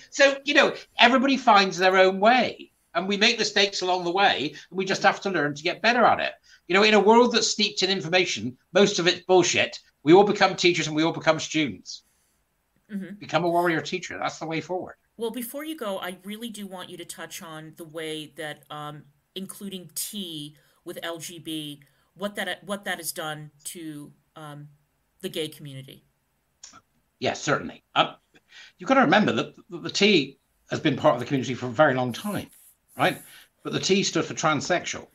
[0.10, 4.56] So you know, everybody finds their own way, and we make mistakes along the way,
[4.70, 6.34] and we just have to learn to get better at it.
[6.68, 9.80] You know, in a world that's steeped in information, most of it's bullshit.
[10.04, 12.04] We all become teachers, and we all become students.
[12.92, 13.20] Mhm.
[13.20, 14.18] Become a warrior teacher.
[14.18, 14.96] That's the way forward.
[15.18, 18.64] Well, before you go, I really do want you to touch on the way that
[18.70, 21.82] um, including T with LGB,
[22.16, 24.70] what that what that has done to um,
[25.22, 26.04] the gay community.
[27.20, 27.84] Yes, certainly.
[27.96, 28.16] Um,
[28.78, 30.38] you've got to remember that the, T
[30.70, 32.48] has been part of the community for a very long time,
[32.98, 33.22] right?
[33.64, 35.08] But the T stood for transsexual,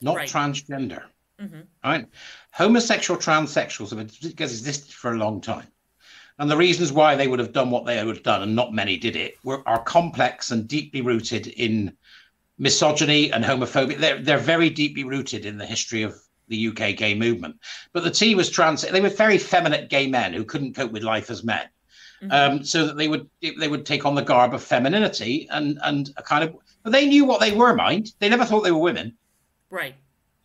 [0.00, 0.28] not Right.
[0.28, 1.04] transgender,
[1.40, 1.66] Mhm.
[1.84, 2.06] right?
[2.52, 4.00] Homosexual transsexuals have
[4.40, 5.68] existed for a long time.
[6.38, 8.72] And the reasons why they would have done what they would have done, and not
[8.72, 11.96] many did it, were are complex and deeply rooted in
[12.58, 13.98] misogyny and homophobia.
[13.98, 17.56] They're they're very deeply rooted in the history of the UK gay movement.
[17.92, 18.82] But the T was trans.
[18.82, 21.66] They were very feminine gay men who couldn't cope with life as men,
[22.22, 22.32] Mhm.
[22.32, 26.10] um, so that they would they would take on the garb of femininity and and
[26.16, 26.54] a kind of.
[26.82, 27.74] But they knew what they were.
[27.74, 29.16] Mind, they never thought they were women.
[29.70, 29.94] Right.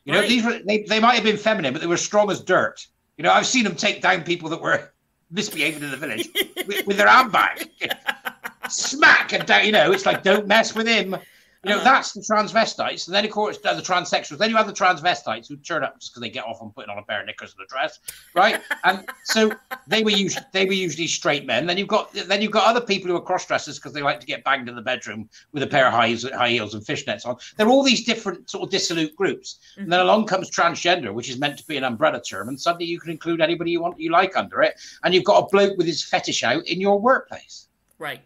[0.06, 0.30] You know, Right.
[0.30, 2.86] these were they, they might have been feminine, but they were strong as dirt.
[3.18, 4.92] You know, I've seen them take down people that were
[5.32, 6.30] misbehaving in the village
[6.66, 7.70] with, with their handbag.
[8.70, 11.18] Smack and down, you know, it's like don't mess with him.
[11.66, 11.84] You know, Uh-huh.
[11.84, 13.08] that's the transvestites.
[13.08, 14.38] And then of course the transsexuals.
[14.38, 16.90] Then you have the transvestites who turn up just because they get off on putting
[16.90, 18.00] on a pair of knickers and a dress.
[18.34, 18.62] Right.
[18.86, 19.52] and so
[19.86, 21.66] they were usually they were usually straight men.
[21.66, 24.22] Then you've got then you've got other people who are cross dressers because they like
[24.22, 26.86] to get banged in the bedroom with a pair of high heels, high heels and
[26.86, 27.36] fishnets on.
[27.58, 29.60] There are all these different sort of dissolute groups.
[29.76, 32.86] And then along comes transgender, which is meant to be an umbrella term, and suddenly
[32.86, 35.78] you can include anybody you want you like under it, and you've got a bloke
[35.78, 37.68] with his fetish out in your workplace.
[37.98, 38.22] Right.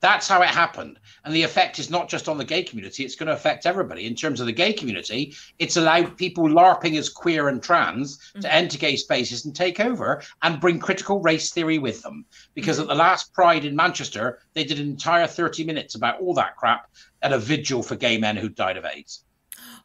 [0.00, 0.98] That's how it happened.
[1.24, 4.06] And the effect is not just on the gay community, it's going to affect everybody.
[4.06, 8.40] In terms of the gay community, it's allowed people LARPing as queer and trans to
[8.40, 8.52] Mhm.
[8.52, 12.26] enter gay spaces and take over and bring critical race theory with them.
[12.54, 16.34] Because at the last Pride in Manchester, they did an entire 30 minutes about all
[16.34, 16.90] that crap
[17.22, 19.24] at a vigil for gay men who died of AIDS.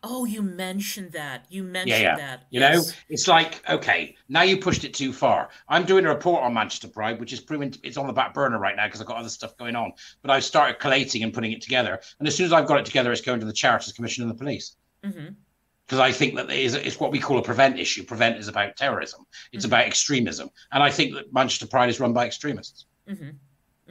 [0.04, 1.46] Oh, you mentioned that.
[1.50, 2.16] You mentioned yeah.
[2.16, 2.48] that.
[2.50, 2.88] You Yes.
[2.88, 5.50] know, it's like, okay, now you pushed it too far.
[5.70, 8.58] I'm doing a report on Manchester Pride, which is proven it's on the back burner
[8.58, 9.94] right now because I've got other stuff going on.
[10.24, 12.00] But I've started collating and putting it together.
[12.18, 14.32] And as soon as I've got it together, it's going to the Charities Commission and
[14.32, 14.76] the police.
[15.06, 15.36] Mhm.
[15.86, 18.04] Because I think that is, what we call a prevent issue.
[18.04, 19.70] Prevent is about terrorism, it's Mhm.
[19.70, 20.50] about extremism.
[20.72, 22.86] And I think that Manchester Pride is run by extremists.
[23.08, 23.36] Mhm.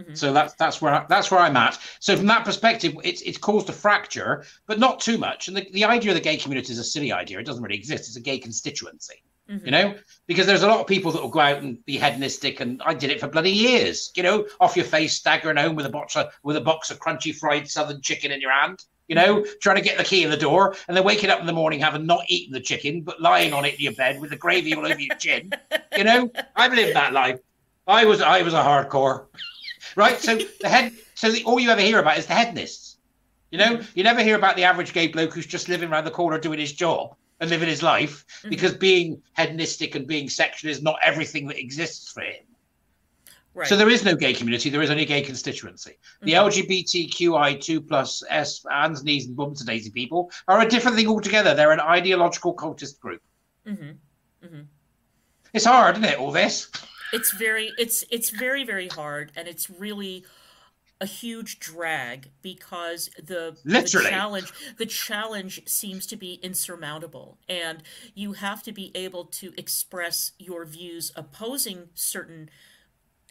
[0.00, 0.16] Mhm.
[0.16, 1.78] So that's that's where I, that's where I'm at.
[2.00, 5.48] So from that perspective, it's it's caused a fracture, but not too much.
[5.48, 7.38] And the, the idea of the gay community is a silly idea.
[7.38, 8.08] It doesn't really exist.
[8.08, 9.64] It's a gay constituency, Mhm.
[9.64, 9.94] you know,
[10.26, 12.94] because there's a lot of people that will go out and be hedonistic, and I
[12.94, 16.16] did it for bloody years, you know, off your face, staggering home with a box
[16.16, 18.84] of, with a box of crunchy fried southern chicken in your hand.
[19.08, 21.46] You know, trying to get the key in the door, and then waking up in
[21.46, 24.30] the morning having not eaten the chicken, but lying on it in your bed with
[24.30, 25.50] the gravy all over your chin.
[25.96, 27.40] You know, I've lived that life.
[27.88, 29.26] I was I was a hardcore
[29.96, 30.18] right?
[30.18, 32.96] So the head, so the, all you ever hear about is the hedonists.
[33.50, 33.86] You know, mm.
[33.94, 36.58] you never hear about the average gay bloke who's just living around the corner doing
[36.58, 38.50] his job and living his life mm-hmm.
[38.50, 42.44] because being hedonistic and being sexual is not everything that exists for him.
[43.52, 43.66] Right.
[43.66, 44.70] So there is no gay community.
[44.70, 45.98] There is only a gay constituency.
[46.22, 46.70] The mm-hmm.
[46.70, 51.54] LGBTQI2 plus S hands, knees, and bums and daisy people are a different thing altogether.
[51.54, 53.22] They're an ideological cultist group.
[53.66, 53.96] Mhm.
[55.52, 56.18] It's hard, isn't it?
[56.18, 56.70] All this.
[57.12, 60.24] It's very it's it's very very hard and it's really
[61.02, 64.04] a huge drag because the, Literally.
[64.04, 67.82] the challenge the challenge seems to be insurmountable and
[68.14, 72.50] you have to be able to express your views opposing certain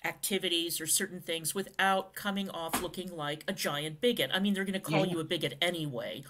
[0.04, 4.32] activities or certain things without coming off looking like a giant bigot.
[4.34, 5.12] I mean, they're going to call Yeah.
[5.12, 6.24] you a bigot anyway.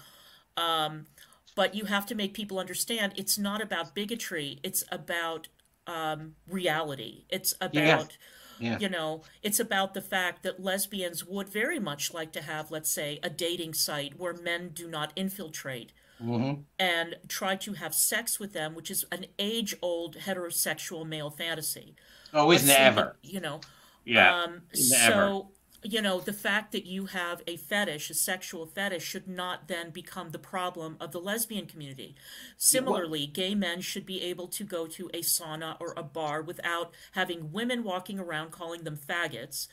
[0.56, 1.06] Um,
[1.54, 4.58] but you have to make people understand it's not about bigotry.
[4.62, 5.48] It's about
[5.90, 7.24] um, reality.
[7.30, 8.16] It's about,
[8.58, 8.78] Yeah.
[8.78, 12.92] you know, it's about the fact that lesbians would very much like to have, let's
[12.92, 18.40] say, a dating site where men do not infiltrate hmm and try to have sex
[18.40, 21.94] with them, which is an age old heterosexual male fantasy.
[22.32, 23.16] Oh, isn't ever?
[23.22, 23.60] You know,
[24.04, 24.42] Yeah.
[24.44, 25.26] um, Isn't it ever?
[25.26, 25.50] so
[25.82, 29.90] you know, the fact that you have a fetish, a sexual fetish, should not then
[29.90, 32.14] become the problem of the lesbian community.
[32.58, 36.92] Similarly, gay men should be able to go to a sauna or a bar without
[37.12, 39.68] having women walking around calling them faggots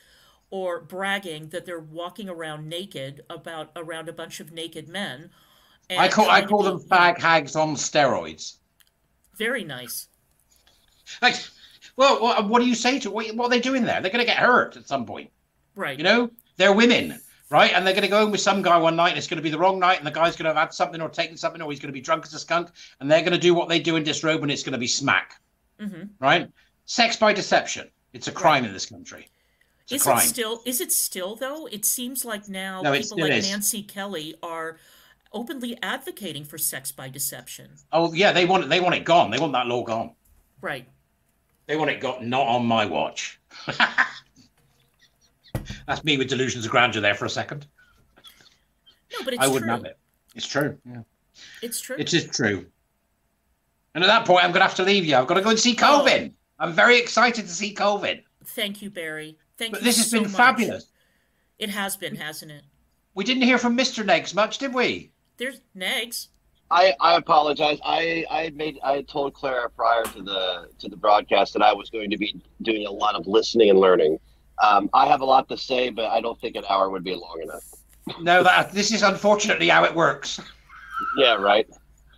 [0.50, 5.30] or bragging that they're walking around naked about around a bunch of naked men.
[5.90, 8.54] I call I call them fag hags on steroids.
[9.36, 10.08] Very nice.
[11.20, 11.36] Like,
[11.96, 14.00] well, what, what do you say to what, what are they doing there?
[14.00, 15.30] They're going to get hurt at some point.
[15.78, 15.96] Right.
[15.96, 17.72] You know, they're women, right?
[17.72, 19.42] And they're going to go home with some guy one night, and it's going to
[19.42, 21.62] be the wrong night, and the guy's going to have had something or taken something,
[21.62, 23.68] or he's going to be drunk as a skunk, and they're going to do what
[23.68, 25.40] they do in disrobe, and it's going to be smack.
[25.80, 26.06] Mm-hmm.
[26.18, 26.50] Right?
[26.86, 27.88] Sex by deception.
[28.12, 28.68] It's a crime right.
[28.68, 29.28] in this country.
[29.88, 30.62] It's is it still?
[30.66, 31.66] Is it still though?
[31.66, 33.48] It seems like now no, people like is.
[33.48, 34.78] Nancy Kelly are
[35.32, 37.70] openly advocating for sex by deception.
[37.92, 38.68] Oh yeah, they want it.
[38.68, 39.30] They want it gone.
[39.30, 40.10] They want that law gone.
[40.60, 40.88] Right.
[41.66, 43.38] They want it got not on my watch.
[45.86, 47.66] That's me with delusions of grandeur there for a second.
[49.12, 49.74] No, but it's I wouldn't true.
[49.76, 49.98] have it.
[50.34, 50.78] It's true.
[50.84, 51.02] Yeah.
[51.62, 51.96] It's true.
[51.98, 52.66] It is true.
[53.94, 55.16] And at that point, I'm going to have to leave you.
[55.16, 56.34] I've got to go and see Calvin.
[56.34, 56.64] Oh.
[56.64, 58.22] I'm very excited to see Calvin.
[58.44, 59.38] Thank you, Barry.
[59.56, 59.84] Thank but you.
[59.84, 60.36] This has so been much.
[60.36, 60.90] fabulous.
[61.58, 62.62] It has been, hasn't it?
[63.14, 64.04] We didn't hear from Mr.
[64.04, 65.10] Negs much, did we?
[65.38, 66.28] There's Negs.
[66.70, 67.78] I, I apologize.
[67.84, 71.88] I, I made I told Clara prior to the to the broadcast that I was
[71.88, 74.18] going to be doing a lot of listening and learning.
[74.62, 77.14] Um, I have a lot to say, but I don't think an hour would be
[77.14, 77.64] long enough.
[78.20, 80.40] No, that this is unfortunately how it works.
[81.18, 81.68] Yeah, right.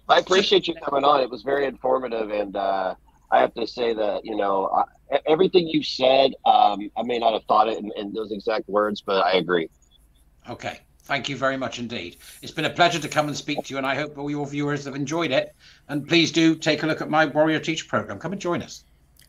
[0.08, 1.20] I appreciate you coming on.
[1.20, 2.94] It was very informative, and uh,
[3.30, 6.32] I have to say that you know I, everything you said.
[6.44, 9.68] Um, I may not have thought it in, in those exact words, but I agree.
[10.48, 10.80] Okay.
[11.04, 12.18] Thank you very much indeed.
[12.40, 14.46] It's been a pleasure to come and speak to you, and I hope all your
[14.46, 15.56] viewers have enjoyed it.
[15.88, 18.20] And please do take a look at my Warrior Teacher program.
[18.20, 18.84] Come and join us.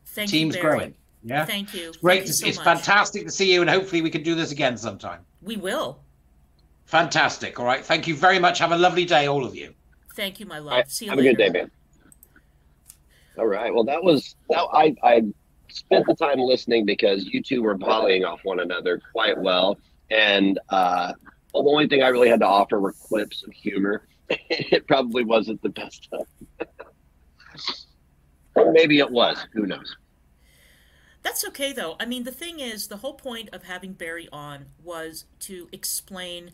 [0.06, 0.78] Thank Team's you, Barry.
[0.78, 0.94] growing.
[1.24, 1.46] Yeah.
[1.46, 1.90] Thank you.
[1.90, 2.20] It's great.
[2.20, 2.66] Thank to, so it's much.
[2.66, 5.22] fantastic to see you, and hopefully we can do this again sometime.
[5.42, 6.00] We will.
[6.86, 7.60] Fantastic.
[7.60, 7.86] All right.
[7.86, 8.60] Thank you very much.
[8.60, 9.74] Have a lovely day, all of you.
[10.16, 10.74] Thank you, my love.
[10.74, 10.90] Right.
[10.90, 11.30] See you Have later.
[11.30, 11.72] a good day, man.
[13.38, 13.74] All right.
[13.74, 14.66] Well, that was that.
[14.74, 15.24] I I
[15.70, 19.78] spent the time listening because you two were volleying off one another quite well,
[20.10, 21.14] and uh,
[21.54, 24.08] the only thing I really had to offer were clips of humor.
[24.30, 26.28] it probably wasn't the best stuff.
[28.74, 29.46] maybe it was.
[29.54, 29.96] Who knows?
[31.24, 31.96] That's okay, though.
[32.00, 36.52] I mean, the thing is, the whole point of having Barry on was to explain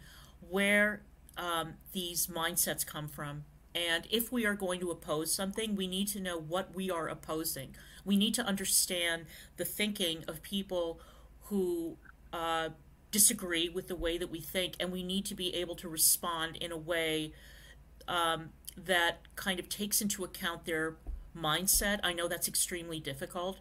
[0.49, 1.01] where
[1.37, 3.45] um, these mindsets come from.
[3.73, 7.07] And if we are going to oppose something, we need to know what we are
[7.07, 7.75] opposing.
[8.03, 9.25] We need to understand
[9.57, 10.99] the thinking of people
[11.43, 11.97] who
[12.33, 12.69] uh,
[13.11, 16.57] disagree with the way that we think, and we need to be able to respond
[16.57, 17.33] in a way
[18.07, 20.95] um, that kind of takes into account their
[21.37, 21.99] mindset.
[22.03, 23.59] I know that's extremely difficult,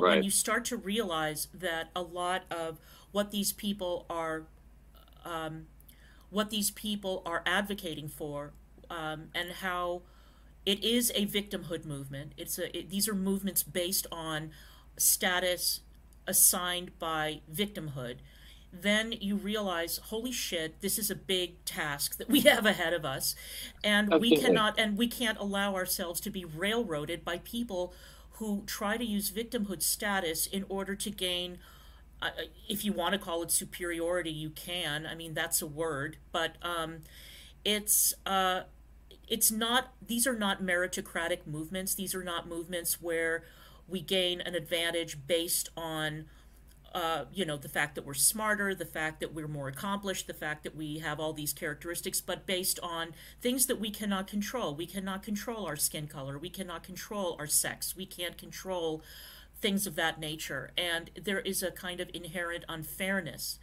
[0.00, 0.16] but Right.
[0.16, 2.78] when you start to realize that a lot of
[3.12, 4.46] what these people are,
[5.24, 5.66] um,
[6.30, 8.52] what these people are advocating for,
[8.90, 10.02] um, and how
[10.66, 12.32] it is a victimhood movement.
[12.36, 14.50] It's a it, these are movements based on
[14.96, 15.80] status
[16.26, 18.16] assigned by victimhood.
[18.72, 23.04] Then you realize, holy shit, this is a big task that we have ahead of
[23.04, 23.34] us,
[23.84, 27.94] and we cannot and we can't allow ourselves to be railroaded by people
[28.34, 31.58] who try to use victimhood status in order to gain
[32.22, 32.30] uh,
[32.68, 36.56] if you want to call it superiority you can i mean that's a word but
[36.62, 36.98] um,
[37.64, 38.62] it's uh,
[39.28, 43.44] it's not these are not meritocratic movements these are not movements where
[43.88, 46.24] we gain an advantage based on
[46.94, 50.34] uh, you know the fact that we're smarter the fact that we're more accomplished the
[50.34, 53.12] fact that we have all these characteristics but based on
[53.42, 57.48] things that we cannot control we cannot control our skin color we cannot control our
[57.48, 59.02] sex we can't control
[59.60, 63.58] things of that nature and there is a kind of inherent unfairness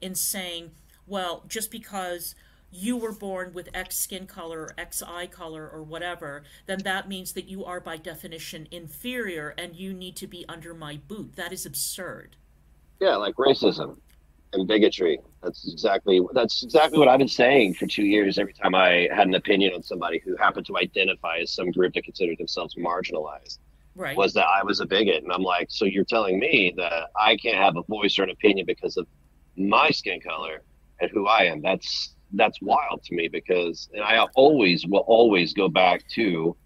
[0.00, 0.70] in saying
[1.04, 2.36] well just because
[2.70, 7.08] you were born with X skin color or X eye color or whatever, then that
[7.08, 11.34] means that you are by definition inferior and you need to be under my boot.
[11.36, 12.36] That is absurd.
[13.00, 13.96] Yeah, like racism
[14.52, 15.18] and bigotry.
[15.42, 18.38] That's exactly that's exactly what I've been saying for two years.
[18.38, 21.94] Every time I had an opinion on somebody who happened to identify as some group
[21.94, 23.58] that considered themselves marginalized,
[23.94, 24.16] Right.
[24.16, 27.36] was that I was a bigot, and I'm like, so you're telling me that I
[27.36, 29.06] can't have a voice or an opinion because of
[29.56, 30.62] my skin color
[31.00, 31.62] and who I am?
[31.62, 36.56] That's that's wild to me because, and I always will always go back to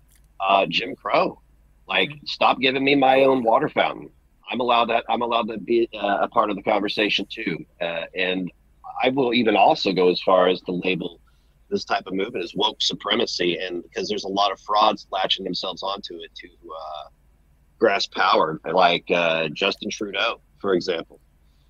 [0.40, 1.40] uh, Jim Crow.
[1.86, 4.10] Like, stop giving me my own water fountain.
[4.50, 5.04] I'm allowed that.
[5.08, 7.58] I'm allowed to be uh, a part of the conversation too.
[7.80, 8.50] Uh, and
[9.02, 11.20] I will even also go as far as to label
[11.70, 15.44] this type of movement as woke supremacy, and because there's a lot of frauds latching
[15.44, 17.08] themselves onto it to uh,
[17.80, 21.18] grasp power, like uh, Justin Trudeau, for example.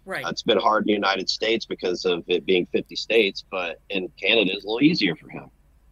[0.04, 0.26] Right.
[0.26, 4.12] It's been hard in the United States because of it being 50 states, but in
[4.20, 5.48] Canada it's a little easier for him.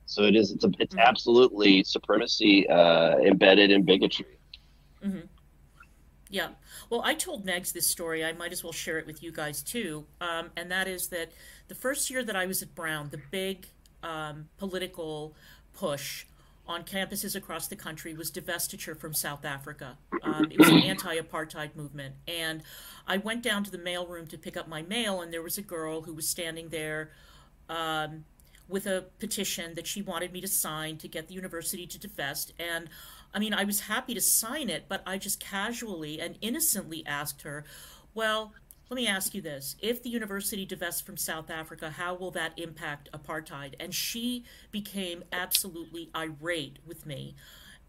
[0.06, 0.50] So it is.
[0.50, 1.00] It's a, it's Mhm.
[1.06, 4.26] absolutely supremacy uh, embedded in bigotry.
[5.00, 5.20] hmm
[6.28, 6.48] Yeah.
[6.90, 8.24] Well, I told Negs this story.
[8.24, 10.06] I might as well share it with you guys too.
[10.20, 11.30] Um, and that is that
[11.68, 13.68] the first year that I was at Brown, the big
[14.02, 15.34] um, political
[15.72, 16.26] push
[16.66, 19.98] on campuses across the country was divestiture from South Africa.
[20.22, 22.62] Um, it was an anti-apartheid movement, and
[23.06, 25.62] I went down to the mailroom to pick up my mail, and there was a
[25.62, 27.10] girl who was standing there.
[27.68, 28.24] Um,
[28.70, 32.52] with a petition that she wanted me to sign to get the university to divest.
[32.58, 32.88] And
[33.32, 37.42] I mean, I was happy to sign it, but I just casually and innocently asked
[37.42, 37.64] her,
[38.14, 38.52] well,
[38.88, 39.76] let me ask you this.
[39.78, 43.74] If the university divests from South Africa, how will that impact apartheid?
[43.78, 47.36] And she became absolutely irate with me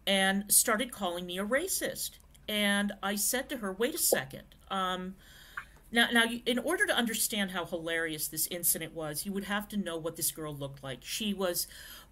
[0.06, 2.12] and started calling me a racist.
[2.48, 4.44] And I said to her, wait a second.
[4.70, 5.16] Um,
[5.90, 9.76] now, now, in order to understand how hilarious this incident was, you would have to
[9.76, 11.00] know what this girl looked like.
[11.02, 11.66] She was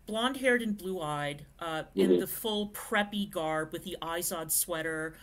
[0.06, 5.14] blonde haired and blue eyed, uh, in the full preppy garb with the Izod sweater,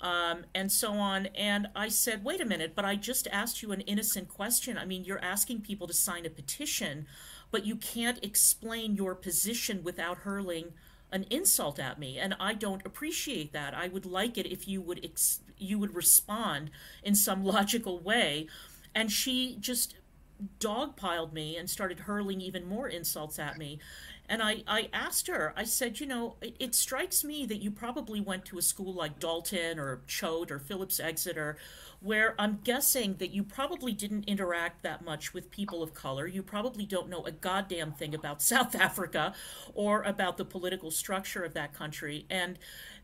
[0.00, 1.26] um, and so on.
[1.26, 4.78] And I said, wait a minute, but I just asked you an innocent question.
[4.78, 7.06] I mean, you're asking people to sign a petition,
[7.50, 10.72] but you can't explain your position without hurling
[11.12, 14.80] an insult at me and i don't appreciate that i would like it if you
[14.80, 16.70] would ex- you would respond
[17.02, 18.46] in some logical way
[18.94, 19.94] and she just
[20.58, 23.78] dogpiled me and started hurling even more insults at me
[24.30, 27.72] and I, I asked her, I said, you know, it, it strikes me that you
[27.72, 31.56] probably went to a school like Dalton or Choate or Phillips Exeter,
[31.98, 36.28] where I'm guessing that you probably didn't interact that much with people of color.
[36.28, 39.34] You probably don't know a goddamn thing about South Africa
[39.74, 42.24] or about the political structure of that country.
[42.30, 42.56] And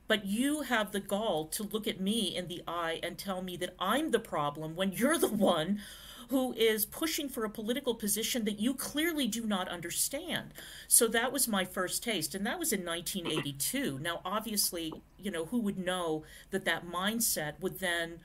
[0.06, 3.56] but you have the gall to look at me in the eye and tell me
[3.56, 5.80] that I'm the problem when you're the one
[6.28, 10.52] who is pushing for a political position that you clearly do not understand.
[10.88, 13.98] So that was my first taste, and that was in 1982.
[14.00, 18.20] Now, obviously, you know, who would know that that mindset would then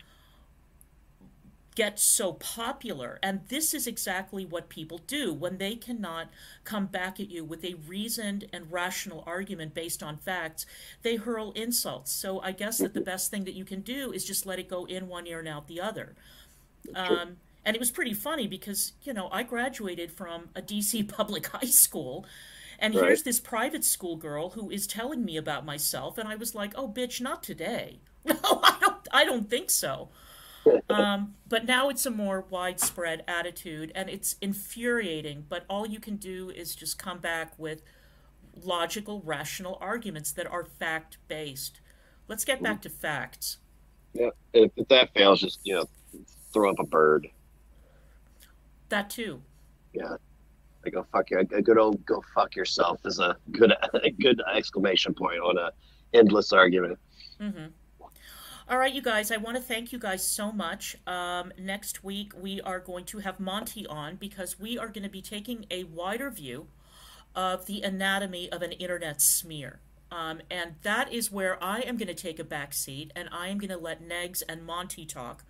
[1.75, 3.19] get so popular.
[3.23, 6.29] And this is exactly what people do when they cannot
[6.63, 10.65] come back at you with a reasoned and rational argument based on facts,
[11.01, 12.11] they hurl insults.
[12.11, 14.69] So I guess that the best thing that you can do is just let it
[14.69, 16.13] go in one ear and out the other.
[16.93, 21.47] Um, and it was pretty funny because, you know, I graduated from a DC public
[21.47, 22.25] high school.
[22.79, 23.01] And Right.
[23.07, 26.73] here's this private school girl who is telling me about myself, and I was like,
[26.75, 29.07] "Oh, bitch, not today." No, I don't.
[29.11, 30.09] I don't think so.
[30.89, 35.45] Um, but now it's a more widespread attitude, and it's infuriating.
[35.49, 37.81] But all you can do is just come back with
[38.55, 41.81] logical, rational arguments that are fact based.
[42.27, 43.57] Let's get back to facts.
[44.13, 44.29] Yeah.
[44.53, 45.85] If, if that fails, just you know,
[46.53, 47.27] throw up a bird.
[48.91, 49.41] That too.
[49.93, 50.17] Yeah.
[50.85, 51.39] I go fuck you.
[51.39, 53.73] A good old go fuck yourself is a good
[54.03, 55.71] a good exclamation point on a
[56.13, 56.99] endless argument.
[57.39, 57.67] hmm
[58.69, 60.97] All right, you guys, I want to thank you guys so much.
[61.07, 65.09] Um, next week, we are going to have Monty on because we are going to
[65.09, 66.67] be taking a wider view
[67.33, 69.79] of the anatomy of an internet smear.
[70.11, 73.47] Um, and that is where I am going to take a back seat and I
[73.47, 75.45] am going to let Negs and Monty talk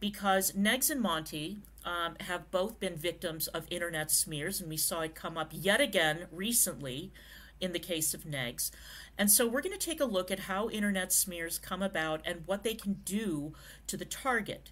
[0.00, 5.00] because Negs and Monty um, have both been victims of internet smears, and we saw
[5.00, 7.12] it come up yet again recently
[7.60, 8.70] in the case of Negs.
[9.16, 12.42] And so we're going to take a look at how internet smears come about and
[12.46, 13.54] what they can do
[13.86, 14.70] to the target.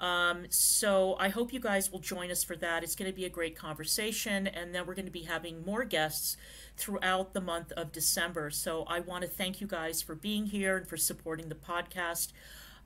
[0.00, 2.82] Um, so I hope you guys will join us for that.
[2.82, 5.84] It's going to be a great conversation, and then we're going to be having more
[5.84, 6.36] guests
[6.76, 8.50] throughout the month of December.
[8.50, 12.32] So I want to thank you guys for being here and for supporting the podcast.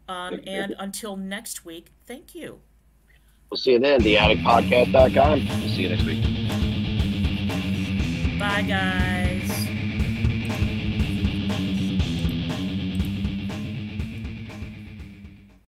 [0.08, 2.60] Um, and until next week, thank you.
[3.50, 4.00] We'll see you then.
[4.00, 5.60] TheAddictPodcast.com.
[5.60, 6.22] We'll see you next week.
[8.38, 9.27] Bye, guys.